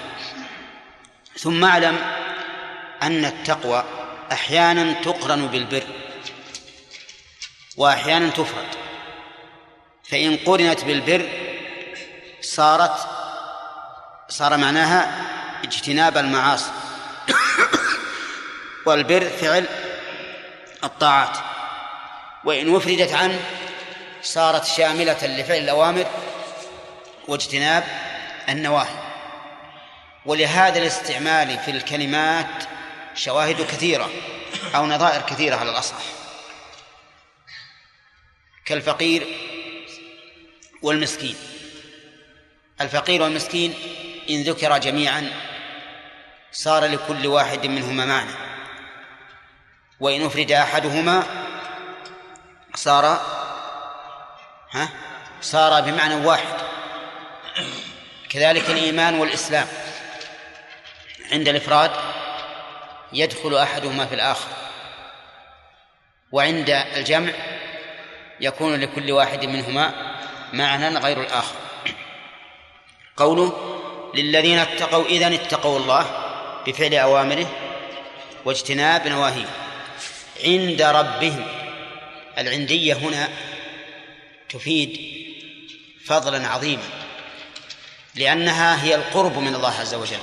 ثم 1.38 1.66
اعلم 1.66 1.98
أن 3.04 3.26
التقوى 3.26 3.84
أحيانا 4.32 4.94
تقرن 4.94 5.48
بالبر 5.48 5.84
وأحيانا 7.78 8.30
تفرد 8.30 8.68
فإن 10.04 10.38
قرنت 10.38 10.84
بالبر 10.84 11.45
صارت 12.46 13.08
صار 14.30 14.58
معناها 14.58 15.26
اجتناب 15.64 16.18
المعاصي 16.18 16.72
والبر 18.86 19.30
فعل 19.30 19.66
الطاعات. 20.84 21.38
وإن 22.44 22.70
وفردت 22.70 23.14
عنه 23.14 23.40
صارت 24.22 24.66
شاملة 24.66 25.28
لفعل 25.28 25.58
الأوامر 25.58 26.06
واجتناب 27.28 27.84
النواهي. 28.50 29.06
ولهذا 30.26 30.80
الاستعمال 30.80 31.60
في 31.60 31.72
الكلمات 31.72 32.64
شواهد 33.16 33.62
كثيرة 33.62 34.10
أو 34.76 34.86
نظائر 34.86 35.22
كثيرة 35.22 35.56
على 35.56 35.70
الأصح. 35.70 35.96
كالفقير 38.66 39.28
والمسكين. 40.82 41.55
الفقير 42.82 43.22
والمسكين 43.22 43.74
إن 44.30 44.44
ذكر 44.44 44.78
جميعا 44.78 45.32
صار 46.52 46.86
لكل 46.86 47.28
واحد 47.28 47.66
منهما 47.66 48.06
معنى 48.06 48.32
وإن 50.00 50.26
أفرد 50.26 50.52
أحدهما 50.52 51.24
صار 52.76 53.06
ها 54.72 54.90
صار 55.42 55.82
بمعنى 55.82 56.26
واحد. 56.26 56.56
كذلك 58.30 58.70
الإيمان 58.70 59.20
والإسلام. 59.20 59.68
عند 61.32 61.48
الإفراد 61.48 61.92
يدخل 63.14 63.58
أحدهما 63.58 64.06
في 64.06 64.16
الآخر. 64.16 64.48
وعند 66.32 66.70
الجمع 66.70 67.32
يكون 68.40 68.76
لكل 68.76 69.12
واحد 69.12 69.46
منهما 69.46 70.16
معنى 70.54 70.98
غير 70.98 71.22
الآخر. 71.22 71.65
قوله 73.18 73.54
للذين 74.16 74.60
اتقوا 74.60 75.06
إذن 75.06 75.34
اتقوا 75.34 75.80
الله 75.80 76.06
بفعل 76.68 76.94
أوامره 76.94 77.48
واجتناب 78.46 79.08
نواهيه 79.08 79.46
عند 80.46 80.82
ربهم. 80.82 81.48
العندية 82.38 82.94
هنا 82.94 83.30
تفيد 84.50 85.00
فضلا 86.06 86.48
عظيما 86.48 86.84
لأنها 88.16 88.84
هي 88.84 88.96
القرب 88.96 89.38
من 89.38 89.56
الله 89.56 89.74
عز 89.80 89.94
وجل 89.94 90.18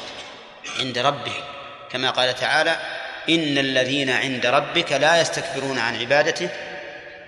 عند 0.79 0.99
ربهم 0.99 1.43
كما 1.91 2.11
قال 2.11 2.35
تعالى 2.35 2.77
إن 3.29 3.59
الذين 3.59 4.11
عند 4.11 4.47
ربك 4.47 4.93
لا 4.93 5.21
يستكبرون 5.21 5.79
عن 5.79 5.97
عبادته 6.01 6.49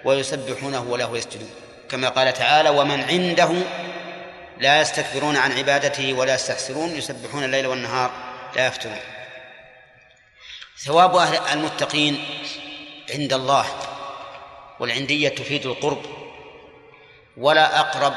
ويسبحونه 0.04 0.82
وله 0.82 1.18
يسجدون. 1.18 1.50
كما 1.90 2.08
قال 2.08 2.32
تعالى 2.32 2.68
ومن 2.68 3.00
عنده 3.00 3.50
لا 4.58 4.80
يستكبرون 4.80 5.36
عن 5.36 5.52
عبادته 5.52 6.12
ولا 6.12 6.34
يستحسرون 6.34 6.96
يسبحون 6.96 7.44
الليل 7.44 7.66
والنهار 7.66 8.10
لا 8.56 8.66
يفترون. 8.66 8.98
ثواب 10.78 11.16
أهل 11.16 11.58
المتقين 11.58 12.24
عند 13.10 13.32
الله 13.32 13.66
والعندية 14.80 15.28
تفيد 15.28 15.66
القرب. 15.66 16.02
ولا 17.36 17.80
أقرب 17.80 18.14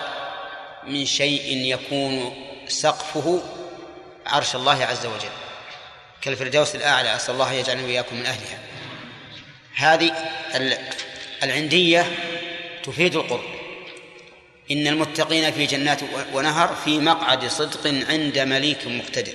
من 0.84 1.06
شيء 1.06 1.58
يكون 1.58 2.36
سقفه 2.68 3.42
عرش 4.26 4.56
الله 4.56 4.86
عز 4.86 5.06
وجل. 5.06 5.30
كالفردوس 6.22 6.76
الأعلى 6.76 7.16
أسأل 7.16 7.34
الله 7.34 7.54
يجعلني 7.54 7.84
وإياكم 7.84 8.16
من 8.16 8.26
أهلها. 8.26 8.60
هذه 9.76 10.12
العندية 11.44 12.12
تفيد 12.84 13.16
القرب. 13.16 13.57
إن 14.72 14.88
المتقين 14.88 15.52
في 15.52 15.66
جنات 15.66 16.00
ونهر 16.34 16.76
في 16.86 17.00
مقعد 17.00 17.48
صدق 17.48 17.88
عند 17.88 18.40
مليك 18.40 18.88
مقتدر. 18.88 19.34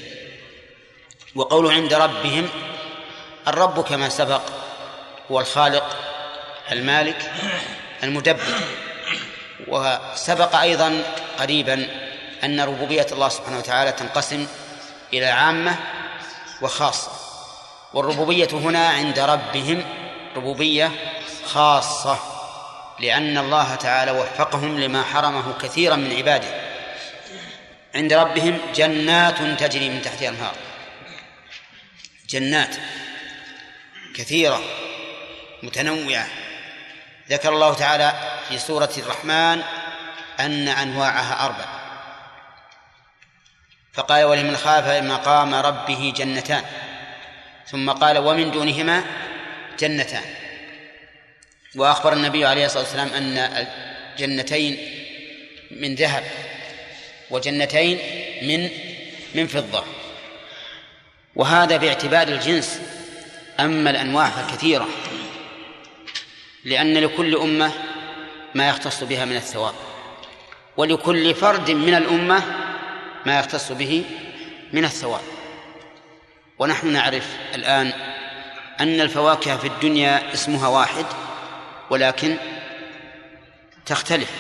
وقوله 1.35 1.73
عند 1.73 1.95
ربهم 1.95 2.49
الرب 3.49 3.85
كما 3.85 4.09
سبق 4.09 4.43
هو 5.31 5.41
الخالق 5.41 5.97
المالك 6.73 7.33
المدبر. 8.03 8.61
وسبق 9.69 10.57
أيضا 10.57 11.03
قريبا 11.39 11.87
أن 12.45 12.61
ربوبية 12.61 13.07
الله 13.13 13.29
سبحانه 13.29 13.59
وتعالى 13.59 13.93
تنقسم 13.93 14.47
إلى 15.13 15.27
عامة 15.27 15.77
وخاصة. 16.63 17.11
والربوبية 17.95 18.49
هنا 18.53 18.89
عند 18.89 19.19
ربهم 19.19 19.85
ربوبية 20.37 20.91
خاصة. 21.47 22.32
لأن 23.03 23.39
الله 23.39 23.75
تعالى 23.75 24.11
وفقهم 24.11 24.81
لما 24.81 25.03
حرمه 25.03 25.59
كثيرا 25.59 25.97
من 25.97 26.17
عباده. 26.17 26.49
عند 27.95 28.13
ربهم 28.13 28.59
جنات 28.75 29.43
تجري 29.61 29.89
من 29.89 30.03
تحتها 30.03 30.29
الأنهار. 30.29 30.55
جنات 32.29 32.77
كثيرة 34.15 34.63
متنوعة. 35.63 36.27
ذكر 37.31 37.49
الله 37.49 37.75
تعالى 37.75 38.13
في 38.49 38.59
سورة 38.59 38.91
الرحمن 38.99 39.63
أن 40.41 40.69
أنواعها 40.69 41.47
أربع. 41.47 41.67
فقال 43.95 44.25
ولمن 44.25 44.57
خاف 44.57 45.03
مقام 45.05 45.55
ربه 45.55 46.13
جنتان. 46.17 46.65
ثم 47.67 47.91
قال 47.91 48.19
ومن 48.19 48.51
دونهما 48.51 49.05
جنتان. 49.79 50.42
وأخبر 51.77 52.13
النبي 52.13 52.45
عليه 52.45 52.67
الصلاة 52.67 52.83
والسلام 52.83 53.09
أن 53.09 53.39
الجنتين 53.39 54.79
من 55.71 55.95
ذهب 55.95 56.25
وجنتين 57.31 57.99
من 58.43 58.69
من 59.35 59.47
فضة. 59.47 59.85
وهذا 61.37 61.77
باعتبار 61.77 62.29
الجنس 62.29 62.81
أما 63.61 63.91
الأنواع 63.91 64.31
فكثيرة 64.31 64.89
لأن 66.65 66.99
لكل 66.99 67.37
أمة 67.37 67.73
ما 68.55 68.69
يختص 68.69 69.05
بها 69.05 69.25
من 69.25 69.37
الثواب 69.37 69.75
ولكل 70.77 71.35
فرد 71.35 71.71
من 71.71 71.95
الأمة 71.95 72.43
ما 73.27 73.39
يختص 73.39 73.73
به 73.73 74.05
من 74.73 74.85
الثواب. 74.85 75.23
ونحن 76.59 76.93
نعرف 76.93 77.37
الآن 77.55 77.93
أن 78.81 79.01
الفواكه 79.01 79.57
في 79.57 79.67
الدنيا 79.67 80.35
اسمها 80.35 80.69
واحد 80.69 81.07
ولكن 81.93 82.37
تختلف. 83.87 84.31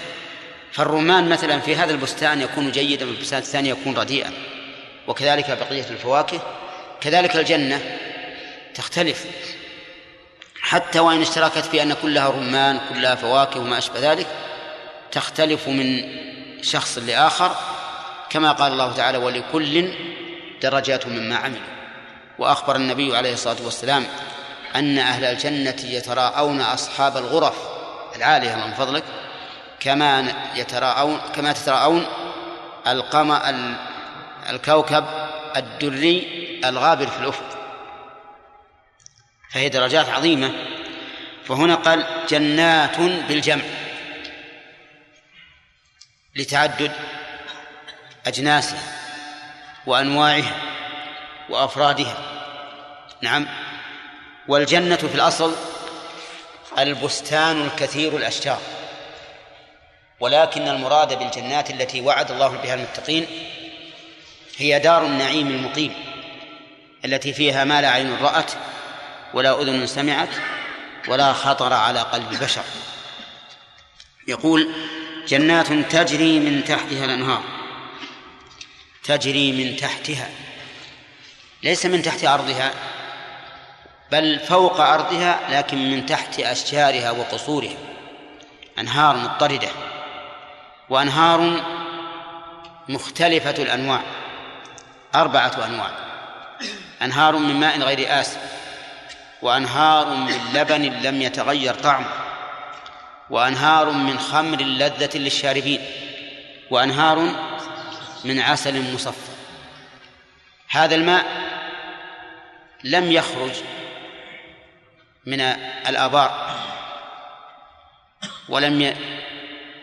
فالرمان 0.72 1.28
مثلا 1.28 1.60
في 1.60 1.76
هذا 1.76 1.92
البستان 1.92 2.40
يكون 2.40 2.70
جيدا 2.70 3.04
وفي 3.04 3.14
البستان 3.14 3.38
الثاني 3.38 3.68
يكون 3.68 3.94
رديئا. 3.98 4.32
وكذلك 5.06 5.50
بقية 5.50 5.90
الفواكه. 5.90 6.40
كذلك 7.00 7.36
الجنة 7.36 7.98
تختلف. 8.74 9.24
حتى 10.60 10.98
وإن 11.00 11.20
اشتركت 11.20 11.58
في 11.58 11.82
أن 11.82 11.92
كلها 11.92 12.28
رمان 12.28 12.80
كلها 12.88 13.14
فواكه 13.14 13.60
وما 13.60 13.78
أشبه 13.78 14.12
ذلك 14.12 14.26
تختلف 15.10 15.68
من 15.68 16.04
شخص 16.62 16.98
لآخر. 16.98 17.56
كما 18.30 18.52
قال 18.52 18.72
الله 18.72 18.92
تعالى 18.92 19.18
ولكل 19.18 19.92
درجات 20.62 21.06
مما 21.06 21.36
عملوا. 21.36 21.72
وأخبر 22.38 22.76
النبي 22.76 23.16
عليه 23.16 23.32
الصلاة 23.32 23.62
والسلام 23.64 24.06
أن 24.76 24.98
أهل 24.98 25.24
الجنة 25.24 25.76
يتراءون 25.84 26.60
أصحاب 26.60 27.16
الغرف 27.16 27.56
العالية 28.16 28.54
من 28.54 28.74
فضلك 28.74 29.04
كما 29.80 30.34
يتراءون 30.54 31.20
كما 31.34 31.52
تتراءون 31.52 32.06
القمر 32.86 33.40
الكوكب 34.50 35.04
الدري 35.56 36.60
الغابر 36.64 37.06
في 37.06 37.18
الأفق. 37.18 37.58
فهي 39.50 39.68
درجات 39.68 40.08
عظيمة. 40.08 40.52
فهنا 41.44 41.74
قال 41.74 42.06
جنات 42.28 43.00
بالجمع 43.00 43.62
لتعدد 46.36 46.92
أجناسها 48.26 48.82
وأنواعها 49.86 50.54
وأفرادها. 51.48 52.16
نعم. 53.22 53.46
والجنة 54.48 54.96
في 54.96 55.14
الأصل 55.14 55.54
البستان 56.78 57.62
الكثير 57.62 58.16
الأشجار. 58.16 58.60
ولكن 60.20 60.68
المراد 60.68 61.18
بالجنات 61.18 61.70
التي 61.70 62.00
وعد 62.00 62.30
الله 62.30 62.48
بها 62.48 62.74
المتقين 62.74 63.26
هي 64.56 64.78
دار 64.78 65.06
النعيم 65.06 65.48
المقيم 65.48 65.94
التي 67.04 67.32
فيها 67.32 67.64
ما 67.64 67.80
لا 67.80 67.88
عين 67.88 68.16
رأت 68.22 68.52
ولا 69.34 69.62
أذن 69.62 69.86
سمعت 69.86 70.28
ولا 71.08 71.32
خطر 71.32 71.72
على 71.72 72.00
قلب 72.00 72.40
بشر. 72.42 72.64
يقول 74.28 74.68
جنات 75.28 75.72
تجري 75.72 76.40
من 76.40 76.64
تحتها 76.64 77.04
الأنهار 77.04 77.42
تجري 79.04 79.52
من 79.52 79.76
تحتها 79.76 80.30
ليس 81.62 81.86
من 81.86 82.02
تحت 82.02 82.24
أرضها 82.24 82.72
بل 84.12 84.38
فوق 84.38 84.80
أرضها 84.80 85.38
لكن 85.50 85.90
من 85.90 86.06
تحت 86.06 86.40
أشجارها 86.40 87.10
وقصورها. 87.10 87.76
أنهار 88.78 89.16
مضطردة. 89.16 89.68
وأنهار 90.90 91.60
مختلفة 92.88 93.62
الأنواع. 93.62 94.00
أربعة 95.14 95.66
أنواع. 95.66 95.90
أنهار 97.02 97.36
من 97.36 97.60
ماء 97.60 97.80
غير 97.80 98.20
آسف 98.20 98.40
وأنهار 99.42 100.06
من 100.06 100.40
لبن 100.54 100.82
لم 100.82 101.22
يتغير 101.22 101.74
طعمه. 101.74 102.14
وأنهار 103.30 103.90
من 103.90 104.18
خمر 104.18 104.62
لذة 104.62 105.18
للشاربين. 105.18 105.80
وأنهار 106.70 107.18
من 108.24 108.40
عسل 108.40 108.94
مصفى. 108.94 109.32
هذا 110.68 110.94
الماء 110.94 111.24
لم 112.84 113.12
يخرج 113.12 113.52
من 115.26 115.40
الآبار. 115.40 116.60
ولم 118.48 118.96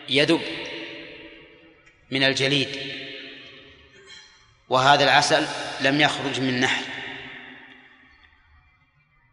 يذب 0.08 0.40
من 2.10 2.24
الجليد. 2.24 2.96
وهذا 4.68 5.04
العسل 5.04 5.46
لم 5.80 6.00
يخرج 6.00 6.40
من 6.40 6.60
نحل. 6.60 6.84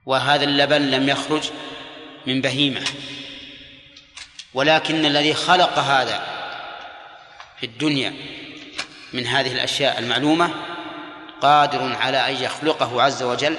وهذا 0.06 0.44
اللبن 0.44 0.82
لم 0.82 1.10
يخرج 1.10 1.50
من 2.28 2.42
بهيمة. 2.42 2.86
ولكن 4.54 5.06
الذي 5.06 5.34
خلق 5.34 5.80
هذا 5.80 6.38
في 7.60 7.66
الدنيا 7.66 8.14
من 9.14 9.28
هذه 9.28 9.54
الأشياء 9.54 10.00
المعلومة 10.00 10.54
قادر 11.42 11.96
على 11.96 12.30
أن 12.30 12.44
يخلقه 12.44 13.02
عز 13.02 13.24
وجل 13.24 13.58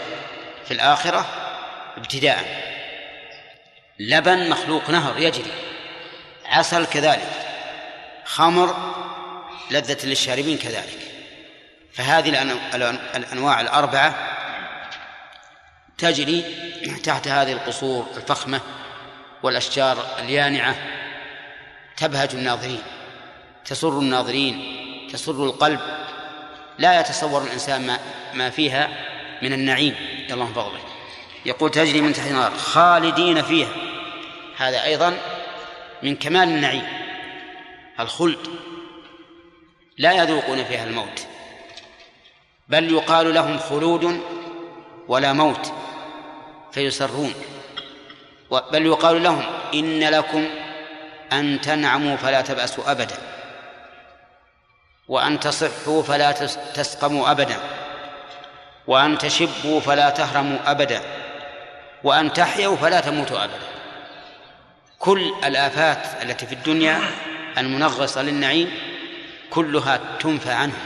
في 0.64 0.74
الآخرة 0.74 1.47
ابتداء. 1.98 2.68
لبن 3.98 4.50
مخلوق 4.50 4.90
نهر 4.90 5.18
يجري. 5.18 5.52
عسل 6.46 6.86
كذلك. 6.86 7.30
خمر 8.24 8.94
لذة 9.70 10.06
للشاربين 10.06 10.58
كذلك. 10.58 10.98
فهذه 11.92 12.28
الأنواع 13.16 13.60
الأربعة 13.60 14.14
تجري 15.98 16.44
تحت 17.04 17.28
هذه 17.28 17.52
القصور 17.52 18.06
الفخمة 18.16 18.60
والأشجار 19.42 20.06
اليانعة. 20.18 20.74
تبهج 21.96 22.34
الناظرين 22.34 22.82
تسر 23.64 23.98
الناظرين 23.98 25.08
تسر 25.12 25.44
القلب. 25.44 25.80
لا 26.78 27.00
يتصور 27.00 27.42
الإنسان 27.42 27.98
ما, 28.34 28.50
فيها 28.50 28.88
من 29.42 29.52
النعيم. 29.52 29.94
اللهم 30.30 30.52
فضله 30.52 30.80
يقول 31.48 31.70
تجري 31.70 32.00
من 32.00 32.12
تحت 32.12 32.26
النار 32.26 32.50
خالدين 32.50 33.42
فيها. 33.42 33.68
هذا 34.56 34.84
أيضا 34.84 35.18
من 36.02 36.16
كمال 36.16 36.48
النعيم. 36.48 36.88
الخلد 38.00 38.38
لا 39.98 40.12
يذوقون 40.12 40.64
فيها 40.64 40.84
الموت 40.84 41.26
بل 42.68 42.92
يقال 42.92 43.34
لهم 43.34 43.58
خلود 43.58 44.20
ولا 45.08 45.32
موت 45.32 45.72
فيسرون. 46.72 47.34
بل 48.50 48.86
يقال 48.86 49.22
لهم 49.22 49.42
إن 49.74 50.00
لكم 50.00 50.48
أن 51.32 51.60
تنعموا 51.60 52.16
فلا 52.16 52.40
تبأسوا 52.40 52.90
أبدا 52.90 53.16
وأن 55.08 55.40
تصحوا 55.40 56.02
فلا 56.02 56.32
تسقموا 56.74 57.30
أبدا 57.30 57.56
وأن 58.86 59.18
تشبوا 59.18 59.80
فلا 59.80 60.10
تهرموا 60.10 60.58
أبدا. 60.70 61.17
وأن 62.04 62.32
تحيوا 62.32 62.76
فلا 62.76 63.00
تموتوا 63.00 63.44
أبدا. 63.44 63.68
كل 64.98 65.34
الآفات 65.44 66.22
التي 66.22 66.46
في 66.46 66.52
الدنيا 66.52 67.00
المنغصة 67.58 68.22
للنعيم 68.22 68.72
كلها 69.50 70.00
تنفى 70.20 70.50
عنه 70.50 70.78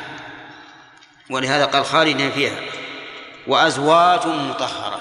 ولهذا 1.31 1.65
قال 1.65 1.85
خالدين 1.85 2.33
فيها. 2.33 2.61
وأزواج 3.47 4.27
مطهرة. 4.27 5.01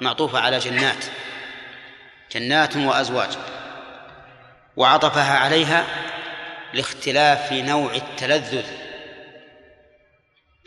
معطوفة 0.00 0.40
على 0.40 0.58
جنات. 0.58 1.04
جنات 2.32 2.76
وأزواج. 2.76 3.30
وعطفها 4.76 5.38
عليها 5.38 5.86
لاختلاف 6.74 7.52
نوع 7.52 7.94
التلذذ. 7.94 8.66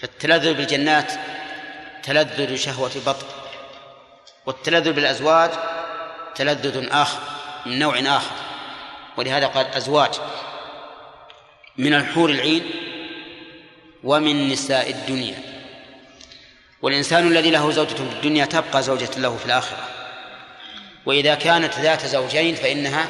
فالتلذذ 0.01 0.53
بالجنات 0.53 1.11
تلذذ 2.03 2.55
شهوة 2.55 2.91
بطن. 3.05 3.36
والتلذذ 4.47 4.91
بالأزواج 4.91 5.51
تلذذ 6.35 6.87
آخر 6.91 7.19
من 7.65 7.79
نوع 7.79 7.99
آخر. 7.99 8.35
ولهذا 9.17 9.47
قال 9.47 9.65
أزواج. 9.65 10.11
من 11.77 11.93
الحور 11.93 12.29
العين 12.29 12.71
ومن 14.03 14.49
نساء 14.49 14.89
الدنيا. 14.89 15.41
والإنسان 16.81 17.27
الذي 17.27 17.51
له 17.51 17.71
زوجة 17.71 17.95
في 17.95 18.01
الدنيا 18.01 18.45
تبقى 18.45 18.83
زوجة 18.83 19.09
له 19.17 19.37
في 19.37 19.45
الآخرة. 19.45 19.83
وإذا 21.05 21.35
كانت 21.35 21.79
ذات 21.79 22.05
زوجين 22.05 22.55
فإنها 22.55 23.07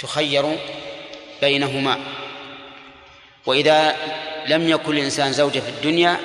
تخير 0.00 0.58
بينهما. 1.40 1.98
وإذا 3.46 3.96
لم 4.46 4.68
يكن 4.68 4.92
الإنسان 4.92 5.32
زوجة 5.32 5.60
في 5.60 5.68
الدنيا 5.68 6.16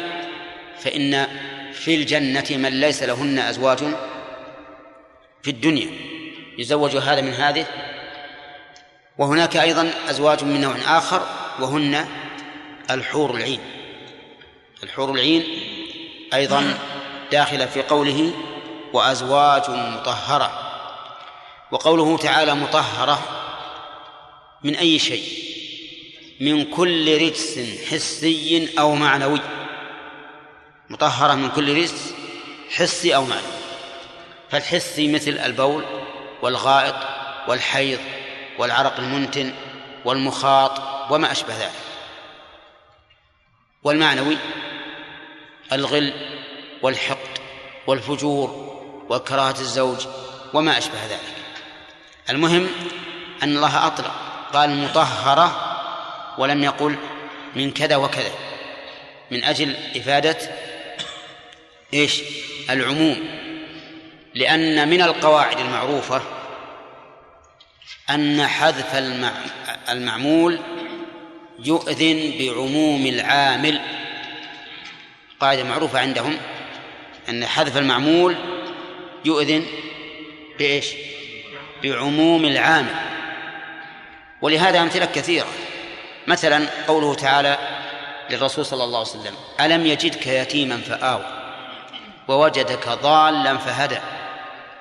فإن 0.80 1.28
في 1.74 1.96
الجنة 1.96 2.46
من 2.50 2.80
ليس 2.82 3.04
لهن 3.04 3.40
أزواج 3.40 3.80
في 5.44 5.50
الدنيا 5.50 5.90
يزوج 6.58 6.96
هذا 6.96 7.22
من 7.22 7.34
هذه. 7.34 7.66
وهناك 9.18 9.58
أيضا 9.58 9.94
أزواج 10.10 10.44
من 10.44 10.62
نوع 10.62 10.76
آخر 10.86 11.28
وهن 11.60 12.08
الحور 12.90 13.36
العين. 13.36 13.60
الحور 14.84 15.12
العين 15.12 15.44
أيضا 16.34 16.78
داخلة 17.32 17.66
في 17.66 17.82
قوله 17.82 18.34
وأزواج 18.94 19.70
مطهرة. 19.70 20.64
وقوله 21.72 22.18
تعالى 22.18 22.56
مطهرة 22.56 23.20
من 24.64 24.76
أي 24.76 25.00
شيء؟ 25.00 25.24
من 26.40 26.64
كل 26.64 27.22
رجس 27.22 27.60
حسي 27.90 28.70
أو 28.80 28.96
معنوي. 28.96 29.42
مطهرة 30.90 31.34
من 31.34 31.50
كل 31.50 31.78
رجس 31.78 32.14
حسي 32.70 33.16
أو 33.16 33.26
معنوي. 33.26 33.57
فالحسي 34.52 35.08
مثل 35.08 35.32
البول 35.32 35.86
والغائط 36.42 36.96
والحيض 37.48 38.00
والعرق 38.58 39.00
المنتن 39.00 39.54
والمخاط 40.06 40.82
وما 41.12 41.32
أشبه 41.32 41.54
ذلك. 41.58 41.72
والمعنوي 43.84 44.38
الغل 45.72 46.14
والحقد 46.82 47.40
والفجور 47.88 48.78
وكراهة 49.10 49.60
الزوج 49.60 50.08
وما 50.54 50.78
أشبه 50.78 51.06
ذلك. 51.06 51.36
المهم 52.30 52.70
أن 53.44 53.56
الله 53.56 53.88
أطلق 53.88 54.12
قال 54.54 54.76
مطهرة 54.76 55.78
ولم 56.38 56.64
يقل 56.64 56.96
من 57.56 57.72
كذا 57.72 57.96
وكذا 57.96 58.32
من 59.32 59.44
أجل 59.44 59.76
إفادة 59.96 60.38
إيش؟ 61.94 62.22
العموم. 62.70 63.47
لأن 64.38 64.90
من 64.90 65.02
القواعد 65.02 65.60
المعروفة 65.60 66.22
أن 68.10 68.48
حذف 68.48 68.96
المعمول 69.90 70.60
يؤذن 71.60 72.34
بعموم 72.40 73.06
العامل. 73.06 73.82
قاعدة 75.40 75.64
معروفة 75.64 76.00
عندهم 76.00 76.38
أن 77.30 77.46
حذف 77.46 77.78
المعمول 77.78 78.36
يؤذن 79.26 79.66
بإيش؟ 80.60 80.88
بعموم 81.84 82.46
العامل. 82.46 82.96
ولهذا 84.42 84.82
أمثلة 84.82 85.06
كثيرة. 85.06 85.48
مثلا 86.28 86.68
قوله 86.88 87.14
تعالى 87.14 87.58
للرسول 88.30 88.66
صلى 88.66 88.84
الله 88.84 89.00
عليه 89.00 89.10
وسلم 89.10 89.34
ألم 89.60 89.86
يجدك 89.86 90.28
يتيما 90.28 90.78
فآوى 90.78 91.26
ووجدك 92.28 92.90
ضالا 92.90 93.58
فهدى. 93.58 94.00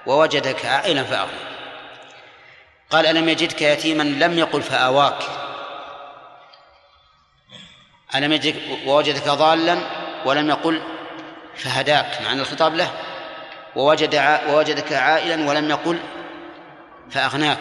ووجدك 0.06 0.66
عائلا 0.66 1.04
فأغنى 1.04 1.46
قال 2.90 3.06
ألم 3.06 3.28
يجدك 3.28 3.62
يتيما 3.62 4.02
لم 4.02 4.38
يقل 4.38 4.62
فآواك. 4.62 5.22
ألم 8.14 8.32
يجدك 8.32 8.62
ووجدك 8.86 9.28
ضالا 9.28 9.78
ولم 10.24 10.48
يقل 10.48 10.82
فهداك 11.56 12.22
مع 12.22 12.32
أن 12.32 12.40
الخطاب 12.40 12.74
له. 12.74 12.92
ووجد 13.76 14.40
ووجدك 14.48 14.92
عائلا 14.92 15.48
ولم 15.48 15.70
يقل 15.70 15.98
فأغناك. 17.10 17.58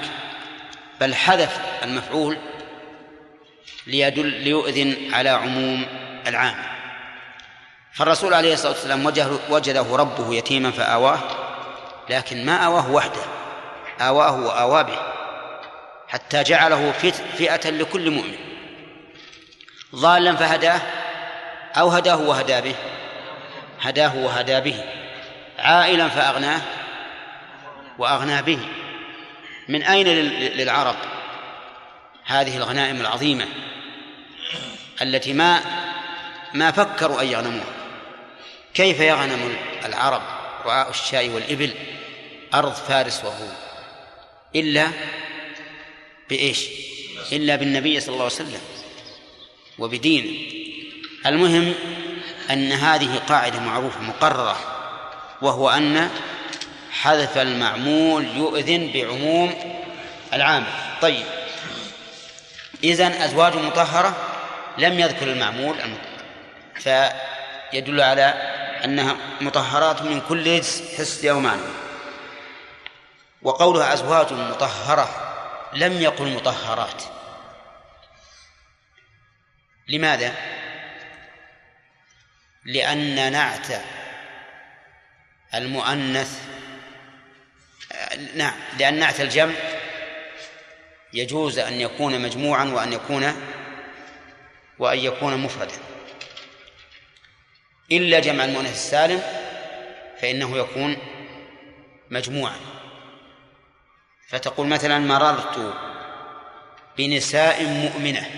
بل 1.02 1.16
حذف 1.16 1.60
المفعول 1.84 2.38
ليدل 3.88 4.26
ليؤذن 4.26 5.14
على 5.14 5.30
عموم 5.30 5.86
العام. 6.28 6.56
فالرسول 7.94 8.34
عليه 8.34 8.54
الصلاة 8.54 8.72
والسلام 8.72 9.06
وجده 9.50 9.96
ربه 9.96 10.36
يتيما 10.36 10.72
فآواه. 10.72 11.20
لكن 12.10 12.46
ما 12.46 12.66
آواه 12.66 12.92
وحده 12.92 13.22
آواه 14.02 14.40
وآوى 14.40 14.84
به 14.84 15.00
حتى 16.08 16.44
جعله 16.44 16.92
فئة 17.38 17.70
لكل 17.70 18.12
مؤمن. 18.12 18.38
ضالا 19.96 20.36
فهداه 20.36 20.82
أو 21.78 21.90
هداه 21.90 22.22
وهدى 22.22 22.62
به 22.62 22.76
هداه 23.82 24.16
وهدى 24.16 24.62
به. 24.62 24.84
عائلا 25.60 26.08
فأغناه 26.08 26.62
وأغنى 27.98 28.42
به. 28.42 28.60
من 29.68 29.84
أين 29.84 30.08
للعرب 30.08 30.96
هذه 32.26 32.58
الغنائم 32.58 33.02
العظيمة 33.02 33.46
التي 35.02 35.34
ما 35.34 35.62
ما 36.54 36.72
فكروا 36.72 37.22
أن 37.22 37.28
يغنموها؟ 37.28 37.66
كيف 38.74 39.00
يغنم 39.00 39.56
العرب؟ 39.86 40.22
رعاء 40.66 40.90
الشاء 40.90 41.30
والإبل 41.30 41.74
أرض 42.54 42.74
فارس 42.74 43.24
والروم 43.26 43.54
إلا 44.56 44.88
بإيش؟ 46.30 46.66
إلا 47.32 47.56
بالنبي 47.56 48.00
صلى 48.00 48.14
الله 48.14 48.24
عليه 48.24 48.36
وسلم 48.36 48.62
وبدينه 49.80 50.56
المهم 51.26 51.74
أن 52.52 52.72
هذه 52.72 53.22
قاعدة 53.30 53.60
معروفة 53.60 54.02
مقررة 54.02 54.58
وهو 55.42 55.70
أن 55.70 56.10
حذف 56.92 57.38
المعمول 57.38 58.26
يؤذن 58.38 58.92
بعموم 58.94 59.54
العامل 60.34 60.68
طيب. 61.02 61.26
إذن 62.84 63.12
أزواج 63.12 63.56
مطهرة 63.56 64.16
لم 64.78 65.00
يذكر 65.00 65.28
المعمول 65.28 65.76
فيدل 66.76 68.02
على 68.02 68.55
أنها 68.86 69.18
مطهرات 69.42 70.02
من 70.02 70.22
كل 70.22 70.62
حس 70.98 71.26
أو 71.26 71.40
معنى 71.40 71.62
وقولها 73.42 73.94
أزواج 73.94 74.34
مطهرة 74.34 75.10
لم 75.74 76.02
يقل 76.02 76.34
مطهرات. 76.34 77.04
لماذا؟ 79.88 80.36
لأن 82.66 83.32
نعت 83.32 83.68
المؤنث 85.56 86.42
نعم 88.36 88.54
لأن 88.80 89.00
نعت 89.00 89.22
الجمع 89.22 89.54
يجوز 91.14 91.60
أن 91.60 91.74
يكون 91.74 92.22
مجموعا 92.22 92.66
وأن 92.66 92.94
يكون 92.94 93.34
وأن 94.80 95.00
يكون 95.00 95.38
مفردا. 95.38 95.95
إلا 97.92 98.20
جمع 98.20 98.46
المؤنث 98.46 98.74
السالم 98.74 99.22
فإنه 100.22 100.58
يكون 100.58 100.98
مجموعا. 102.10 102.56
فتقول 104.30 104.68
مثلا 104.68 105.00
مررت 105.00 105.74
بنساء 106.98 107.64
مؤمنة 107.64 108.30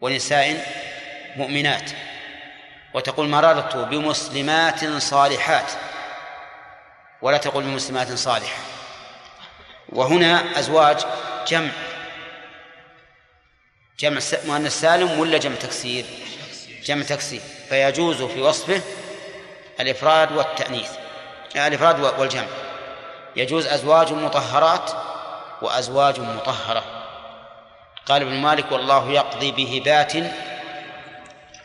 ونساء 0.00 0.66
مؤمنات 1.36 1.90
وتقول 2.94 3.28
مررت 3.28 3.76
بمسلمات 3.76 4.84
صالحات 4.84 5.72
ولا 7.22 7.38
تقول 7.38 7.64
بمسلمات 7.64 8.12
صالحة. 8.12 8.62
وهنا 9.88 10.58
أزواج 10.58 11.00
جمع 11.48 11.70
جمع 13.98 14.20
مؤنث 14.46 14.80
سالم 14.80 15.18
ولا 15.18 15.38
جمع 15.38 15.54
تكسير؟ 15.54 16.04
جمع 16.84 17.02
تكسير. 17.02 17.40
فيجوز 17.68 18.22
في 18.22 18.42
وصفه 18.42 18.82
الإفراد 19.80 20.32
والتأنيث 20.32 20.90
الإفراد 21.56 22.00
والجمع. 22.18 22.46
يجوز 23.36 23.66
أزواج 23.66 24.12
مطهرات 24.12 24.90
وأزواج 25.62 26.20
مطهرة. 26.20 26.84
قال 28.06 28.22
ابن 28.22 28.32
مالك 28.32 28.72
والله 28.72 29.10
يقضي 29.10 29.52
بهبات 29.52 30.12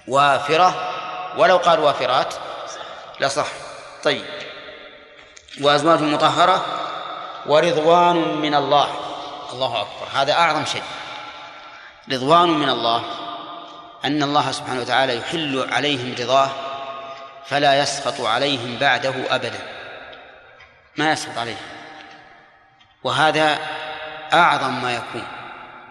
وافرة 0.08 0.90
ولو 1.38 1.58
قال 1.58 1.80
وافرات 1.80 2.34
لصح. 3.20 3.48
طيب. 4.04 4.26
وأزواج 5.62 6.02
مطهرة 6.02 6.66
ورضوان 7.46 8.16
من 8.16 8.56
الله. 8.56 8.88
الله 9.54 9.82
أكبر. 9.82 10.08
هذا 10.14 10.34
أعظم 10.34 10.66
شيء. 10.66 10.84
رضوان 12.12 12.50
من 12.50 12.70
الله. 12.70 13.04
أن 14.06 14.24
الله 14.24 14.52
سبحانه 14.52 14.82
وتعالى 14.82 15.18
يحل 15.18 15.68
عليهم 15.72 16.16
رضاه 16.20 16.52
فلا 17.46 17.80
يسخط 17.80 18.22
عليهم 18.22 18.78
بعده 18.78 19.14
أبدا. 19.36 19.60
ما 20.98 21.12
يسخط 21.12 21.38
عليهم. 21.38 21.58
وهذا 23.04 23.60
أعظم 24.34 24.82
ما 24.82 24.94
يكون. 24.94 25.28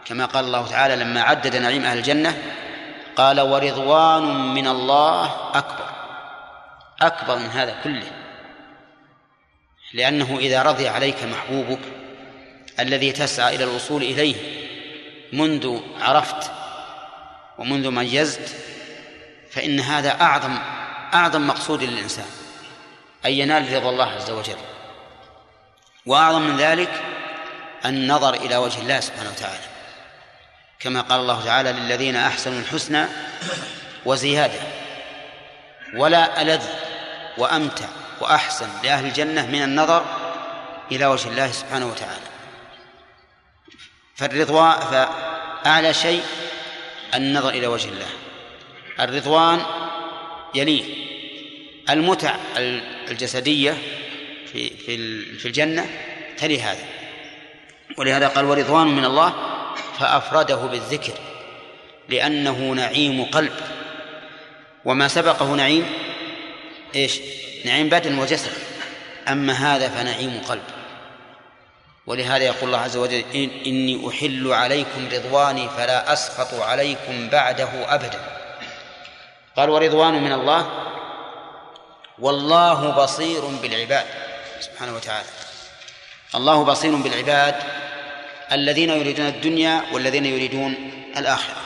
كما 0.04 0.24
قال 0.24 0.44
الله 0.44 0.66
تعالى 0.66 0.96
لما 0.96 1.22
عدد 1.22 1.56
نعيم 1.56 1.84
أهل 1.84 1.98
الجنة 1.98 2.38
قال 3.16 3.40
ورضوان 3.40 4.54
من 4.54 4.66
الله 4.66 5.50
أكبر. 5.54 5.86
أكبر 7.02 7.38
من 7.38 7.50
هذا 7.50 7.76
كله. 7.84 8.10
لأنه 9.94 10.38
إذا 10.38 10.62
رضي 10.62 10.88
عليك 10.88 11.24
محبوبك 11.24 11.80
الذي 12.80 13.12
تسعى 13.12 13.56
إلى 13.56 13.64
الوصول 13.64 14.02
إليه 14.02 14.34
منذ 15.32 15.80
عرفت 16.00 16.50
ومنذ 17.58 17.90
ميزت 17.90 18.54
فإن 19.50 19.80
هذا 19.80 20.20
أعظم 20.20 20.58
أعظم 21.14 21.46
مقصود 21.46 21.82
للإنسان 21.82 22.26
أن 23.26 23.30
ينال 23.30 23.76
رضا 23.76 23.90
الله 23.90 24.10
عز 24.10 24.30
وجل. 24.30 24.56
وأعظم 26.06 26.42
من 26.42 26.56
ذلك 26.56 27.02
النظر 27.84 28.34
إلى 28.34 28.56
وجه 28.56 28.80
الله 28.80 29.00
سبحانه 29.00 29.30
وتعالى. 29.30 29.64
كما 30.80 31.00
قال 31.00 31.20
الله 31.20 31.44
تعالى 31.44 31.72
للذين 31.72 32.16
أحسنوا 32.16 32.60
الحسنى 32.60 33.06
وزيادة 34.04 34.60
ولا 35.94 36.42
ألذ 36.42 36.64
وأمتع 37.38 37.86
وأحسن 38.20 38.68
لأهل 38.82 39.06
الجنة 39.06 39.46
من 39.46 39.62
النظر 39.62 40.04
إلى 40.92 41.06
وجه 41.06 41.28
الله 41.28 41.52
سبحانه 41.52 41.86
وتعالى. 41.86 42.26
فالرضوان 44.16 44.80
فأعلى 44.80 45.94
شيء 45.94 46.22
النظر 47.14 47.48
إلى 47.48 47.66
وجه 47.66 47.88
الله. 47.88 48.08
الرضوان 49.00 49.60
يليه. 50.54 50.84
المتع 51.90 52.36
الجسدية 53.10 53.78
في 54.52 54.70
في 54.70 55.22
في 55.38 55.46
الجنة 55.46 55.86
تلي 56.38 56.62
هذا. 56.62 56.84
ولهذا 57.98 58.28
قال 58.28 58.44
ورضوان 58.44 58.86
من 58.86 59.04
الله 59.04 59.34
فأفرده 59.98 60.56
بالذكر 60.56 61.12
لأنه 62.08 62.72
نعيم 62.72 63.24
قلب. 63.24 63.52
وما 64.84 65.08
سبقه 65.08 65.54
نعيم 65.54 65.86
إيش؟ 66.94 67.20
نعيم 67.64 67.88
بدن 67.88 68.18
وجسد. 68.18 68.52
أما 69.28 69.52
هذا 69.52 69.88
فنعيم 69.88 70.40
قلب. 70.48 70.81
ولهذا 72.06 72.44
يقول 72.44 72.64
الله 72.64 72.78
عز 72.78 72.96
وجل 72.96 73.24
إن 73.34 73.50
إني 73.66 74.08
أحل 74.08 74.52
عليكم 74.52 75.08
رضواني 75.12 75.68
فلا 75.68 76.12
أسخط 76.12 76.54
عليكم 76.54 77.28
بعده 77.28 77.94
أبدا. 77.94 78.20
قال 79.56 79.70
ورضوان 79.70 80.22
من 80.22 80.32
الله؟ 80.32 80.68
والله 82.18 82.90
بصير 82.90 83.40
بالعباد. 83.44 84.06
سبحانه 84.60 84.94
وتعالى. 84.94 85.28
الله 86.34 86.64
بصير 86.64 86.96
بالعباد 86.96 87.54
الذين 88.52 88.90
يريدون 88.90 89.26
الدنيا 89.26 89.82
والذين 89.92 90.26
يريدون 90.26 90.74
الآخرة. 91.16 91.56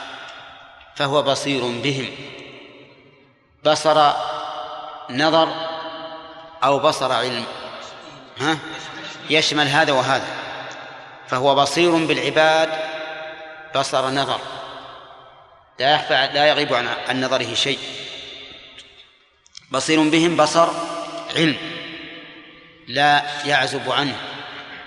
فهو 0.95 1.21
بصير 1.21 1.61
بهم. 1.61 2.09
بصر 3.65 4.11
نظر 5.09 5.49
أو 6.63 6.79
بصر 6.79 7.11
علم. 7.11 7.45
ها؟ 8.39 8.57
يشمل 9.29 9.67
هذا 9.67 9.93
وهذا. 9.93 10.27
فهو 11.27 11.55
بصير 11.55 12.05
بالعباد 12.05 12.69
بصر 13.75 14.09
نظر. 14.09 14.39
لا 15.79 15.95
يخفى 15.95 16.29
لا 16.33 16.45
يغيب 16.47 16.73
عن 17.07 17.21
نظره 17.21 17.53
شيء. 17.53 17.79
بصير 19.71 20.09
بهم 20.09 20.35
بصر 20.35 20.69
علم. 21.35 21.57
لا 22.87 23.23
يعزب 23.45 23.91
عنه 23.91 24.15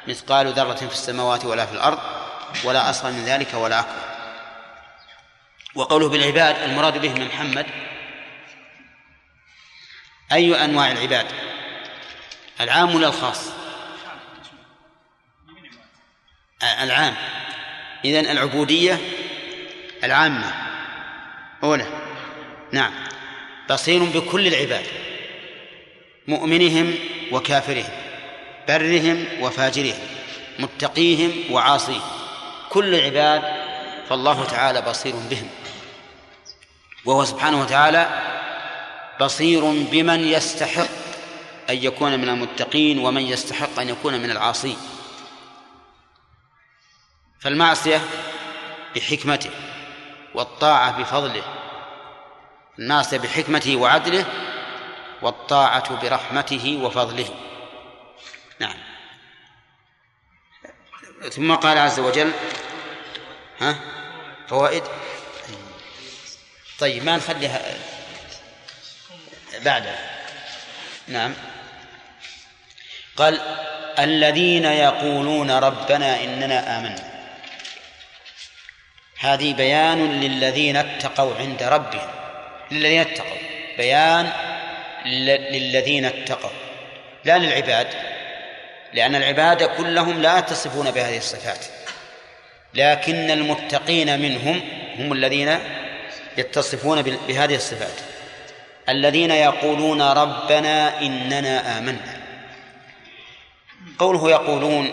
مثقال 0.09 0.53
ذرة 0.53 0.75
في 0.75 0.93
السماوات 0.93 1.45
ولا 1.45 1.67
في 1.67 1.73
الأرض 1.73 1.99
ولا 2.65 2.91
أصغر 2.91 3.11
من 3.11 3.25
ذلك 3.25 3.55
ولا 3.55 3.81
أكبر. 3.81 4.11
وقوله 5.75 6.09
بالعباد 6.09 6.62
المراد 6.62 6.99
به 6.99 7.09
من 7.09 7.27
محمد. 7.27 7.67
أي 10.33 10.65
أنواع 10.65 10.93
العباد؟ 10.93 11.27
العام 12.61 12.95
ولا 12.95 13.09
الخاص؟ 13.09 13.60
العام. 16.62 17.15
إذن 18.05 18.27
العبودية 18.27 18.99
العامة. 20.05 20.55
أولى. 21.62 21.87
نعم. 22.73 22.93
بصير 23.70 24.05
بكل 24.05 24.47
العباد. 24.47 24.87
مؤمنهم 26.27 26.95
وكافرهم. 27.32 27.93
برهم 28.69 29.27
وفاجرهم. 29.41 29.99
متقيهم 30.59 31.32
وعاصيهم. 31.51 32.03
كل 32.70 32.95
العباد 32.95 33.43
فالله 34.09 34.45
تعالى 34.45 34.82
بصير 34.82 35.15
بهم. 35.31 35.49
وهو 37.05 37.24
سبحانه 37.24 37.61
وتعالى 37.61 38.09
بصير 39.20 39.65
بمن 39.65 40.28
يستحق 40.28 40.89
أن 41.70 41.77
يكون 41.77 42.19
من 42.19 42.28
المتقين 42.28 42.99
ومن 42.99 43.23
يستحق 43.23 43.81
أن 43.81 43.89
يكون 43.89 44.15
من 44.15 44.31
العاصين. 44.31 44.77
فالمعصية 47.41 48.01
بحكمته 48.97 49.51
والطاعة 50.35 50.99
بفضله 50.99 51.43
المعصية 52.79 53.19
بحكمته 53.19 53.77
وعدله 53.77 54.27
والطاعة 55.23 56.03
برحمته 56.03 56.81
وفضله. 56.83 57.35
نعم. 58.61 58.77
ثم 61.31 61.55
قال 61.55 61.79
عز 61.79 62.01
وجل 62.01 62.33
ها 63.61 63.77
فوائد. 64.49 64.83
طيب 66.79 67.05
ما 67.05 67.17
نخليها 67.17 67.79
بعد 69.65 69.95
نعم. 71.09 71.35
قال 73.17 73.41
الذين 73.99 74.65
يقولون 74.65 75.51
ربنا 75.51 76.25
إننا 76.25 76.79
آمنا. 76.79 77.10
هذه 79.21 79.55
بيان 79.55 80.21
للذين 80.21 80.77
اتقوا 80.77 81.35
عند 81.35 81.63
ربهم. 81.63 82.09
للذين 82.71 83.01
اتقوا. 83.01 83.39
بيان 83.77 84.33
للذين 85.53 86.05
اتقوا. 86.05 86.51
لا 87.25 87.39
للعباد. 87.39 87.87
لأن 88.93 89.15
العباد 89.15 89.63
كلهم 89.63 90.23
لا 90.23 90.39
يتصفون 90.39 90.91
بهذه 90.91 91.17
الصفات. 91.17 91.65
لكن 92.75 93.31
المتقين 93.31 94.21
منهم 94.21 94.61
هم 94.99 95.13
الذين 95.13 95.59
يتصفون 96.39 97.03
بهذه 97.03 97.55
الصفات. 97.55 98.01
الذين 98.89 99.31
يقولون 99.31 100.03
ربنا 100.03 101.01
إننا 101.01 101.79
آمنا. 101.79 102.21
قوله 103.99 104.31
يقولون 104.31 104.93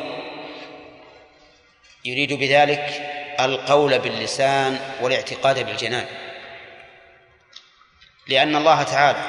يريد 2.05 2.33
بذلك 2.33 3.16
القول 3.39 3.99
باللسان 3.99 4.79
والاعتقاد 5.01 5.65
بالجنان. 5.65 6.05
لأن 8.27 8.55
الله 8.55 8.83
تعالى 8.83 9.19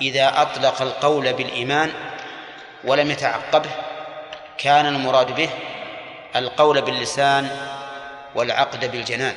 إذا 0.00 0.42
أطلق 0.42 0.82
القول 0.82 1.32
بالإيمان 1.32 1.92
ولم 2.84 3.10
يتعقبه 3.10 3.70
كان 4.58 4.86
المراد 4.86 5.36
به 5.36 5.48
القول 6.36 6.82
باللسان 6.82 7.50
والعقد 8.34 8.90
بالجنان. 8.90 9.34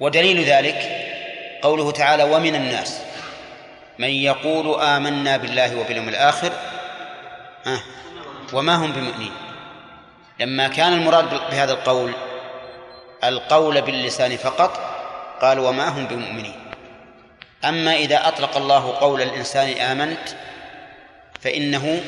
ودليل 0.00 0.44
ذلك 0.44 1.06
قوله 1.62 1.90
تعالى 1.90 2.22
ومن 2.22 2.54
الناس 2.54 3.00
من 3.98 4.08
يقول 4.08 4.80
آمنا 4.80 5.36
بالله 5.36 5.76
وباليوم 5.76 6.08
الآخر. 6.08 6.52
وما 8.52 8.74
هم 8.74 8.92
بمؤمنين؟ 8.92 9.49
لما 10.40 10.68
كان 10.68 10.92
المراد 10.92 11.30
بهذا 11.50 11.72
القول 11.72 12.12
القول 13.24 13.82
باللسان 13.82 14.36
فقط 14.36 14.80
قال 15.40 15.58
وما 15.58 15.88
هم 15.88 16.06
بمؤمنين. 16.06 16.54
أما 17.64 17.94
إذا 17.94 18.28
أطلق 18.28 18.56
الله 18.56 18.98
قول 19.00 19.22
الإنسان 19.22 19.80
آمنت 19.80 20.28
فإنه 21.40 22.02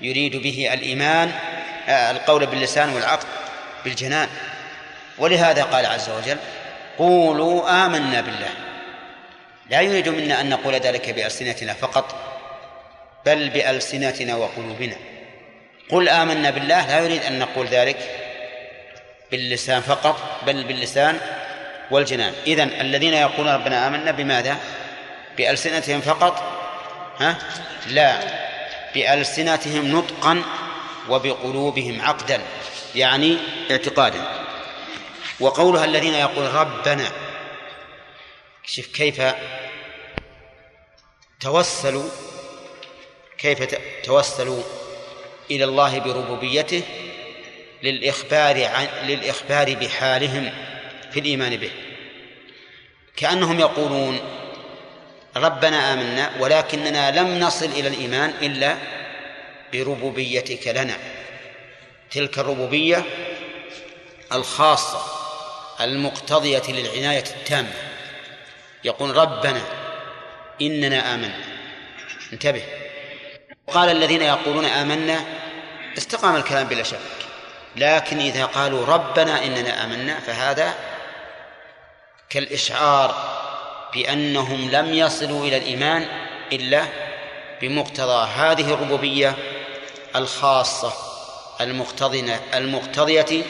يريد 0.00 0.36
به 0.36 0.70
الإيمان 0.72 1.32
آه، 1.88 2.10
القول 2.10 2.46
باللسان 2.46 2.94
والعقل 2.94 3.26
بالجنان. 3.84 4.28
ولهذا 5.18 5.62
قال 5.62 5.86
عز 5.86 6.10
وجل 6.10 6.36
قولوا 6.98 7.86
آمنا 7.86 8.20
بالله. 8.20 8.50
لا 9.70 9.80
يريد 9.80 10.08
منا 10.08 10.40
أن 10.40 10.50
نقول 10.50 10.74
ذلك 10.74 11.10
بألسنتنا 11.10 11.72
فقط 11.72 12.14
بل 13.26 13.48
بألسنتنا 13.50 14.36
وقلوبنا. 14.36 14.96
قل 15.90 16.08
آمنا 16.08 16.50
بالله 16.50 16.86
لا 16.86 16.98
يريد 17.04 17.22
أن 17.22 17.38
نقول 17.38 17.66
ذلك 17.66 17.96
باللسان 19.30 19.80
فقط 19.80 20.16
بل 20.46 20.64
باللسان 20.64 21.20
والجنان 21.90 22.32
إذن 22.46 22.68
الذين 22.80 23.14
يقولون 23.14 23.54
ربنا 23.54 23.86
آمنا 23.86 24.10
بماذا؟ 24.10 24.56
بألسنتهم 25.36 26.00
فقط 26.00 26.42
ها؟ 27.20 27.38
لا 27.86 28.18
بألسنتهم 28.94 29.92
نطقا 29.96 30.42
وبقلوبهم 31.08 32.02
عقدا 32.02 32.40
يعني 32.94 33.36
اعتقادا 33.70 34.24
وقولها 35.40 35.84
الذين 35.84 36.14
يقول 36.14 36.54
ربنا 36.54 37.12
شوف 38.64 38.86
كيف 38.86 39.22
توسلوا 41.40 42.08
كيف 43.38 43.74
توسلوا 44.04 44.62
إلى 45.50 45.64
الله 45.64 45.98
بربوبيته 45.98 46.82
للإخبار 47.82 48.64
عن 48.64 48.86
للإخبار 49.06 49.74
بحالهم 49.74 50.52
في 51.12 51.20
الإيمان 51.20 51.56
به. 51.56 51.70
كأنهم 53.16 53.60
يقولون 53.60 54.20
ربنا 55.36 55.92
آمنا 55.92 56.30
ولكننا 56.40 57.20
لم 57.20 57.38
نصل 57.38 57.66
إلى 57.66 57.88
الإيمان 57.88 58.34
إلا 58.42 58.76
بربوبيتك 59.72 60.68
لنا. 60.68 60.96
تلك 62.10 62.38
الربوبية 62.38 63.04
الخاصة 64.32 65.02
المقتضية 65.80 66.62
للعناية 66.68 67.24
التامة. 67.36 67.72
يقول 68.84 69.16
ربنا 69.16 69.62
إننا 70.62 71.14
آمنا. 71.14 71.40
انتبه. 72.32 72.62
قال 73.72 73.88
الذين 73.88 74.22
يقولون 74.22 74.64
آمنا 74.64 75.24
استقام 75.98 76.36
الكلام 76.36 76.66
بلا 76.66 76.82
شك. 76.82 76.98
لكن 77.76 78.18
إذا 78.18 78.44
قالوا 78.44 78.86
ربنا 78.86 79.44
إننا 79.44 79.84
آمنا 79.84 80.20
فهذا 80.20 80.74
كالإشعار 82.30 83.38
بأنهم 83.94 84.70
لم 84.70 84.94
يصلوا 84.94 85.46
إلى 85.46 85.56
الإيمان 85.56 86.06
إلا 86.52 86.84
بمقتضى 87.60 88.28
هذه 88.28 88.74
الربوبية 88.74 89.34
الخاصة 90.16 90.92
المقتضية 91.60 92.40
المقتضية 92.54 93.44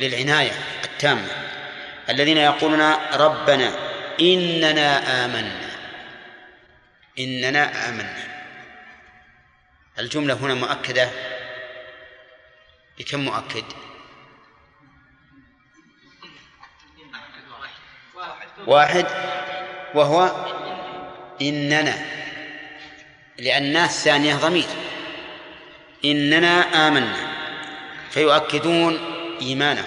للعناية 0.00 0.52
التامة. 0.84 1.28
الذين 2.08 2.38
يقولون 2.38 2.92
ربنا 3.12 3.72
إننا 4.20 5.24
آمنا. 5.24 5.70
إننا 7.18 7.88
آمنا. 7.88 8.24
الجملة 9.98 10.34
هنا 10.34 10.54
مؤكدة 10.54 11.10
بكم 12.98 13.20
مؤكد؟ 13.20 13.64
واحد. 18.66 19.06
وهو 19.94 20.46
إننا 21.42 22.06
لأن 23.38 23.76
الثانية 23.76 24.34
ضمير. 24.34 24.68
إننا 26.04 26.88
آمنا 26.88 27.16
فيؤكدون 28.10 28.98
إيمانه 29.40 29.84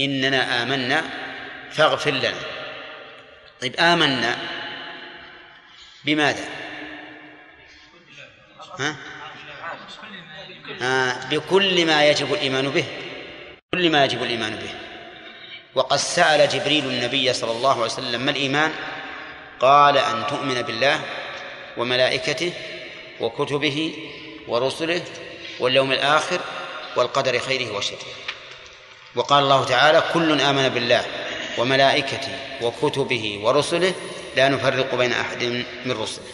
إننا 0.00 0.62
آمنا 0.62 1.04
فاغفر 1.72 2.10
لنا. 2.10 2.40
طيب 3.60 3.76
آمنا 3.76 4.38
بماذا؟ 6.04 6.48
ها؟ 8.78 8.96
آه 10.82 11.16
بكل 11.30 11.86
ما 11.86 12.08
يجب 12.08 12.34
الإيمان 12.34 12.70
به. 12.70 12.84
كل 13.74 13.90
ما 13.90 14.04
يجب 14.04 14.22
الإيمان 14.22 14.56
به. 14.56 14.70
وقد 15.74 15.96
سأل 15.96 16.48
جبريل 16.48 16.84
النبي 16.84 17.32
صلى 17.32 17.50
الله 17.52 17.72
عليه 17.72 17.82
وسلم 17.82 18.20
ما 18.20 18.30
الإيمان؟ 18.30 18.72
قال 19.60 19.98
أن 19.98 20.26
تؤمن 20.26 20.62
بالله 20.62 21.00
وملائكته 21.76 22.52
وكتبه 23.20 23.92
ورسله 24.48 25.02
واليوم 25.60 25.92
الآخر 25.92 26.40
والقدر 26.96 27.38
خيره 27.38 27.76
وشره. 27.76 27.98
وقال 29.14 29.44
الله 29.44 29.64
تعالى 29.64 30.02
كل 30.14 30.40
آمن 30.40 30.68
بالله 30.68 31.04
وملائكته 31.58 32.38
وكتبه 32.62 33.40
ورسله 33.42 33.94
لا 34.36 34.48
نفرق 34.48 34.94
بين 34.94 35.12
أحد 35.12 35.44
من 35.84 35.92
رسله. 35.92 36.24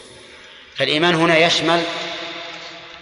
فالإيمان 0.76 1.14
هنا 1.14 1.38
يشمل 1.38 1.82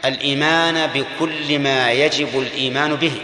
الإيمان 0.05 0.87
بكل 0.87 1.59
ما 1.59 1.93
يجب 1.93 2.39
الإيمان 2.39 2.97
به. 2.97 3.21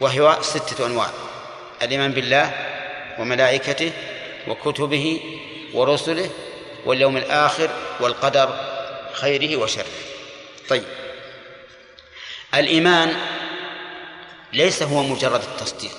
وهي 0.00 0.36
ستة 0.40 0.86
أنواع. 0.86 1.10
الإيمان 1.82 2.12
بالله 2.12 2.54
وملائكته 3.18 3.92
وكتبه 4.48 5.20
ورسله 5.74 6.30
واليوم 6.84 7.16
الآخر 7.16 7.70
والقدر 8.00 8.60
خيره 9.12 9.56
وشره. 9.56 9.86
طيب. 10.68 10.84
الإيمان 12.54 13.16
ليس 14.52 14.82
هو 14.82 15.02
مجرد 15.02 15.40
التصديق. 15.42 15.96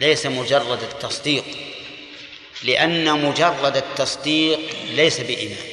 ليس 0.00 0.26
مجرد 0.26 0.82
التصديق. 0.82 1.44
لأن 2.62 3.24
مجرد 3.24 3.76
التصديق 3.76 4.60
ليس 4.90 5.20
بإيمان. 5.20 5.66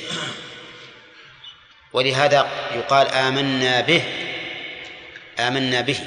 ولهذا 1.94 2.50
يقال 2.76 3.08
آمنا 3.08 3.82
به 3.82 4.04
آمنا 5.40 5.82
به. 5.82 6.00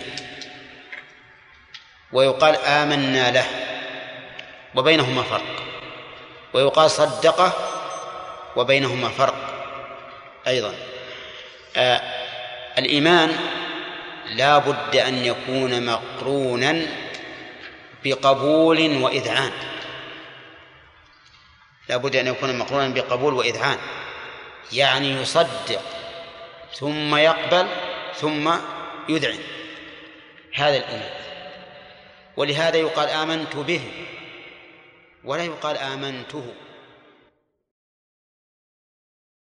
ويقال 2.12 2.56
آمنا 2.56 3.30
له 3.30 3.46
وبينهما 4.74 5.22
فرق. 5.22 5.62
ويقال 6.54 6.90
صدقه 6.90 7.52
وبينهما 8.56 9.08
فرق 9.08 9.34
أيضا. 10.46 10.74
آه 11.76 12.00
الإيمان 12.78 13.38
لا 14.30 14.58
بد 14.58 14.96
أن 14.96 15.24
يكون 15.24 15.86
مقرونا 15.86 16.86
بقبول 18.04 19.02
وإذعان. 19.02 19.52
لا 21.88 21.96
بد 21.96 22.16
أن 22.16 22.26
يكون 22.26 22.58
مقرونا 22.58 22.88
بقبول 22.88 23.34
وإذعان. 23.34 23.78
يعني 24.72 25.10
يصدق 25.10 25.82
ثم 26.74 27.16
يقبل 27.16 27.66
ثم 28.14 28.54
يذعن. 29.08 29.38
هذا 30.54 30.76
الإيمان 30.76 31.10
ولهذا 32.36 32.76
يقال 32.76 33.08
آمنت 33.08 33.56
به 33.56 33.80
ولا 35.24 35.42
يقال 35.42 35.76
آمنته. 35.76 36.54